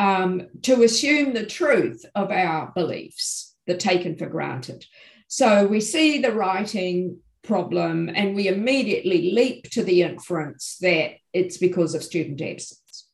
um, 0.00 0.48
to 0.62 0.82
assume 0.82 1.34
the 1.34 1.44
truth 1.44 2.06
of 2.14 2.30
our 2.30 2.72
beliefs, 2.74 3.54
the 3.66 3.76
taken 3.76 4.16
for 4.16 4.26
granted. 4.26 4.86
So 5.28 5.66
we 5.66 5.82
see 5.82 6.18
the 6.18 6.32
writing 6.32 7.18
problem 7.42 8.08
and 8.08 8.34
we 8.34 8.48
immediately 8.48 9.30
leap 9.32 9.64
to 9.72 9.84
the 9.84 10.00
inference 10.00 10.78
that 10.80 11.16
it's 11.34 11.58
because 11.58 11.94
of 11.94 12.02
student 12.02 12.40
absence. 12.40 13.08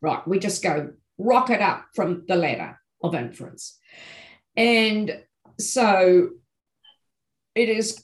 Right, 0.00 0.26
we 0.26 0.38
just 0.38 0.62
go 0.62 0.92
rocket 1.18 1.60
up 1.60 1.84
from 1.94 2.24
the 2.26 2.36
ladder 2.36 2.80
of 3.02 3.14
inference. 3.14 3.78
And 4.56 5.22
so 5.60 6.30
it 7.54 7.68
is 7.68 8.02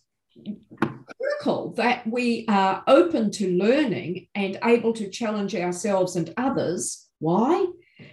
critical 1.18 1.72
that 1.78 2.06
we 2.06 2.44
are 2.48 2.84
open 2.86 3.30
to 3.30 3.56
learning 3.56 4.28
and 4.34 4.58
able 4.62 4.92
to 4.92 5.08
challenge 5.08 5.54
ourselves 5.54 6.16
and 6.16 6.34
others. 6.36 7.08
Why? 7.18 7.66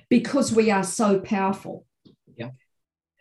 Because 0.10 0.54
we 0.54 0.72
are 0.72 0.84
so 0.84 1.20
powerful 1.20 1.86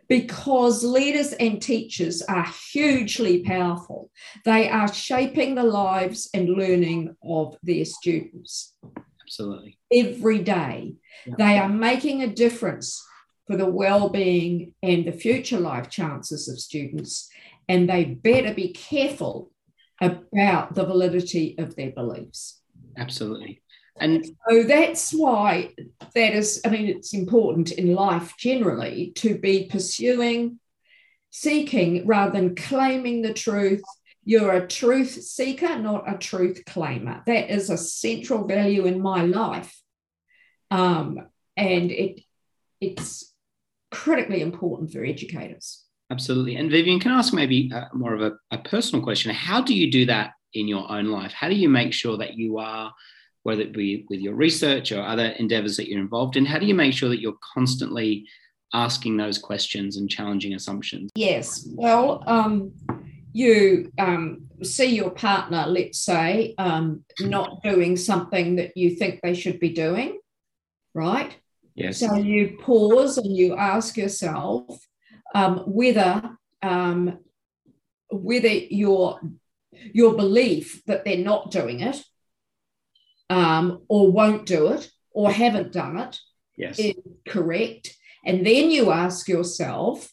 because 0.09 0.85
leaders 0.85 1.33
and 1.33 1.61
teachers 1.61 2.23
are 2.23 2.47
hugely 2.73 3.43
powerful. 3.43 4.11
They 4.45 4.69
are 4.69 4.93
shaping 4.93 5.55
the 5.55 5.65
lives 5.65 6.29
and 6.35 6.49
learning 6.49 7.17
of 7.23 7.57
their 7.63 7.85
students. 7.85 8.75
Absolutely. 9.23 9.79
Every 9.93 10.41
day. 10.41 10.95
Yeah. 11.27 11.35
They 11.39 11.59
are 11.59 11.69
making 11.69 12.23
a 12.23 12.35
difference 12.35 13.03
for 13.47 13.57
the 13.57 13.67
well-being 13.67 14.75
and 14.83 15.05
the 15.05 15.13
future 15.13 15.61
life 15.61 15.91
chances 15.91 16.49
of 16.49 16.59
students 16.59 17.29
and 17.69 17.89
they 17.89 18.05
better 18.05 18.53
be 18.55 18.69
careful 18.69 19.51
about 20.01 20.75
the 20.75 20.85
validity 20.85 21.55
of 21.59 21.77
their 21.77 21.91
beliefs. 21.91 22.61
Absolutely. 22.97 23.63
And 24.01 24.27
so 24.49 24.65
that's 24.65 25.13
why 25.13 25.71
that 26.15 26.33
is, 26.35 26.61
I 26.65 26.71
mean, 26.71 26.89
it's 26.89 27.15
important 27.15 27.73
in 27.73 27.95
life 27.95 28.35
generally 28.37 29.13
to 29.17 29.39
be 29.39 29.69
pursuing, 29.71 30.59
seeking 31.31 32.07
rather 32.07 32.33
than 32.33 32.57
claiming 32.57 33.23
the 33.23 33.33
truth. 33.33 33.83
You're 34.25 34.53
a 34.53 34.67
truth 34.67 35.23
seeker, 35.23 35.79
not 35.79 36.13
a 36.13 36.19
truth 36.19 36.63
claimer. 36.67 37.25
That 37.27 37.51
is 37.51 37.71
a 37.71 37.77
central 37.77 38.47
value 38.47 38.87
in 38.87 39.01
my 39.01 39.23
life. 39.25 39.81
Um, 40.71 41.29
and 41.57 41.91
it 41.91 42.21
it's 42.81 43.33
critically 43.91 44.41
important 44.41 44.93
for 44.93 45.05
educators. 45.05 45.85
Absolutely. 46.11 46.57
And 46.57 46.71
Viviane, 46.71 47.01
can 47.01 47.13
I 47.13 47.19
ask 47.19 47.33
maybe 47.33 47.71
uh, 47.73 47.85
more 47.95 48.15
of 48.15 48.21
a, 48.21 48.33
a 48.51 48.59
personal 48.59 49.03
question? 49.03 49.33
How 49.33 49.63
do 49.63 49.75
you 49.75 49.91
do 49.91 50.07
that 50.07 50.33
in 50.53 50.69
your 50.69 50.91
own 50.91 51.07
life? 51.07 51.33
How 51.33 51.49
do 51.49 51.55
you 51.55 51.69
make 51.69 51.93
sure 51.93 52.19
that 52.19 52.35
you 52.35 52.59
are 52.59 52.93
whether 53.45 53.63
it 53.63 53.73
be 53.73 54.05
with 54.11 54.21
your 54.21 54.35
research 54.35 54.91
or 54.91 55.03
other 55.03 55.27
endeavors 55.39 55.77
that 55.77 55.89
you're 55.89 56.01
involved 56.01 56.37
in? 56.37 56.45
How 56.45 56.59
do 56.59 56.67
you 56.67 56.75
make 56.75 56.93
sure 56.93 57.09
that 57.11 57.21
you're 57.21 57.39
constantly 57.55 58.27
asking 58.73 59.17
those 59.17 59.39
questions 59.39 59.97
and 59.97 60.11
challenging 60.11 60.55
assumptions? 60.55 61.11
Yes. 61.15 61.67
Well, 61.71 62.25
um, 62.27 62.73
you 63.33 63.93
um, 63.99 64.49
see 64.63 64.97
your 64.97 65.11
partner, 65.11 65.67
let's 65.67 65.99
say, 65.99 66.55
um, 66.59 67.05
not 67.21 67.63
doing 67.63 67.97
something 67.97 68.57
that 68.57 68.77
you 68.77 68.97
think 68.97 69.21
they 69.23 69.35
should 69.35 69.61
be 69.61 69.71
doing, 69.71 70.19
right? 70.95 71.37
Yes. 71.75 71.99
So 72.01 72.15
you 72.15 72.57
pause 72.61 73.19
and 73.19 73.37
you 73.37 73.57
ask 73.57 73.97
yourself 73.97 74.79
um, 75.35 75.59
whether 75.67 76.39
um, 76.63 77.19
whether 78.11 78.49
your 78.49 79.21
your 79.93 80.15
belief 80.15 80.83
that 80.87 81.05
they're 81.05 81.19
not 81.19 81.51
doing 81.51 81.81
it 81.81 82.03
um, 83.31 83.83
or 83.89 84.11
won't 84.11 84.47
do 84.47 84.69
it 84.69 84.91
or 85.11 85.31
haven't 85.31 85.73
done 85.73 85.99
it 85.99 86.19
yes. 86.57 86.79
is 86.79 86.95
correct. 87.27 87.95
And 88.25 88.47
then 88.47 88.71
you 88.71 88.91
ask 88.91 89.29
yourself, 89.29 90.11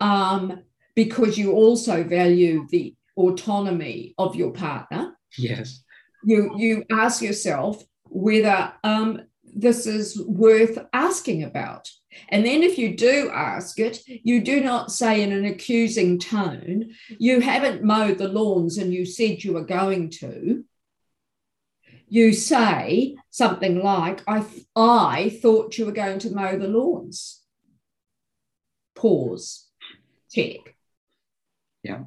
um, 0.00 0.62
because 0.94 1.38
you 1.38 1.52
also 1.52 2.04
value 2.04 2.66
the 2.70 2.94
autonomy 3.16 4.14
of 4.18 4.36
your 4.36 4.52
partner. 4.52 5.16
Yes. 5.38 5.82
You 6.24 6.52
you 6.56 6.84
ask 6.90 7.22
yourself 7.22 7.82
whether 8.04 8.72
um, 8.82 9.22
this 9.44 9.86
is 9.86 10.20
worth 10.26 10.78
asking 10.92 11.44
about. 11.44 11.88
And 12.30 12.46
then, 12.46 12.62
if 12.62 12.78
you 12.78 12.96
do 12.96 13.30
ask 13.32 13.78
it, 13.78 14.00
you 14.06 14.40
do 14.40 14.62
not 14.62 14.90
say 14.90 15.22
in 15.22 15.32
an 15.32 15.44
accusing 15.44 16.18
tone, 16.18 16.90
You 17.18 17.40
haven't 17.40 17.84
mowed 17.84 18.18
the 18.18 18.28
lawns 18.28 18.78
and 18.78 18.92
you 18.92 19.04
said 19.04 19.44
you 19.44 19.52
were 19.52 19.64
going 19.64 20.10
to 20.20 20.64
you 22.08 22.32
say 22.32 23.16
something 23.30 23.82
like, 23.82 24.22
I, 24.26 24.44
I 24.74 25.38
thought 25.42 25.78
you 25.78 25.86
were 25.86 25.92
going 25.92 26.18
to 26.20 26.30
mow 26.30 26.56
the 26.58 26.68
lawns. 26.68 27.42
Pause. 28.94 29.66
Check. 30.32 30.76
Yeah. 31.82 32.04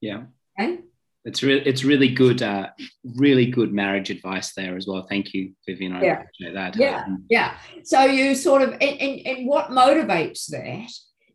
Yeah. 0.00 0.24
Okay. 0.58 0.78
It's 1.24 1.42
really 1.42 1.60
it's 1.66 1.84
really 1.84 2.08
good, 2.08 2.42
uh, 2.42 2.68
really 3.04 3.46
good 3.46 3.72
marriage 3.72 4.08
advice 4.08 4.54
there 4.54 4.76
as 4.76 4.86
well. 4.86 5.06
Thank 5.08 5.34
you, 5.34 5.52
Viviane. 5.68 5.96
I 5.96 6.02
yeah. 6.02 6.20
appreciate 6.20 6.54
that. 6.54 6.76
Yeah, 6.76 7.04
um, 7.04 7.24
yeah. 7.28 7.58
So 7.84 8.04
you 8.04 8.34
sort 8.34 8.62
of 8.62 8.70
and, 8.72 8.82
and, 8.82 9.26
and 9.26 9.46
what 9.46 9.68
motivates 9.68 10.46
that 10.46 10.90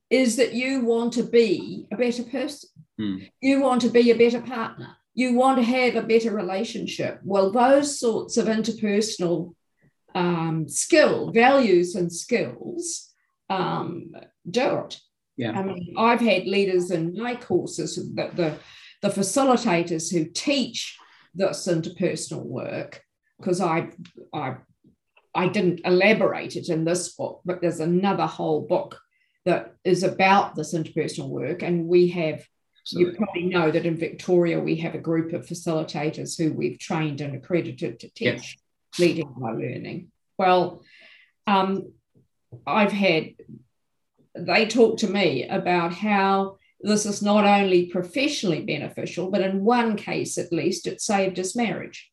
is 0.10 0.38
that 0.38 0.54
you 0.54 0.82
want 0.82 1.14
to 1.14 1.24
be 1.24 1.86
a 1.92 1.98
better 1.98 2.24
person. 2.24 2.70
Hmm. 2.98 3.18
You 3.42 3.62
want 3.62 3.82
to 3.82 3.90
be 3.90 4.10
a 4.10 4.16
better 4.16 4.42
partner 4.42 4.96
you 5.14 5.36
want 5.36 5.58
to 5.58 5.64
have 5.64 5.96
a 5.96 6.08
better 6.08 6.32
relationship. 6.32 7.20
Well, 7.24 7.52
those 7.52 8.00
sorts 8.00 8.38
of 8.38 8.48
interpersonal 8.48 9.54
um, 10.16 10.68
skill, 10.68 11.32
values, 11.32 11.96
and 11.96 12.12
skills 12.12 13.12
um, 13.50 14.12
do 14.50 14.78
it. 14.80 15.00
Yeah. 15.38 15.52
I 15.52 15.64
mean, 15.64 15.96
I've 15.98 16.20
had 16.20 16.46
leaders 16.46 16.92
in 16.92 17.16
my 17.16 17.36
courses 17.36 18.00
that 18.16 18.36
the 18.36 18.58
the 19.02 19.10
facilitators 19.10 20.12
who 20.12 20.26
teach 20.26 20.98
this 21.36 21.68
interpersonal 21.68 22.46
work, 22.46 23.02
because 23.40 23.60
I 23.60 23.90
I 24.34 24.58
I 25.36 25.48
didn't 25.48 25.82
elaborate 25.86 26.56
it 26.56 26.70
in 26.70 26.86
this 26.86 27.14
book, 27.16 27.42
but 27.46 27.62
there's 27.62 27.80
another 27.80 28.28
whole 28.28 28.62
book 28.62 29.00
that 29.46 29.74
is 29.84 30.04
about 30.04 30.56
this 30.56 30.74
interpersonal 30.74 31.30
work, 31.30 31.62
and 31.62 31.88
we 31.88 32.10
have. 32.10 32.44
Absolutely. 32.84 33.12
You 33.12 33.18
probably 33.18 33.44
know 33.44 33.72
that 33.72 33.86
in 33.86 33.96
Victoria 33.98 34.60
we 34.60 34.76
have 34.78 34.94
a 34.94 35.00
group 35.00 35.32
of 35.32 35.46
facilitators 35.46 36.38
who 36.38 36.54
we've 36.54 36.78
trained 36.78 37.22
and 37.22 37.36
accredited 37.36 38.00
to 38.02 38.10
teach 38.10 38.26
Yes. 38.26 38.56
leading 39.00 39.34
by 39.38 39.52
learning. 39.52 40.12
Well, 40.38 40.84
um, 41.48 41.94
I've 42.68 42.92
had 42.92 43.36
they 44.36 44.66
talk 44.66 44.98
to 44.98 45.08
me 45.08 45.48
about 45.48 45.94
how 45.94 46.58
this 46.82 47.06
is 47.06 47.22
not 47.22 47.46
only 47.46 47.86
professionally 47.86 48.62
beneficial, 48.66 49.32
but 49.32 49.42
in 49.42 49.64
one 49.64 49.96
case 49.96 50.38
at 50.38 50.52
least, 50.52 50.88
it 50.88 51.00
saved 51.02 51.38
his 51.38 51.56
marriage. 51.56 52.12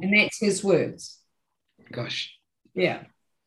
And 0.00 0.12
that's 0.16 0.38
his 0.38 0.62
words. 0.62 1.20
Gosh. 1.90 2.36
Yeah. 2.74 3.04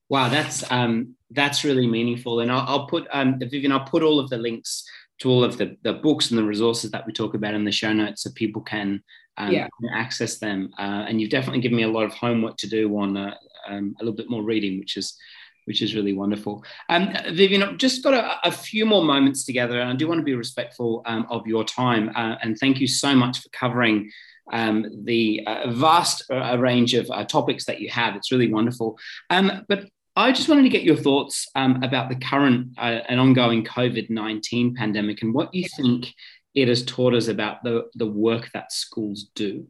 Wow, 0.10 0.30
that's 0.30 0.70
um, 0.72 1.16
that's 1.32 1.64
really 1.64 1.88
meaningful, 1.88 2.40
and 2.40 2.52
I'll, 2.52 2.66
I'll 2.68 2.88
put 2.88 3.08
um, 3.12 3.40
Viviane. 3.40 3.72
I'll 3.72 3.86
put 3.86 4.04
all 4.04 4.20
of 4.20 4.30
the 4.30 4.38
links 4.38 4.88
to 5.20 5.30
all 5.30 5.44
of 5.44 5.58
the, 5.58 5.78
the 5.84 5.94
books 5.94 6.30
and 6.30 6.38
the 6.38 6.44
resources 6.44 6.92
that 6.92 7.06
we 7.06 7.14
talk 7.14 7.34
about 7.36 7.54
in 7.54 7.64
the 7.66 7.72
show 7.72 7.94
notes, 7.94 8.24
so 8.24 8.30
people 8.36 8.62
can, 8.62 9.02
um, 9.38 9.52
Yeah. 9.52 9.68
access 9.94 10.40
them. 10.40 10.72
Uh, 10.78 11.06
and 11.08 11.20
you've 11.20 11.30
definitely 11.30 11.62
given 11.62 11.78
me 11.78 11.84
a 11.84 11.88
lot 11.90 12.04
of 12.04 12.14
homework 12.14 12.58
to 12.58 12.68
do 12.70 12.98
on 12.98 13.18
uh, 13.18 13.34
um, 13.68 13.96
a 14.00 14.04
little 14.04 14.16
bit 14.16 14.30
more 14.30 14.44
reading, 14.44 14.80
which 14.80 14.98
is 14.98 15.18
which 15.66 15.82
is 15.82 15.96
really 15.96 16.14
wonderful. 16.14 16.64
Um, 16.90 17.08
Viviane, 17.08 17.64
I've 17.64 17.78
just 17.78 18.04
got 18.04 18.14
a, 18.14 18.48
a 18.48 18.52
few 18.52 18.86
more 18.86 19.04
moments 19.04 19.46
together, 19.46 19.80
and 19.80 19.90
I 19.90 19.96
do 19.96 20.08
want 20.08 20.20
to 20.20 20.24
be 20.24 20.36
respectful 20.36 21.02
um, 21.08 21.26
of 21.32 21.48
your 21.48 21.64
time. 21.64 22.12
Uh, 22.16 22.36
and 22.44 22.56
thank 22.56 22.80
you 22.80 22.86
so 22.86 23.16
much 23.16 23.40
for 23.42 23.50
covering 23.50 24.12
um, 24.54 24.86
the 25.06 25.42
uh, 25.48 25.72
vast 25.72 26.24
uh, 26.30 26.56
range 26.60 26.94
of 26.94 27.10
uh, 27.10 27.26
topics 27.26 27.66
that 27.66 27.82
you 27.82 27.90
have. 27.90 28.16
It's 28.16 28.32
really 28.32 28.54
wonderful. 28.54 29.00
Um, 29.32 29.66
but 29.68 29.90
I 30.16 30.32
just 30.32 30.48
wanted 30.48 30.64
to 30.64 30.70
get 30.70 30.84
your 30.84 30.96
thoughts 30.96 31.48
um, 31.56 31.84
about 31.84 32.10
the 32.10 32.16
current 32.16 32.70
uh, 32.78 33.02
and 33.10 33.20
ongoing 33.20 33.66
COVID 33.66 34.10
19 34.10 34.76
pandemic 34.76 35.22
and 35.22 35.34
what 35.34 35.54
you 35.54 35.68
think 35.76 36.14
it 36.54 36.70
has 36.70 36.86
taught 36.86 37.14
us 37.14 37.28
about 37.28 37.64
the, 37.64 37.90
the 37.96 38.08
work 38.08 38.50
that 38.54 38.72
schools 38.72 39.30
do. 39.36 39.68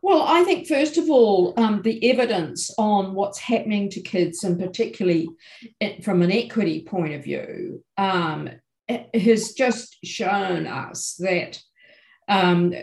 Well, 0.00 0.22
I 0.22 0.42
think, 0.42 0.66
first 0.66 0.98
of 0.98 1.08
all, 1.10 1.54
um, 1.56 1.82
the 1.82 2.10
evidence 2.10 2.74
on 2.76 3.14
what's 3.14 3.38
happening 3.38 3.88
to 3.90 4.00
kids, 4.00 4.42
and 4.42 4.58
particularly 4.58 5.28
it- 5.80 6.02
from 6.02 6.22
an 6.22 6.32
equity 6.32 6.82
point 6.82 7.14
of 7.14 7.22
view, 7.22 7.84
um, 7.96 8.50
has 9.14 9.52
just 9.52 9.96
shown 10.04 10.66
us 10.66 11.14
that 11.20 11.62
um, 12.28 12.74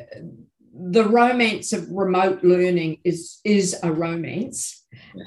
the 0.92 1.06
romance 1.08 1.74
of 1.74 1.90
remote 1.90 2.44
learning 2.44 3.00
is, 3.04 3.40
is 3.44 3.76
a 3.84 3.92
romance. 3.92 4.76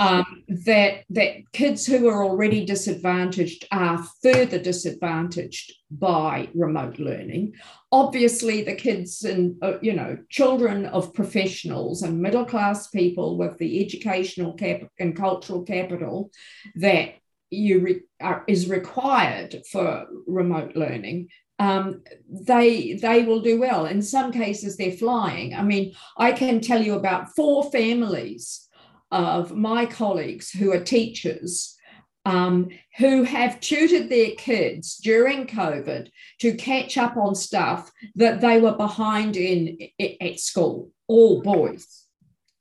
Um, 0.00 0.42
that 0.48 1.05
that 1.11 1.36
kids 1.53 1.86
who 1.86 2.09
are 2.09 2.24
already 2.24 2.64
disadvantaged 2.64 3.68
are 3.70 4.05
further 4.20 4.59
disadvantaged 4.59 5.72
by 5.88 6.48
remote 6.53 6.98
learning 6.98 7.55
obviously 7.92 8.62
the 8.62 8.74
kids 8.74 9.22
and 9.22 9.62
uh, 9.62 9.74
you 9.82 9.92
know 9.92 10.16
children 10.30 10.86
of 10.86 11.12
professionals 11.12 12.03
and 12.03 12.20
middle 12.20 12.44
class 12.44 12.88
people 12.88 13.36
with 13.36 13.59
the 13.59 13.84
educational 13.84 14.55
cap- 14.55 14.88
and 14.98 15.14
cultural 15.14 15.62
capital 15.62 16.30
that 16.74 17.11
you 17.50 17.80
re- 17.80 18.00
are, 18.20 18.44
is 18.48 18.68
required 18.68 19.62
for 19.70 20.07
remote 20.26 20.74
learning 20.74 21.28
um, 21.62 22.02
they 22.28 22.94
they 22.94 23.22
will 23.22 23.40
do 23.40 23.60
well. 23.60 23.86
In 23.86 24.02
some 24.02 24.32
cases 24.32 24.76
they're 24.76 25.00
flying. 25.04 25.54
I 25.54 25.62
mean 25.62 25.94
i 26.16 26.32
can 26.32 26.60
tell 26.60 26.82
you 26.82 26.94
about 26.94 27.34
four 27.36 27.70
families 27.70 28.68
of 29.10 29.54
my 29.54 29.86
colleagues 29.86 30.50
who 30.50 30.72
are 30.72 30.82
teachers 30.82 31.76
um, 32.24 32.68
who 32.98 33.24
have 33.24 33.60
tutored 33.60 34.08
their 34.08 34.32
kids 34.36 34.96
during 34.98 35.46
COVID 35.46 36.08
to 36.40 36.54
catch 36.54 36.96
up 36.96 37.16
on 37.16 37.34
stuff 37.34 37.90
that 38.14 38.40
they 38.40 38.60
were 38.60 38.76
behind 38.76 39.36
in 39.36 39.78
at 40.00 40.38
school, 40.38 40.90
all 41.08 41.42
boys. 41.42 42.06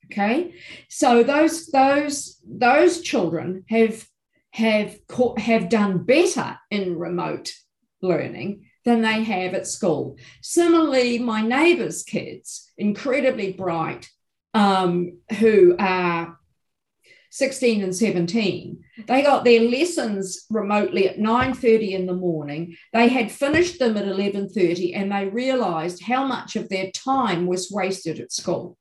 Okay, 0.06 0.56
so 0.90 1.24
those 1.24 1.68
those 1.68 2.40
those 2.46 3.02
children 3.02 3.64
have 3.70 4.06
have 4.52 4.98
have 5.38 5.70
done 5.70 6.04
better 6.04 6.58
in 6.70 7.00
remote 7.00 7.54
learning 8.02 8.66
than 8.86 9.02
they 9.02 9.24
have 9.24 9.54
at 9.54 9.68
school. 9.68 10.18
Similarly, 10.42 11.20
my 11.20 11.42
neighbours' 11.42 12.04
kids, 12.04 12.72
incredibly 12.78 13.54
bright, 13.54 14.10
um, 14.54 15.20
who 15.40 15.76
are 15.80 16.38
16 17.30 17.84
and 17.84 17.96
17 17.96 18.84
they 19.08 19.22
got 19.22 19.44
their 19.44 19.62
lessons 19.62 20.46
remotely 20.50 21.08
at 21.08 21.18
9.30 21.18 21.92
in 21.92 22.06
the 22.06 22.14
morning. 22.14 22.76
They 22.94 23.08
had 23.08 23.32
finished 23.32 23.80
them 23.80 23.98
at 23.98 24.06
11.30 24.06 24.96
and 24.96 25.12
they 25.12 25.28
realized 25.28 26.04
how 26.04 26.26
much 26.26 26.56
of 26.56 26.70
their 26.70 26.92
time 26.92 27.48
was 27.48 27.72
wasted 27.72 28.20
at 28.20 28.32
school. 28.32 28.78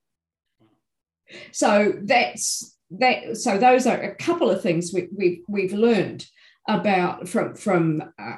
So 1.52 1.94
that's 2.02 2.76
that 2.98 3.36
so 3.36 3.56
those 3.56 3.86
are 3.86 4.00
a 4.00 4.16
couple 4.16 4.50
of 4.50 4.62
things 4.62 4.90
we, 4.92 5.08
we, 5.16 5.42
we've 5.48 5.72
learned 5.72 6.26
about 6.78 7.28
from 7.28 7.54
from 7.54 8.02
uh, 8.18 8.36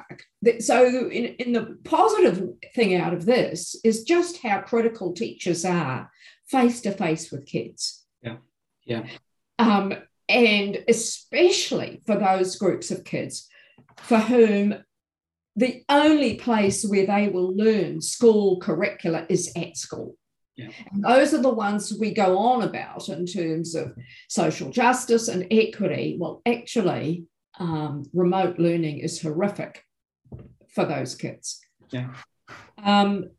so 0.59 1.09
in, 1.09 1.25
in 1.35 1.53
the 1.53 1.77
positive 1.83 2.49
thing 2.73 2.95
out 2.95 3.13
of 3.13 3.25
this 3.25 3.75
is 3.83 4.03
just 4.03 4.41
how 4.41 4.61
critical 4.61 5.13
teachers 5.13 5.63
are 5.65 6.09
face 6.47 6.81
to 6.81 6.91
face 6.91 7.31
with 7.31 7.45
kids 7.45 8.05
yeah 8.21 8.37
yeah 8.85 9.03
um, 9.59 9.93
and 10.27 10.83
especially 10.87 12.01
for 12.05 12.15
those 12.15 12.55
groups 12.55 12.91
of 12.91 13.03
kids 13.03 13.47
for 13.97 14.17
whom 14.17 14.75
the 15.55 15.83
only 15.87 16.35
place 16.35 16.83
where 16.83 17.05
they 17.05 17.27
will 17.27 17.55
learn 17.55 18.01
school 18.01 18.59
curricula 18.59 19.25
is 19.29 19.51
at 19.55 19.77
school. 19.77 20.15
Yeah. 20.55 20.69
And 20.91 21.03
those 21.03 21.33
are 21.33 21.41
the 21.41 21.53
ones 21.53 21.95
we 21.99 22.13
go 22.13 22.37
on 22.37 22.63
about 22.63 23.09
in 23.09 23.25
terms 23.25 23.75
of 23.75 23.95
social 24.29 24.69
justice 24.69 25.27
and 25.27 25.47
equity. 25.51 26.17
Well, 26.19 26.41
actually, 26.45 27.25
um, 27.59 28.03
remote 28.13 28.59
learning 28.59 28.99
is 28.99 29.21
horrific 29.21 29.83
for 30.73 30.85
those 30.85 31.15
kids. 31.15 31.61
Yeah. 31.91 32.13
Um, 32.83 33.29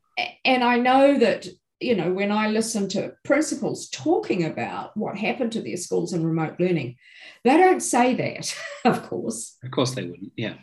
and 0.45 0.63
I 0.63 0.79
know 0.79 1.19
that 1.19 1.49
you 1.85 1.95
know, 1.95 2.13
when 2.13 2.33
I 2.33 2.49
listen 2.49 2.89
to 2.91 3.15
principals 3.25 3.89
talking 3.91 4.45
about 4.45 4.97
what 4.97 5.19
happened 5.19 5.53
to 5.53 5.61
their 5.61 5.77
schools 5.77 6.13
in 6.13 6.25
remote 6.25 6.59
learning, 6.59 6.97
they 7.43 7.57
don't 7.57 7.81
say 7.81 8.15
that, 8.15 8.57
of 8.85 9.03
course. 9.09 9.57
Of 9.63 9.71
course, 9.71 9.95
they 9.95 10.07
wouldn't. 10.07 10.33
Yeah. 10.37 10.55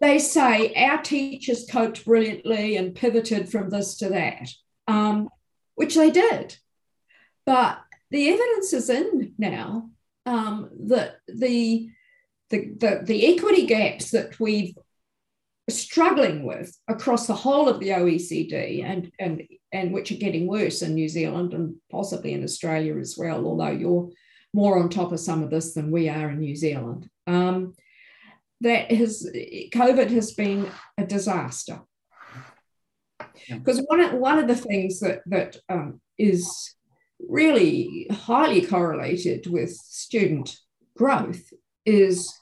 They 0.00 0.18
say 0.18 0.74
our 0.74 1.00
teachers 1.00 1.66
coped 1.70 2.04
brilliantly 2.04 2.76
and 2.76 2.94
pivoted 2.94 3.48
from 3.48 3.70
this 3.70 3.96
to 3.98 4.10
that, 4.10 4.50
um, 4.86 5.30
which 5.74 5.94
they 5.94 6.10
did. 6.10 6.56
But 7.46 7.80
the 8.10 8.28
evidence 8.28 8.74
is 8.74 8.90
in 8.90 9.32
now 9.38 9.88
um, 10.26 10.68
that 10.88 11.20
the, 11.26 11.90
the, 12.50 12.72
the, 12.76 13.00
the 13.04 13.34
equity 13.34 13.66
gaps 13.66 14.10
that 14.10 14.38
we've 14.38 14.74
struggling 15.68 16.44
with 16.44 16.76
across 16.86 17.26
the 17.26 17.34
whole 17.34 17.68
of 17.68 17.80
the 17.80 17.88
OECD 17.88 18.84
and, 18.84 19.10
and, 19.18 19.42
and 19.72 19.92
which 19.92 20.12
are 20.12 20.16
getting 20.16 20.46
worse 20.46 20.82
in 20.82 20.94
New 20.94 21.08
Zealand 21.08 21.54
and 21.54 21.74
possibly 21.90 22.32
in 22.34 22.44
Australia 22.44 22.96
as 22.98 23.16
well, 23.18 23.44
although 23.44 23.70
you're 23.70 24.08
more 24.54 24.78
on 24.78 24.88
top 24.88 25.12
of 25.12 25.20
some 25.20 25.42
of 25.42 25.50
this 25.50 25.74
than 25.74 25.90
we 25.90 26.08
are 26.08 26.30
in 26.30 26.38
New 26.38 26.54
Zealand. 26.54 27.10
Um, 27.26 27.74
that 28.62 28.90
has 28.90 29.28
COVID 29.74 30.10
has 30.10 30.32
been 30.32 30.70
a 30.96 31.04
disaster. 31.04 31.80
Because 33.48 33.84
one 33.86 34.00
of, 34.00 34.12
one 34.14 34.38
of 34.38 34.48
the 34.48 34.56
things 34.56 35.00
that, 35.00 35.20
that 35.26 35.58
um, 35.68 36.00
is 36.16 36.74
really 37.18 38.06
highly 38.10 38.64
correlated 38.64 39.46
with 39.46 39.70
student 39.72 40.56
growth 40.96 41.52
is 41.86 42.34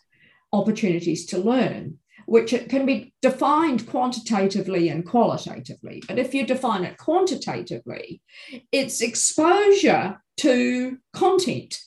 opportunities 0.52 1.26
to 1.26 1.38
learn 1.38 1.98
which 2.26 2.52
it 2.52 2.68
can 2.68 2.86
be 2.86 3.12
defined 3.22 3.86
quantitatively 3.86 4.88
and 4.88 5.06
qualitatively. 5.06 6.02
But 6.06 6.18
if 6.18 6.34
you 6.34 6.46
define 6.46 6.84
it 6.84 6.96
quantitatively, 6.96 8.22
it's 8.72 9.00
exposure 9.00 10.20
to 10.38 10.98
content. 11.12 11.78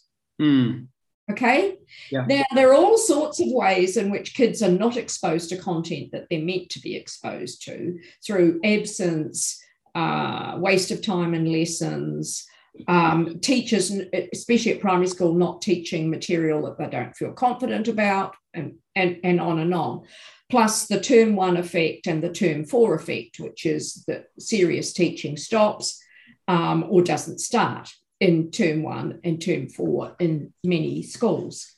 Mm. 0.41 0.87
Okay. 1.29 1.77
Yeah. 2.09 2.25
Now, 2.25 2.43
there 2.55 2.69
are 2.71 2.75
all 2.75 2.97
sorts 2.97 3.41
of 3.41 3.47
ways 3.49 3.97
in 3.97 4.09
which 4.09 4.33
kids 4.33 4.63
are 4.63 4.71
not 4.71 4.95
exposed 4.95 5.49
to 5.49 5.57
content 5.57 6.11
that 6.11 6.27
they're 6.29 6.39
meant 6.39 6.69
to 6.69 6.79
be 6.79 6.95
exposed 6.95 7.63
to 7.65 7.99
through 8.25 8.61
absence, 8.63 9.61
uh, 9.93 10.55
waste 10.57 10.91
of 10.91 11.01
time 11.01 11.33
in 11.33 11.51
lessons, 11.51 12.45
um, 12.87 13.39
teachers, 13.39 13.91
especially 14.33 14.73
at 14.73 14.81
primary 14.81 15.07
school, 15.07 15.33
not 15.33 15.61
teaching 15.61 16.09
material 16.09 16.61
that 16.63 16.77
they 16.77 16.89
don't 16.89 17.15
feel 17.15 17.31
confident 17.33 17.87
about, 17.87 18.35
and, 18.53 18.75
and, 18.95 19.19
and 19.23 19.39
on 19.39 19.59
and 19.59 19.73
on. 19.73 20.03
Plus 20.49 20.87
the 20.87 20.99
term 20.99 21.35
one 21.35 21.57
effect 21.57 22.07
and 22.07 22.23
the 22.23 22.31
term 22.31 22.65
four 22.65 22.95
effect, 22.95 23.39
which 23.39 23.65
is 23.65 24.05
that 24.07 24.27
serious 24.39 24.93
teaching 24.93 25.35
stops 25.35 26.01
um, 26.47 26.85
or 26.89 27.01
doesn't 27.01 27.39
start 27.39 27.91
in 28.19 28.49
term 28.51 28.81
one 28.81 29.19
and 29.23 29.41
term 29.41 29.67
four 29.67 30.15
in 30.19 30.53
many 30.63 31.03
schools. 31.03 31.75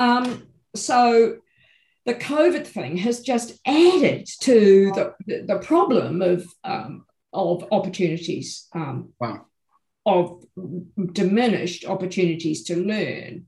Um, 0.00 0.48
so 0.74 1.38
the 2.06 2.14
COVID 2.14 2.66
thing 2.66 2.96
has 2.96 3.20
just 3.20 3.58
added 3.66 4.26
to 4.40 4.92
the, 5.26 5.44
the 5.46 5.58
problem 5.58 6.22
of, 6.22 6.46
um, 6.64 7.04
of 7.34 7.66
opportunities 7.70 8.68
um, 8.74 9.12
wow 9.20 9.44
of 10.08 10.44
diminished 11.12 11.84
opportunities 11.84 12.64
to 12.64 12.76
learn, 12.76 13.46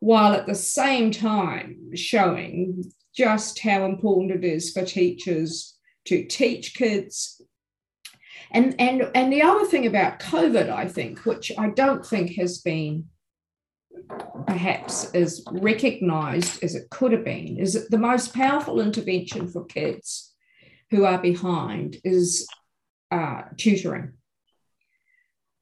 while 0.00 0.34
at 0.34 0.46
the 0.46 0.54
same 0.54 1.10
time 1.10 1.94
showing 1.94 2.84
just 3.14 3.60
how 3.60 3.84
important 3.84 4.32
it 4.32 4.44
is 4.44 4.72
for 4.72 4.84
teachers 4.84 5.78
to 6.04 6.24
teach 6.24 6.74
kids. 6.74 7.40
And, 8.50 8.74
and, 8.78 9.10
and 9.14 9.32
the 9.32 9.42
other 9.42 9.66
thing 9.66 9.86
about 9.86 10.18
COVID, 10.18 10.68
I 10.68 10.88
think, 10.88 11.24
which 11.24 11.52
I 11.56 11.68
don't 11.68 12.04
think 12.04 12.32
has 12.32 12.58
been 12.58 13.06
perhaps 14.46 15.10
as 15.14 15.42
recognized 15.50 16.62
as 16.62 16.74
it 16.74 16.90
could 16.90 17.12
have 17.12 17.24
been, 17.24 17.56
is 17.58 17.72
that 17.74 17.90
the 17.90 17.98
most 17.98 18.34
powerful 18.34 18.80
intervention 18.80 19.48
for 19.48 19.64
kids 19.64 20.34
who 20.90 21.04
are 21.04 21.18
behind 21.18 21.96
is 22.04 22.46
uh, 23.10 23.42
tutoring 23.56 24.12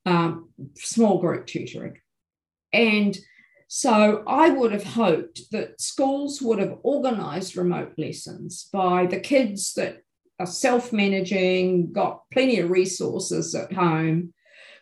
um, 0.07 0.49
small 0.77 1.19
group 1.21 1.47
tutoring. 1.47 1.99
And 2.73 3.17
so 3.69 4.23
I 4.27 4.51
would 4.51 4.73
have 4.73 4.85
hoped 4.85 5.51
that 5.53 5.81
schools 5.81 6.43
would 6.43 6.59
have 6.59 6.79
organised 6.85 7.57
remote 7.57 7.95
lessons 7.97 8.69
by 8.73 9.07
the 9.07 9.21
kids 9.21 9.75
that 9.75 10.03
are 10.39 10.47
self 10.47 10.93
managing, 10.93 11.93
got 11.93 12.23
plenty 12.31 12.59
of 12.59 12.71
resources 12.71 13.55
at 13.55 13.73
home, 13.73 14.35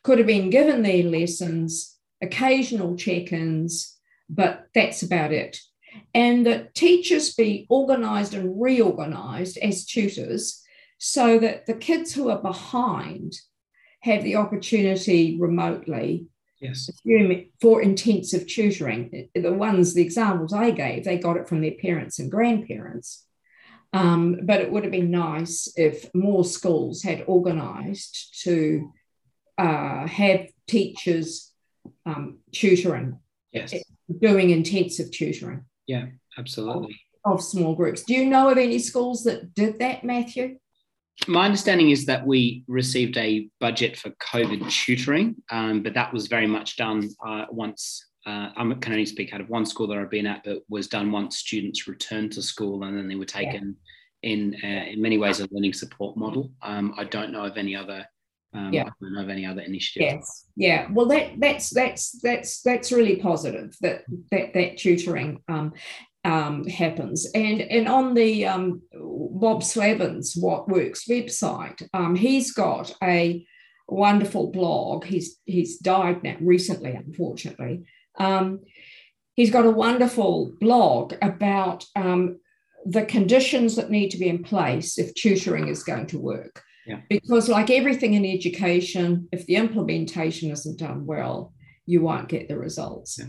could 0.02 0.18
have 0.18 0.26
been 0.26 0.50
given 0.50 0.82
their 0.82 1.04
lessons, 1.04 1.98
occasional 2.22 2.96
check 2.96 3.32
ins, 3.32 3.96
but 4.28 4.66
that's 4.74 5.02
about 5.02 5.32
it. 5.32 5.60
And 6.14 6.46
that 6.46 6.74
teachers 6.74 7.34
be 7.34 7.66
organised 7.70 8.34
and 8.34 8.60
reorganised 8.60 9.58
as 9.58 9.84
tutors 9.84 10.62
so 10.98 11.38
that 11.38 11.66
the 11.66 11.74
kids 11.74 12.12
who 12.12 12.28
are 12.28 12.42
behind 12.42 13.34
have 14.00 14.22
the 14.22 14.36
opportunity 14.36 15.38
remotely 15.38 16.26
yes. 16.60 16.90
for 17.60 17.82
intensive 17.82 18.46
tutoring. 18.46 19.28
The 19.34 19.52
ones, 19.52 19.94
the 19.94 20.02
examples 20.02 20.52
I 20.52 20.70
gave, 20.70 21.04
they 21.04 21.18
got 21.18 21.36
it 21.36 21.48
from 21.48 21.60
their 21.60 21.74
parents 21.80 22.18
and 22.18 22.30
grandparents. 22.30 23.26
Um, 23.92 24.40
but 24.44 24.60
it 24.60 24.70
would 24.70 24.84
have 24.84 24.92
been 24.92 25.10
nice 25.10 25.72
if 25.76 26.14
more 26.14 26.44
schools 26.44 27.02
had 27.02 27.24
organised 27.26 28.40
to 28.42 28.92
uh, 29.58 30.06
have 30.06 30.46
teachers 30.68 31.52
um, 32.06 32.38
tutoring, 32.52 33.18
yes. 33.52 33.74
doing 34.20 34.50
intensive 34.50 35.10
tutoring. 35.10 35.64
Yeah, 35.86 36.06
absolutely. 36.38 37.00
Of, 37.24 37.38
of 37.38 37.42
small 37.42 37.74
groups. 37.74 38.04
Do 38.04 38.14
you 38.14 38.26
know 38.26 38.48
of 38.48 38.58
any 38.58 38.78
schools 38.78 39.24
that 39.24 39.54
did 39.54 39.80
that, 39.80 40.04
Matthew? 40.04 40.58
My 41.28 41.44
understanding 41.44 41.90
is 41.90 42.06
that 42.06 42.26
we 42.26 42.64
received 42.66 43.16
a 43.16 43.48
budget 43.60 43.96
for 43.96 44.10
COVID 44.10 44.70
tutoring, 44.70 45.36
um, 45.50 45.82
but 45.82 45.94
that 45.94 46.12
was 46.12 46.26
very 46.26 46.46
much 46.46 46.76
done 46.76 47.08
uh, 47.26 47.46
once. 47.50 48.06
Uh, 48.26 48.50
I 48.56 48.74
can 48.80 48.92
only 48.92 49.06
speak 49.06 49.32
out 49.32 49.40
of 49.40 49.48
one 49.48 49.64
school 49.64 49.86
that 49.88 49.98
I've 49.98 50.10
been 50.10 50.26
at, 50.26 50.44
but 50.44 50.58
was 50.68 50.88
done 50.88 51.10
once 51.10 51.38
students 51.38 51.88
returned 51.88 52.32
to 52.32 52.42
school 52.42 52.84
and 52.84 52.96
then 52.96 53.08
they 53.08 53.14
were 53.14 53.24
taken 53.24 53.76
yeah. 54.22 54.30
in 54.30 54.56
uh, 54.62 54.90
in 54.90 55.00
many 55.00 55.18
ways 55.18 55.40
a 55.40 55.48
learning 55.50 55.72
support 55.72 56.16
model. 56.16 56.50
Um, 56.62 56.94
I 56.98 57.04
don't 57.04 57.32
know 57.32 57.44
of 57.44 57.56
any 57.56 57.74
other. 57.74 58.06
Um, 58.52 58.72
yeah. 58.72 58.82
I 58.82 58.90
don't 59.00 59.14
know 59.14 59.22
of 59.22 59.28
any 59.28 59.46
other 59.46 59.62
initiatives. 59.62 60.12
Yes, 60.12 60.46
yeah. 60.56 60.88
Well, 60.92 61.06
that 61.06 61.38
that's 61.38 61.70
that's 61.70 62.20
that's 62.20 62.62
that's 62.62 62.90
really 62.90 63.16
positive 63.16 63.76
that 63.80 64.02
that 64.32 64.52
that 64.54 64.76
tutoring 64.76 65.40
um, 65.48 65.72
um, 66.24 66.66
happens. 66.66 67.26
And, 67.34 67.60
and 67.62 67.88
on 67.88 68.14
the 68.14 68.46
um, 68.46 68.82
Bob 68.92 69.62
Slavin's 69.62 70.34
What 70.36 70.68
Works 70.68 71.06
website, 71.08 71.86
um, 71.94 72.14
he's 72.14 72.52
got 72.52 72.94
a 73.02 73.44
wonderful 73.88 74.50
blog. 74.50 75.04
He's, 75.04 75.36
he's 75.44 75.78
died 75.78 76.22
now 76.22 76.36
recently, 76.40 76.92
unfortunately. 76.92 77.84
Um, 78.18 78.60
he's 79.34 79.50
got 79.50 79.66
a 79.66 79.70
wonderful 79.70 80.52
blog 80.60 81.14
about 81.22 81.84
um, 81.96 82.38
the 82.84 83.04
conditions 83.04 83.76
that 83.76 83.90
need 83.90 84.10
to 84.10 84.18
be 84.18 84.28
in 84.28 84.42
place 84.42 84.98
if 84.98 85.14
tutoring 85.14 85.68
is 85.68 85.82
going 85.82 86.06
to 86.08 86.18
work. 86.18 86.62
Yeah. 86.86 87.00
Because, 87.08 87.48
like 87.48 87.70
everything 87.70 88.14
in 88.14 88.24
education, 88.24 89.28
if 89.32 89.46
the 89.46 89.56
implementation 89.56 90.50
isn't 90.50 90.78
done 90.78 91.06
well, 91.06 91.52
you 91.86 92.00
won't 92.00 92.28
get 92.28 92.48
the 92.48 92.58
results. 92.58 93.18
Yeah. 93.18 93.26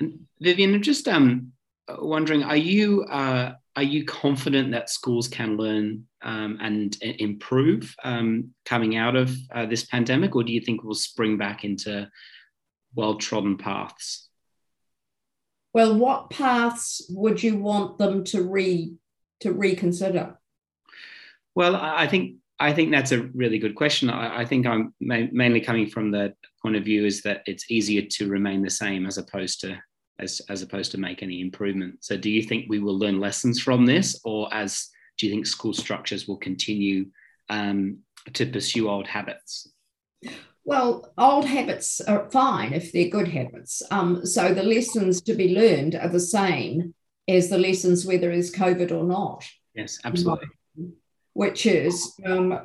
And 0.00 0.20
Viviane, 0.42 0.80
just 0.80 1.06
um, 1.06 1.52
wondering, 1.88 2.42
are 2.42 2.56
you 2.56 3.04
uh, 3.04 3.52
are 3.76 3.82
you 3.82 4.04
confident 4.04 4.72
that 4.72 4.90
schools 4.90 5.28
can 5.28 5.56
learn 5.56 6.04
um, 6.22 6.58
and, 6.60 6.96
improve 7.02 7.94
um, 8.02 8.50
coming 8.64 8.96
out 8.96 9.16
of 9.16 9.36
uh, 9.52 9.66
this 9.66 9.84
pandemic, 9.84 10.34
or 10.34 10.42
do 10.42 10.52
you 10.52 10.60
think 10.60 10.82
we'll 10.82 10.94
spring 10.94 11.36
back 11.36 11.64
into 11.64 12.08
well 12.94 13.16
trodden 13.16 13.56
paths? 13.56 14.28
Well, 15.74 15.96
what 15.96 16.30
paths 16.30 17.04
would 17.10 17.42
you 17.42 17.56
want 17.56 17.98
them 17.98 18.24
to 18.24 18.42
re 18.42 18.94
to 19.40 19.52
reconsider? 19.52 20.38
Well, 21.54 21.76
I 21.76 22.06
think 22.06 22.36
I 22.58 22.72
think 22.72 22.90
that's 22.90 23.12
a 23.12 23.22
really 23.34 23.58
good 23.58 23.74
question. 23.74 24.08
I, 24.08 24.40
I 24.40 24.44
think 24.46 24.66
I'm 24.66 24.94
ma- 25.00 25.28
mainly 25.30 25.60
coming 25.60 25.86
from 25.86 26.10
the 26.10 26.34
point 26.62 26.76
of 26.76 26.84
view 26.84 27.04
is 27.04 27.22
that 27.22 27.42
it's 27.46 27.70
easier 27.70 28.02
to 28.02 28.28
remain 28.28 28.62
the 28.62 28.70
same 28.70 29.06
as 29.06 29.18
opposed 29.18 29.60
to 29.60 29.78
as, 30.18 30.40
as 30.48 30.62
opposed 30.62 30.92
to 30.92 30.98
make 30.98 31.22
any 31.22 31.40
improvement. 31.40 31.96
So, 32.00 32.16
do 32.16 32.30
you 32.30 32.42
think 32.42 32.66
we 32.68 32.78
will 32.78 32.98
learn 32.98 33.20
lessons 33.20 33.60
from 33.60 33.86
this, 33.86 34.20
or 34.24 34.52
as 34.52 34.88
do 35.18 35.26
you 35.26 35.32
think 35.32 35.46
school 35.46 35.72
structures 35.72 36.28
will 36.28 36.36
continue 36.36 37.06
um, 37.48 37.98
to 38.32 38.46
pursue 38.46 38.88
old 38.88 39.06
habits? 39.06 39.68
Well, 40.64 41.12
old 41.16 41.44
habits 41.44 42.00
are 42.00 42.28
fine 42.30 42.72
if 42.72 42.92
they're 42.92 43.08
good 43.08 43.28
habits. 43.28 43.82
Um, 43.90 44.26
so 44.26 44.52
the 44.52 44.64
lessons 44.64 45.20
to 45.22 45.34
be 45.34 45.54
learned 45.54 45.94
are 45.94 46.08
the 46.08 46.20
same 46.20 46.92
as 47.28 47.48
the 47.48 47.58
lessons 47.58 48.04
whether 48.04 48.30
it's 48.30 48.50
COVID 48.50 48.90
or 48.90 49.04
not. 49.04 49.44
Yes, 49.74 49.98
absolutely. 50.04 50.48
Which 51.34 51.66
is 51.66 52.14
um, 52.24 52.60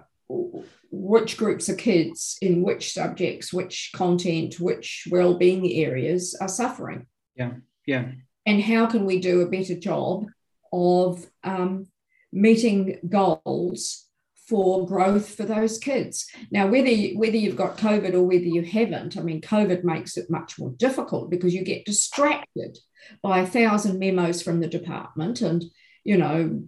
which 0.92 1.38
groups 1.38 1.70
of 1.70 1.78
kids 1.78 2.38
in 2.42 2.64
which 2.64 2.94
subjects, 2.94 3.54
which 3.54 3.92
content, 3.96 4.60
which 4.60 5.08
well-being 5.12 5.72
areas 5.72 6.36
are 6.42 6.48
suffering. 6.48 7.06
Yeah, 7.36 7.54
yeah. 7.86 8.12
And 8.46 8.62
how 8.62 8.86
can 8.88 9.06
we 9.06 9.20
do 9.20 9.42
a 9.42 9.50
better 9.50 9.76
job 9.76 10.28
of 10.74 11.26
um, 11.44 11.88
meeting 12.32 13.00
goals 13.08 14.08
for 14.48 14.86
growth 14.88 15.36
for 15.36 15.44
those 15.44 15.78
kids? 15.78 16.28
Now, 16.52 16.68
whether 16.68 16.90
you, 16.90 17.18
whether 17.18 17.38
you've 17.38 17.56
got 17.56 17.78
COVID 17.78 18.14
or 18.14 18.24
whether 18.24 18.44
you 18.44 18.64
haven't, 18.64 19.18
I 19.18 19.22
mean, 19.22 19.42
COVID 19.42 19.84
makes 19.84 20.18
it 20.18 20.30
much 20.30 20.58
more 20.60 20.72
difficult 20.72 21.30
because 21.30 21.54
you 21.54 21.64
get 21.64 21.86
distracted 21.86 22.78
by 23.22 23.40
a 23.40 23.48
thousand 23.48 24.00
memos 24.00 24.42
from 24.42 24.60
the 24.60 24.68
department 24.68 25.42
and 25.42 25.66
you 26.04 26.18
know 26.18 26.64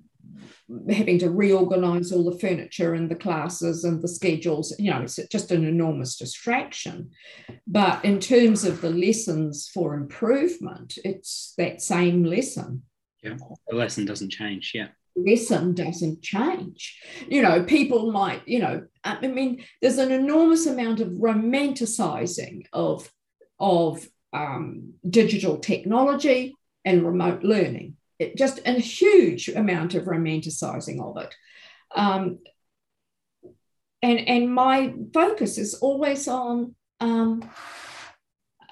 having 0.90 1.20
to 1.20 1.30
reorganize 1.30 2.12
all 2.12 2.30
the 2.30 2.40
furniture 2.40 2.94
and 2.94 3.10
the 3.10 3.16
classes 3.16 3.84
and 3.84 4.02
the 4.02 4.08
schedules 4.08 4.74
you 4.80 4.90
know 4.90 5.02
it's 5.02 5.20
just 5.32 5.52
an 5.52 5.66
enormous 5.66 6.16
distraction. 6.18 7.12
But 7.68 8.04
in 8.04 8.20
terms 8.20 8.64
of 8.64 8.82
the 8.82 8.90
lessons 8.90 9.70
for 9.74 9.94
improvement 9.96 10.98
it's 11.04 11.54
that 11.58 11.82
same 11.82 12.24
lesson. 12.24 12.84
Yeah. 13.22 13.38
The 13.70 13.76
lesson 13.76 14.06
doesn't 14.06 14.32
change 14.32 14.72
yeah. 14.74 14.88
Lesson 15.16 15.76
doesn't 15.76 16.24
change. 16.24 17.00
You 17.28 17.42
know 17.42 17.64
people 17.64 18.12
might 18.12 18.48
you 18.48 18.60
know 18.60 18.86
i 19.04 19.28
mean 19.28 19.64
there's 19.82 19.98
an 19.98 20.12
enormous 20.12 20.66
amount 20.66 21.00
of 21.00 21.10
romanticizing 21.10 22.66
of 22.74 23.12
of 23.60 24.08
um, 24.34 24.94
digital 25.08 25.58
technology 25.58 26.56
and 26.86 27.06
remote 27.06 27.44
learning 27.44 27.96
just 28.36 28.60
a 28.66 28.74
huge 28.74 29.50
amount 29.50 29.96
of 29.96 30.06
romanticizing 30.06 31.02
of 31.02 31.24
it. 31.24 31.36
Um, 31.96 32.40
and, 34.02 34.28
and 34.28 34.54
my 34.54 34.94
focus 35.14 35.58
is 35.58 35.76
always 35.76 36.28
on 36.28 36.76
um, 37.00 37.50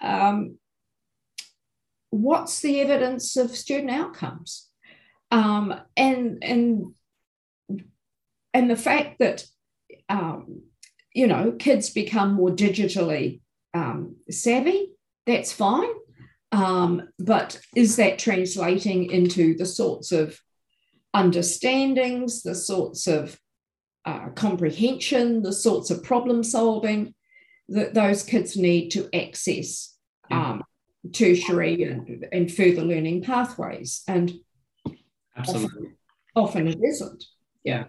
um, 0.02 0.58
what's 2.10 2.60
the 2.62 2.82
evidence 2.82 3.38
of 3.38 3.56
student 3.56 3.91
outcomes 3.91 4.70
um, 5.30 5.74
and 5.95 6.43
and 6.43 6.93
and 8.54 8.70
the 8.70 8.76
fact 8.76 9.20
that 9.20 9.45
um, 10.10 10.64
you 11.14 11.28
know, 11.28 11.52
kids 11.52 11.89
become 11.89 12.34
more 12.34 12.52
digitally 12.52 13.41
um, 13.74 14.16
savvy. 14.30 14.93
That's 15.26 15.52
fine. 15.52 15.89
Um, 16.52 17.10
but 17.18 17.60
is 17.76 17.95
that 17.95 18.20
translating 18.20 19.10
into 19.12 19.56
the 19.56 19.66
sorts 19.66 20.12
of 20.12 20.39
understandings, 21.14 22.43
the 22.43 22.56
sorts 22.56 23.08
of 23.08 23.39
uh, 24.06 24.30
comprehension, 24.30 25.43
the 25.43 25.54
sorts 25.54 25.91
of 25.91 26.04
problem 26.04 26.43
solving 26.43 27.14
that 27.70 27.93
those 27.93 28.24
kids 28.24 28.58
need 28.58 28.89
to 28.89 29.08
access 29.16 29.95
um, 30.30 30.64
tertiary 31.14 31.84
and, 31.84 32.26
and 32.32 32.52
further 32.52 32.84
learning 32.84 33.24
pathways? 33.24 34.04
And 34.08 34.34
absolutely, 35.38 35.89
often, 36.36 36.66
often 36.66 36.68
it 36.68 36.80
isn't. 36.84 37.26
Yeah. 37.64 37.86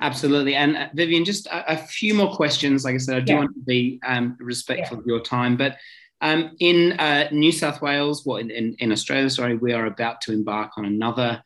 Absolutely. 0.00 0.54
And 0.54 0.76
uh, 0.76 0.88
Viviane, 0.94 1.24
just 1.24 1.46
a, 1.46 1.72
a, 1.72 1.76
few 1.76 2.14
more 2.14 2.34
questions. 2.34 2.84
Like 2.84 2.94
I 2.94 2.98
said, 2.98 3.16
I 3.16 3.20
do 3.20 3.32
yeah. 3.32 3.38
want 3.40 3.54
to 3.54 3.60
be 3.60 4.00
um, 4.06 4.36
respectful 4.38 4.98
yeah. 4.98 5.00
of 5.00 5.06
your 5.06 5.20
time, 5.20 5.56
but 5.56 5.78
um, 6.24 6.56
in 6.58 6.92
uh, 6.92 7.28
New 7.32 7.52
South 7.52 7.82
Wales, 7.82 8.24
well, 8.24 8.38
in, 8.38 8.50
in, 8.50 8.74
in, 8.78 8.92
Australia, 8.92 9.28
sorry, 9.28 9.58
we 9.58 9.74
are 9.74 9.84
about 9.84 10.22
to 10.22 10.32
embark 10.32 10.72
on 10.78 10.86
another 10.86 11.42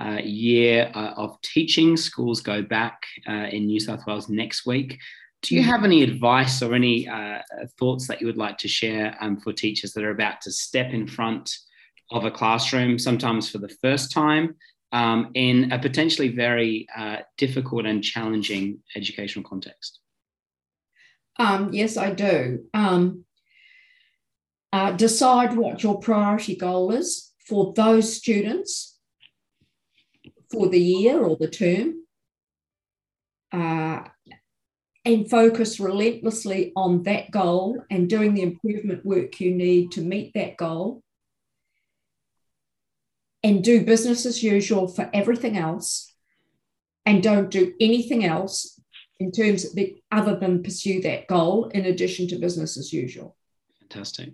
uh, 0.00 0.18
year 0.22 0.88
uh, 0.94 1.14
of 1.16 1.36
teaching. 1.42 1.96
Schools 1.96 2.40
go 2.40 2.62
back 2.62 3.02
uh, 3.28 3.48
in 3.50 3.66
New 3.66 3.80
South 3.80 4.06
Wales 4.06 4.28
next 4.28 4.64
week. 4.64 5.00
Do 5.42 5.56
you 5.56 5.64
have 5.64 5.82
any 5.82 6.04
advice 6.04 6.62
or 6.62 6.74
any 6.74 7.08
uh, 7.08 7.40
thoughts 7.76 8.06
that 8.06 8.20
you 8.20 8.28
would 8.28 8.36
like 8.36 8.56
to 8.58 8.68
share 8.68 9.16
um, 9.20 9.40
for 9.40 9.52
teachers 9.52 9.94
that 9.94 10.04
are 10.04 10.12
about 10.12 10.40
to 10.42 10.52
step 10.52 10.92
in 10.92 11.08
front 11.08 11.52
of 12.12 12.24
a 12.24 12.30
classroom, 12.30 13.00
sometimes 13.00 13.50
for 13.50 13.58
the 13.58 13.74
first 13.82 14.12
time, 14.12 14.54
um, 14.92 15.32
in 15.34 15.72
a 15.72 15.78
potentially 15.80 16.28
very 16.28 16.86
uh, 16.96 17.16
difficult 17.36 17.84
and 17.84 18.04
challenging 18.04 18.78
educational 18.94 19.44
context? 19.44 19.98
Um, 21.40 21.72
yes, 21.72 21.96
I 21.96 22.12
do. 22.12 22.66
Uh, 24.72 24.92
decide 24.92 25.56
what 25.56 25.82
your 25.82 25.98
priority 25.98 26.54
goal 26.54 26.92
is 26.92 27.32
for 27.46 27.72
those 27.74 28.16
students 28.16 28.98
for 30.50 30.68
the 30.68 30.80
year 30.80 31.22
or 31.22 31.36
the 31.36 31.48
term. 31.48 31.94
Uh, 33.52 34.04
and 35.04 35.30
focus 35.30 35.80
relentlessly 35.80 36.72
on 36.76 37.02
that 37.04 37.30
goal 37.30 37.82
and 37.90 38.08
doing 38.08 38.34
the 38.34 38.42
improvement 38.42 39.04
work 39.04 39.40
you 39.40 39.54
need 39.54 39.90
to 39.92 40.00
meet 40.00 40.32
that 40.34 40.56
goal 40.56 41.02
and 43.42 43.64
do 43.64 43.84
business 43.84 44.26
as 44.26 44.42
usual 44.42 44.86
for 44.86 45.08
everything 45.14 45.56
else 45.56 46.12
and 47.06 47.22
don't 47.22 47.50
do 47.50 47.72
anything 47.80 48.24
else 48.24 48.78
in 49.18 49.32
terms 49.32 49.64
of 49.64 49.74
the, 49.74 50.02
other 50.12 50.36
than 50.36 50.62
pursue 50.62 51.00
that 51.00 51.26
goal 51.26 51.68
in 51.68 51.86
addition 51.86 52.28
to 52.28 52.36
business 52.36 52.76
as 52.76 52.92
usual 52.92 53.36
fantastic 53.80 54.30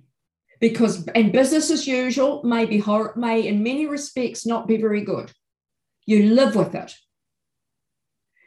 because 0.61 1.07
and 1.09 1.32
business 1.32 1.70
as 1.70 1.86
usual 1.86 2.42
may 2.44 2.66
be 2.66 2.78
hor- 2.78 3.14
may 3.16 3.46
in 3.46 3.62
many 3.62 3.86
respects 3.86 4.46
not 4.46 4.66
be 4.66 4.76
very 4.76 5.02
good 5.02 5.30
you 6.07 6.34
live 6.34 6.54
with 6.54 6.74
it 6.74 6.94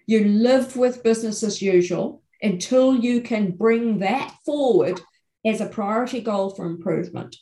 you 0.08 0.26
live 0.26 0.76
with 0.76 1.04
business 1.04 1.44
as 1.44 1.62
usual 1.62 2.24
until 2.42 2.96
you 2.96 3.22
can 3.22 3.52
bring 3.52 4.00
that 4.00 4.34
forward 4.46 5.00
as 5.46 5.62
a 5.62 5.68
priority 5.68 6.22
goal 6.22 6.50
for 6.50 6.66
improvement 6.66 7.36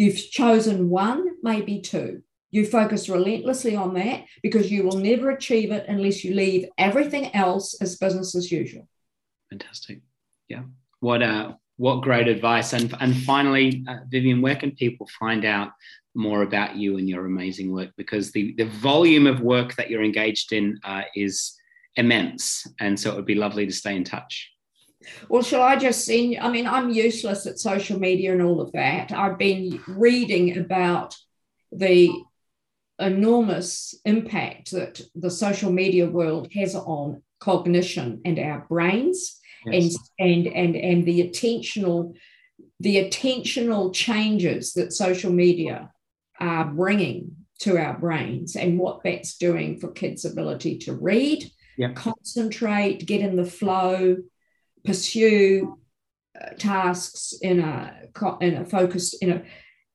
You've 0.00 0.30
chosen 0.30 0.88
one, 0.88 1.28
maybe 1.42 1.82
two. 1.82 2.22
You 2.50 2.64
focus 2.64 3.10
relentlessly 3.10 3.76
on 3.76 3.92
that 3.94 4.24
because 4.42 4.72
you 4.72 4.82
will 4.82 4.96
never 4.96 5.28
achieve 5.28 5.72
it 5.72 5.84
unless 5.88 6.24
you 6.24 6.34
leave 6.34 6.70
everything 6.78 7.34
else 7.34 7.76
as 7.82 7.98
business 7.98 8.34
as 8.34 8.50
usual. 8.50 8.88
Fantastic. 9.50 10.00
Yeah. 10.48 10.62
What 11.00 11.22
uh 11.22 11.52
what 11.80 12.02
great 12.02 12.28
advice. 12.28 12.74
And 12.74 12.94
and 13.00 13.16
finally, 13.16 13.82
uh, 13.88 14.00
Viviane, 14.12 14.42
where 14.42 14.54
can 14.54 14.72
people 14.72 15.08
find 15.18 15.46
out 15.46 15.70
more 16.14 16.42
about 16.42 16.76
you 16.76 16.98
and 16.98 17.08
your 17.08 17.24
amazing 17.24 17.72
work? 17.72 17.90
Because 17.96 18.32
the 18.32 18.54
the 18.58 18.66
volume 18.66 19.26
of 19.26 19.40
work 19.40 19.74
that 19.76 19.88
you're 19.88 20.04
engaged 20.04 20.52
in 20.52 20.78
uh, 20.84 21.04
is 21.16 21.56
immense, 21.96 22.66
and 22.80 23.00
so 23.00 23.10
it 23.10 23.16
would 23.16 23.24
be 23.24 23.34
lovely 23.34 23.64
to 23.64 23.72
stay 23.72 23.96
in 23.96 24.04
touch. 24.04 24.52
Well, 25.30 25.42
shall 25.42 25.62
I 25.62 25.76
just 25.76 26.04
send? 26.04 26.36
I 26.38 26.50
mean, 26.50 26.66
I'm 26.66 26.90
useless 26.90 27.46
at 27.46 27.58
social 27.58 27.98
media 27.98 28.32
and 28.32 28.42
all 28.42 28.60
of 28.60 28.72
that. 28.72 29.10
I've 29.10 29.38
been 29.38 29.80
reading 29.88 30.58
about 30.58 31.16
the 31.72 32.12
enormous 32.98 33.94
impact 34.04 34.72
that 34.72 35.00
the 35.14 35.30
social 35.30 35.72
media 35.72 36.06
world 36.06 36.52
has 36.52 36.74
on 36.74 37.22
cognition 37.38 38.20
and 38.26 38.38
our 38.38 38.66
brains 38.68 39.39
yes. 39.66 39.96
and 40.18 40.46
and 40.46 40.46
and 40.54 40.76
and 40.76 41.04
the 41.04 41.28
attentional 41.28 42.14
the 42.78 42.96
attentional 42.96 43.92
changes 43.94 44.72
that 44.74 44.92
social 44.92 45.32
media 45.32 45.90
are 46.38 46.64
bringing 46.64 47.36
to 47.58 47.76
our 47.76 47.98
brains 47.98 48.56
and 48.56 48.78
what 48.78 49.02
that's 49.04 49.36
doing 49.36 49.78
for 49.78 49.92
kids 49.92 50.24
ability 50.24 50.78
to 50.78 50.94
read 50.94 51.50
yep. 51.76 51.94
concentrate 51.94 53.06
get 53.06 53.20
in 53.20 53.36
the 53.36 53.44
flow 53.44 54.16
pursue 54.84 55.78
uh, 56.40 56.50
tasks 56.58 57.34
in 57.42 57.60
a 57.60 57.94
in 58.40 58.56
a 58.56 58.64
focused 58.64 59.22
in 59.22 59.30
a 59.30 59.42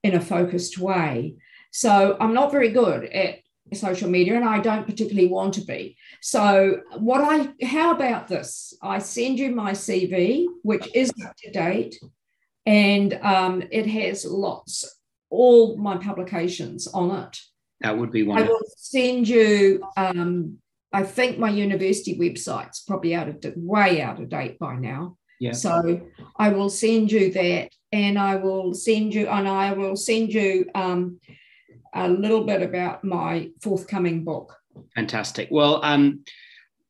in 0.04 0.14
a 0.14 0.22
focused 0.22 0.78
way. 0.78 1.36
So 1.72 2.16
I'm 2.20 2.34
not 2.34 2.52
very 2.52 2.70
good 2.70 3.06
at 3.06 3.40
social 3.74 4.10
media 4.10 4.36
and 4.36 4.46
I 4.46 4.60
don't 4.60 4.86
particularly 4.86 5.28
want 5.28 5.56
to 5.56 5.62
be. 5.62 5.98
So 6.22 6.82
what 6.98 7.22
I 7.22 7.66
how 7.66 7.92
about 7.92 8.28
this? 8.28 8.74
I 8.82 9.00
send 9.00 9.40
you 9.40 9.52
my 9.52 9.72
CV, 9.72 10.46
which 10.62 10.88
is 10.94 11.12
up 11.26 11.36
to 11.38 11.52
date, 11.52 12.00
and 12.66 13.14
um, 13.22 13.64
it 13.72 13.88
has 13.88 14.26
lots 14.26 15.00
all 15.30 15.78
my 15.78 15.98
publications 15.98 16.88
on 16.88 17.12
it. 17.12 17.40
That 17.82 17.98
would 17.98 18.12
be 18.12 18.24
wonderful. 18.24 18.54
I 18.54 18.58
will 18.58 18.66
send 18.78 19.28
you 19.28 19.84
um, 19.98 20.60
I 20.94 21.04
think 21.04 21.38
my 21.38 21.50
university 21.50 22.18
website's 22.18 22.82
probably 22.82 23.14
out 23.16 23.28
of 23.28 23.54
way 23.58 24.02
out 24.02 24.22
of 24.22 24.30
date 24.30 24.58
by 24.60 24.76
now. 24.76 25.18
Yeah. 25.42 25.52
So 25.52 26.02
I 26.38 26.50
will 26.50 26.70
send 26.70 27.12
you 27.12 27.34
that, 27.34 27.70
and 27.92 28.18
I 28.18 28.38
will 28.38 28.74
send 28.74 29.14
you, 29.14 29.28
and 29.28 29.48
I 29.48 29.74
will 29.74 29.98
send 29.98 30.34
you 30.34 30.70
um, 30.74 31.20
a 31.96 32.10
little 32.10 32.44
bit 32.44 32.62
about 32.62 33.04
my 33.04 33.50
forthcoming 33.62 34.24
book. 34.24 34.58
Fantastic. 34.96 35.48
Well, 35.50 35.84
um, 35.84 36.24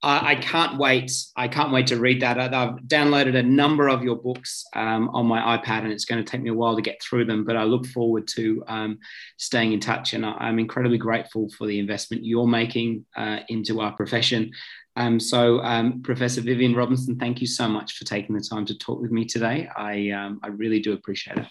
I, 0.02 0.32
I 0.32 0.36
can't 0.36 0.78
wait. 0.78 1.12
I 1.36 1.48
can't 1.48 1.72
wait 1.72 1.88
to 1.88 2.00
read 2.00 2.22
that. 2.22 2.38
I've 2.38 2.76
downloaded 2.82 3.36
a 3.36 3.44
number 3.44 3.88
of 3.88 4.04
your 4.04 4.16
books 4.16 4.66
um, 4.76 5.10
on 5.10 5.26
my 5.26 5.58
iPad, 5.58 5.84
and 5.84 5.92
it's 5.92 6.06
going 6.06 6.24
to 6.24 6.30
take 6.30 6.42
me 6.42 6.50
a 6.50 6.54
while 6.54 6.76
to 6.76 6.82
get 6.82 7.02
through 7.02 7.26
them. 7.26 7.44
But 7.44 7.58
I 7.58 7.64
look 7.64 7.86
forward 7.88 8.28
to 8.36 8.64
um, 8.68 9.00
staying 9.38 9.74
in 9.74 9.80
touch, 9.80 10.14
and 10.14 10.26
I, 10.26 10.50
am 10.50 10.60
incredibly 10.60 10.98
grateful 10.98 11.50
for 11.58 11.68
the 11.68 11.80
investment 11.80 12.26
you're 12.26 12.48
making 12.48 13.06
uh, 13.16 13.40
into 13.50 13.82
our 13.82 13.94
profession. 13.94 14.52
Um, 14.96 15.20
so, 15.20 15.60
um, 15.60 16.02
Professor 16.04 16.42
Viviane 16.42 16.76
Robinson, 16.76 17.18
thank 17.18 17.42
you 17.42 17.48
so 17.48 17.68
much 17.68 17.98
for 17.98 18.06
taking 18.06 18.36
the 18.36 18.42
time 18.42 18.66
to 18.68 18.78
talk 18.78 19.02
with 19.02 19.12
me 19.12 19.26
today. 19.26 19.68
I 19.76 20.12
um, 20.12 20.40
I 20.44 20.48
really 20.48 20.80
do 20.80 20.94
appreciate 20.94 21.38
it. 21.38 21.48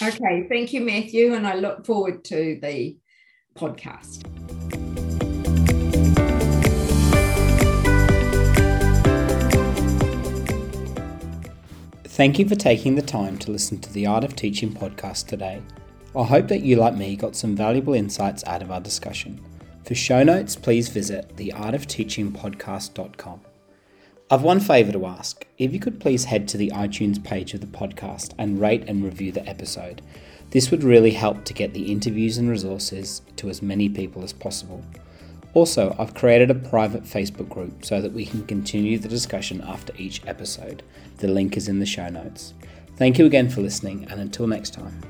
Okay, 0.00 0.46
thank 0.48 0.72
you, 0.72 0.80
Matthew, 0.80 1.34
and 1.34 1.46
I 1.46 1.54
look 1.54 1.84
forward 1.84 2.24
to 2.24 2.58
the 2.62 2.96
podcast. 3.54 4.22
Thank 12.04 12.38
you 12.38 12.48
for 12.48 12.54
taking 12.54 12.94
the 12.94 13.02
time 13.02 13.38
to 13.38 13.50
listen 13.50 13.80
to 13.80 13.92
the 13.92 14.06
Art 14.06 14.22
of 14.22 14.36
Teaching 14.36 14.72
podcast 14.72 15.28
today. 15.28 15.62
I 16.14 16.24
hope 16.24 16.48
that 16.48 16.60
you, 16.60 16.76
like 16.76 16.94
me, 16.94 17.16
got 17.16 17.34
some 17.34 17.56
valuable 17.56 17.94
insights 17.94 18.44
out 18.44 18.62
of 18.62 18.70
our 18.70 18.80
discussion. 18.80 19.40
For 19.84 19.94
show 19.94 20.22
notes, 20.22 20.54
please 20.54 20.88
visit 20.88 21.34
theartofteachingpodcast.com. 21.36 23.40
I've 24.32 24.40
one 24.40 24.60
favour 24.60 24.92
to 24.92 25.04
ask. 25.04 25.46
If 25.58 25.74
you 25.74 25.78
could 25.78 26.00
please 26.00 26.24
head 26.24 26.48
to 26.48 26.56
the 26.56 26.70
iTunes 26.70 27.22
page 27.22 27.52
of 27.52 27.60
the 27.60 27.66
podcast 27.66 28.32
and 28.38 28.58
rate 28.58 28.82
and 28.88 29.04
review 29.04 29.30
the 29.30 29.46
episode. 29.46 30.00
This 30.52 30.70
would 30.70 30.82
really 30.82 31.10
help 31.10 31.44
to 31.44 31.52
get 31.52 31.74
the 31.74 31.92
interviews 31.92 32.38
and 32.38 32.48
resources 32.48 33.20
to 33.36 33.50
as 33.50 33.60
many 33.60 33.90
people 33.90 34.24
as 34.24 34.32
possible. 34.32 34.82
Also, 35.52 35.94
I've 35.98 36.14
created 36.14 36.50
a 36.50 36.54
private 36.54 37.04
Facebook 37.04 37.50
group 37.50 37.84
so 37.84 38.00
that 38.00 38.14
we 38.14 38.24
can 38.24 38.46
continue 38.46 38.98
the 38.98 39.06
discussion 39.06 39.60
after 39.60 39.92
each 39.98 40.26
episode. 40.26 40.82
The 41.18 41.28
link 41.28 41.58
is 41.58 41.68
in 41.68 41.78
the 41.78 41.84
show 41.84 42.08
notes. 42.08 42.54
Thank 42.96 43.18
you 43.18 43.26
again 43.26 43.50
for 43.50 43.60
listening, 43.60 44.06
and 44.10 44.18
until 44.18 44.46
next 44.46 44.72
time. 44.72 45.02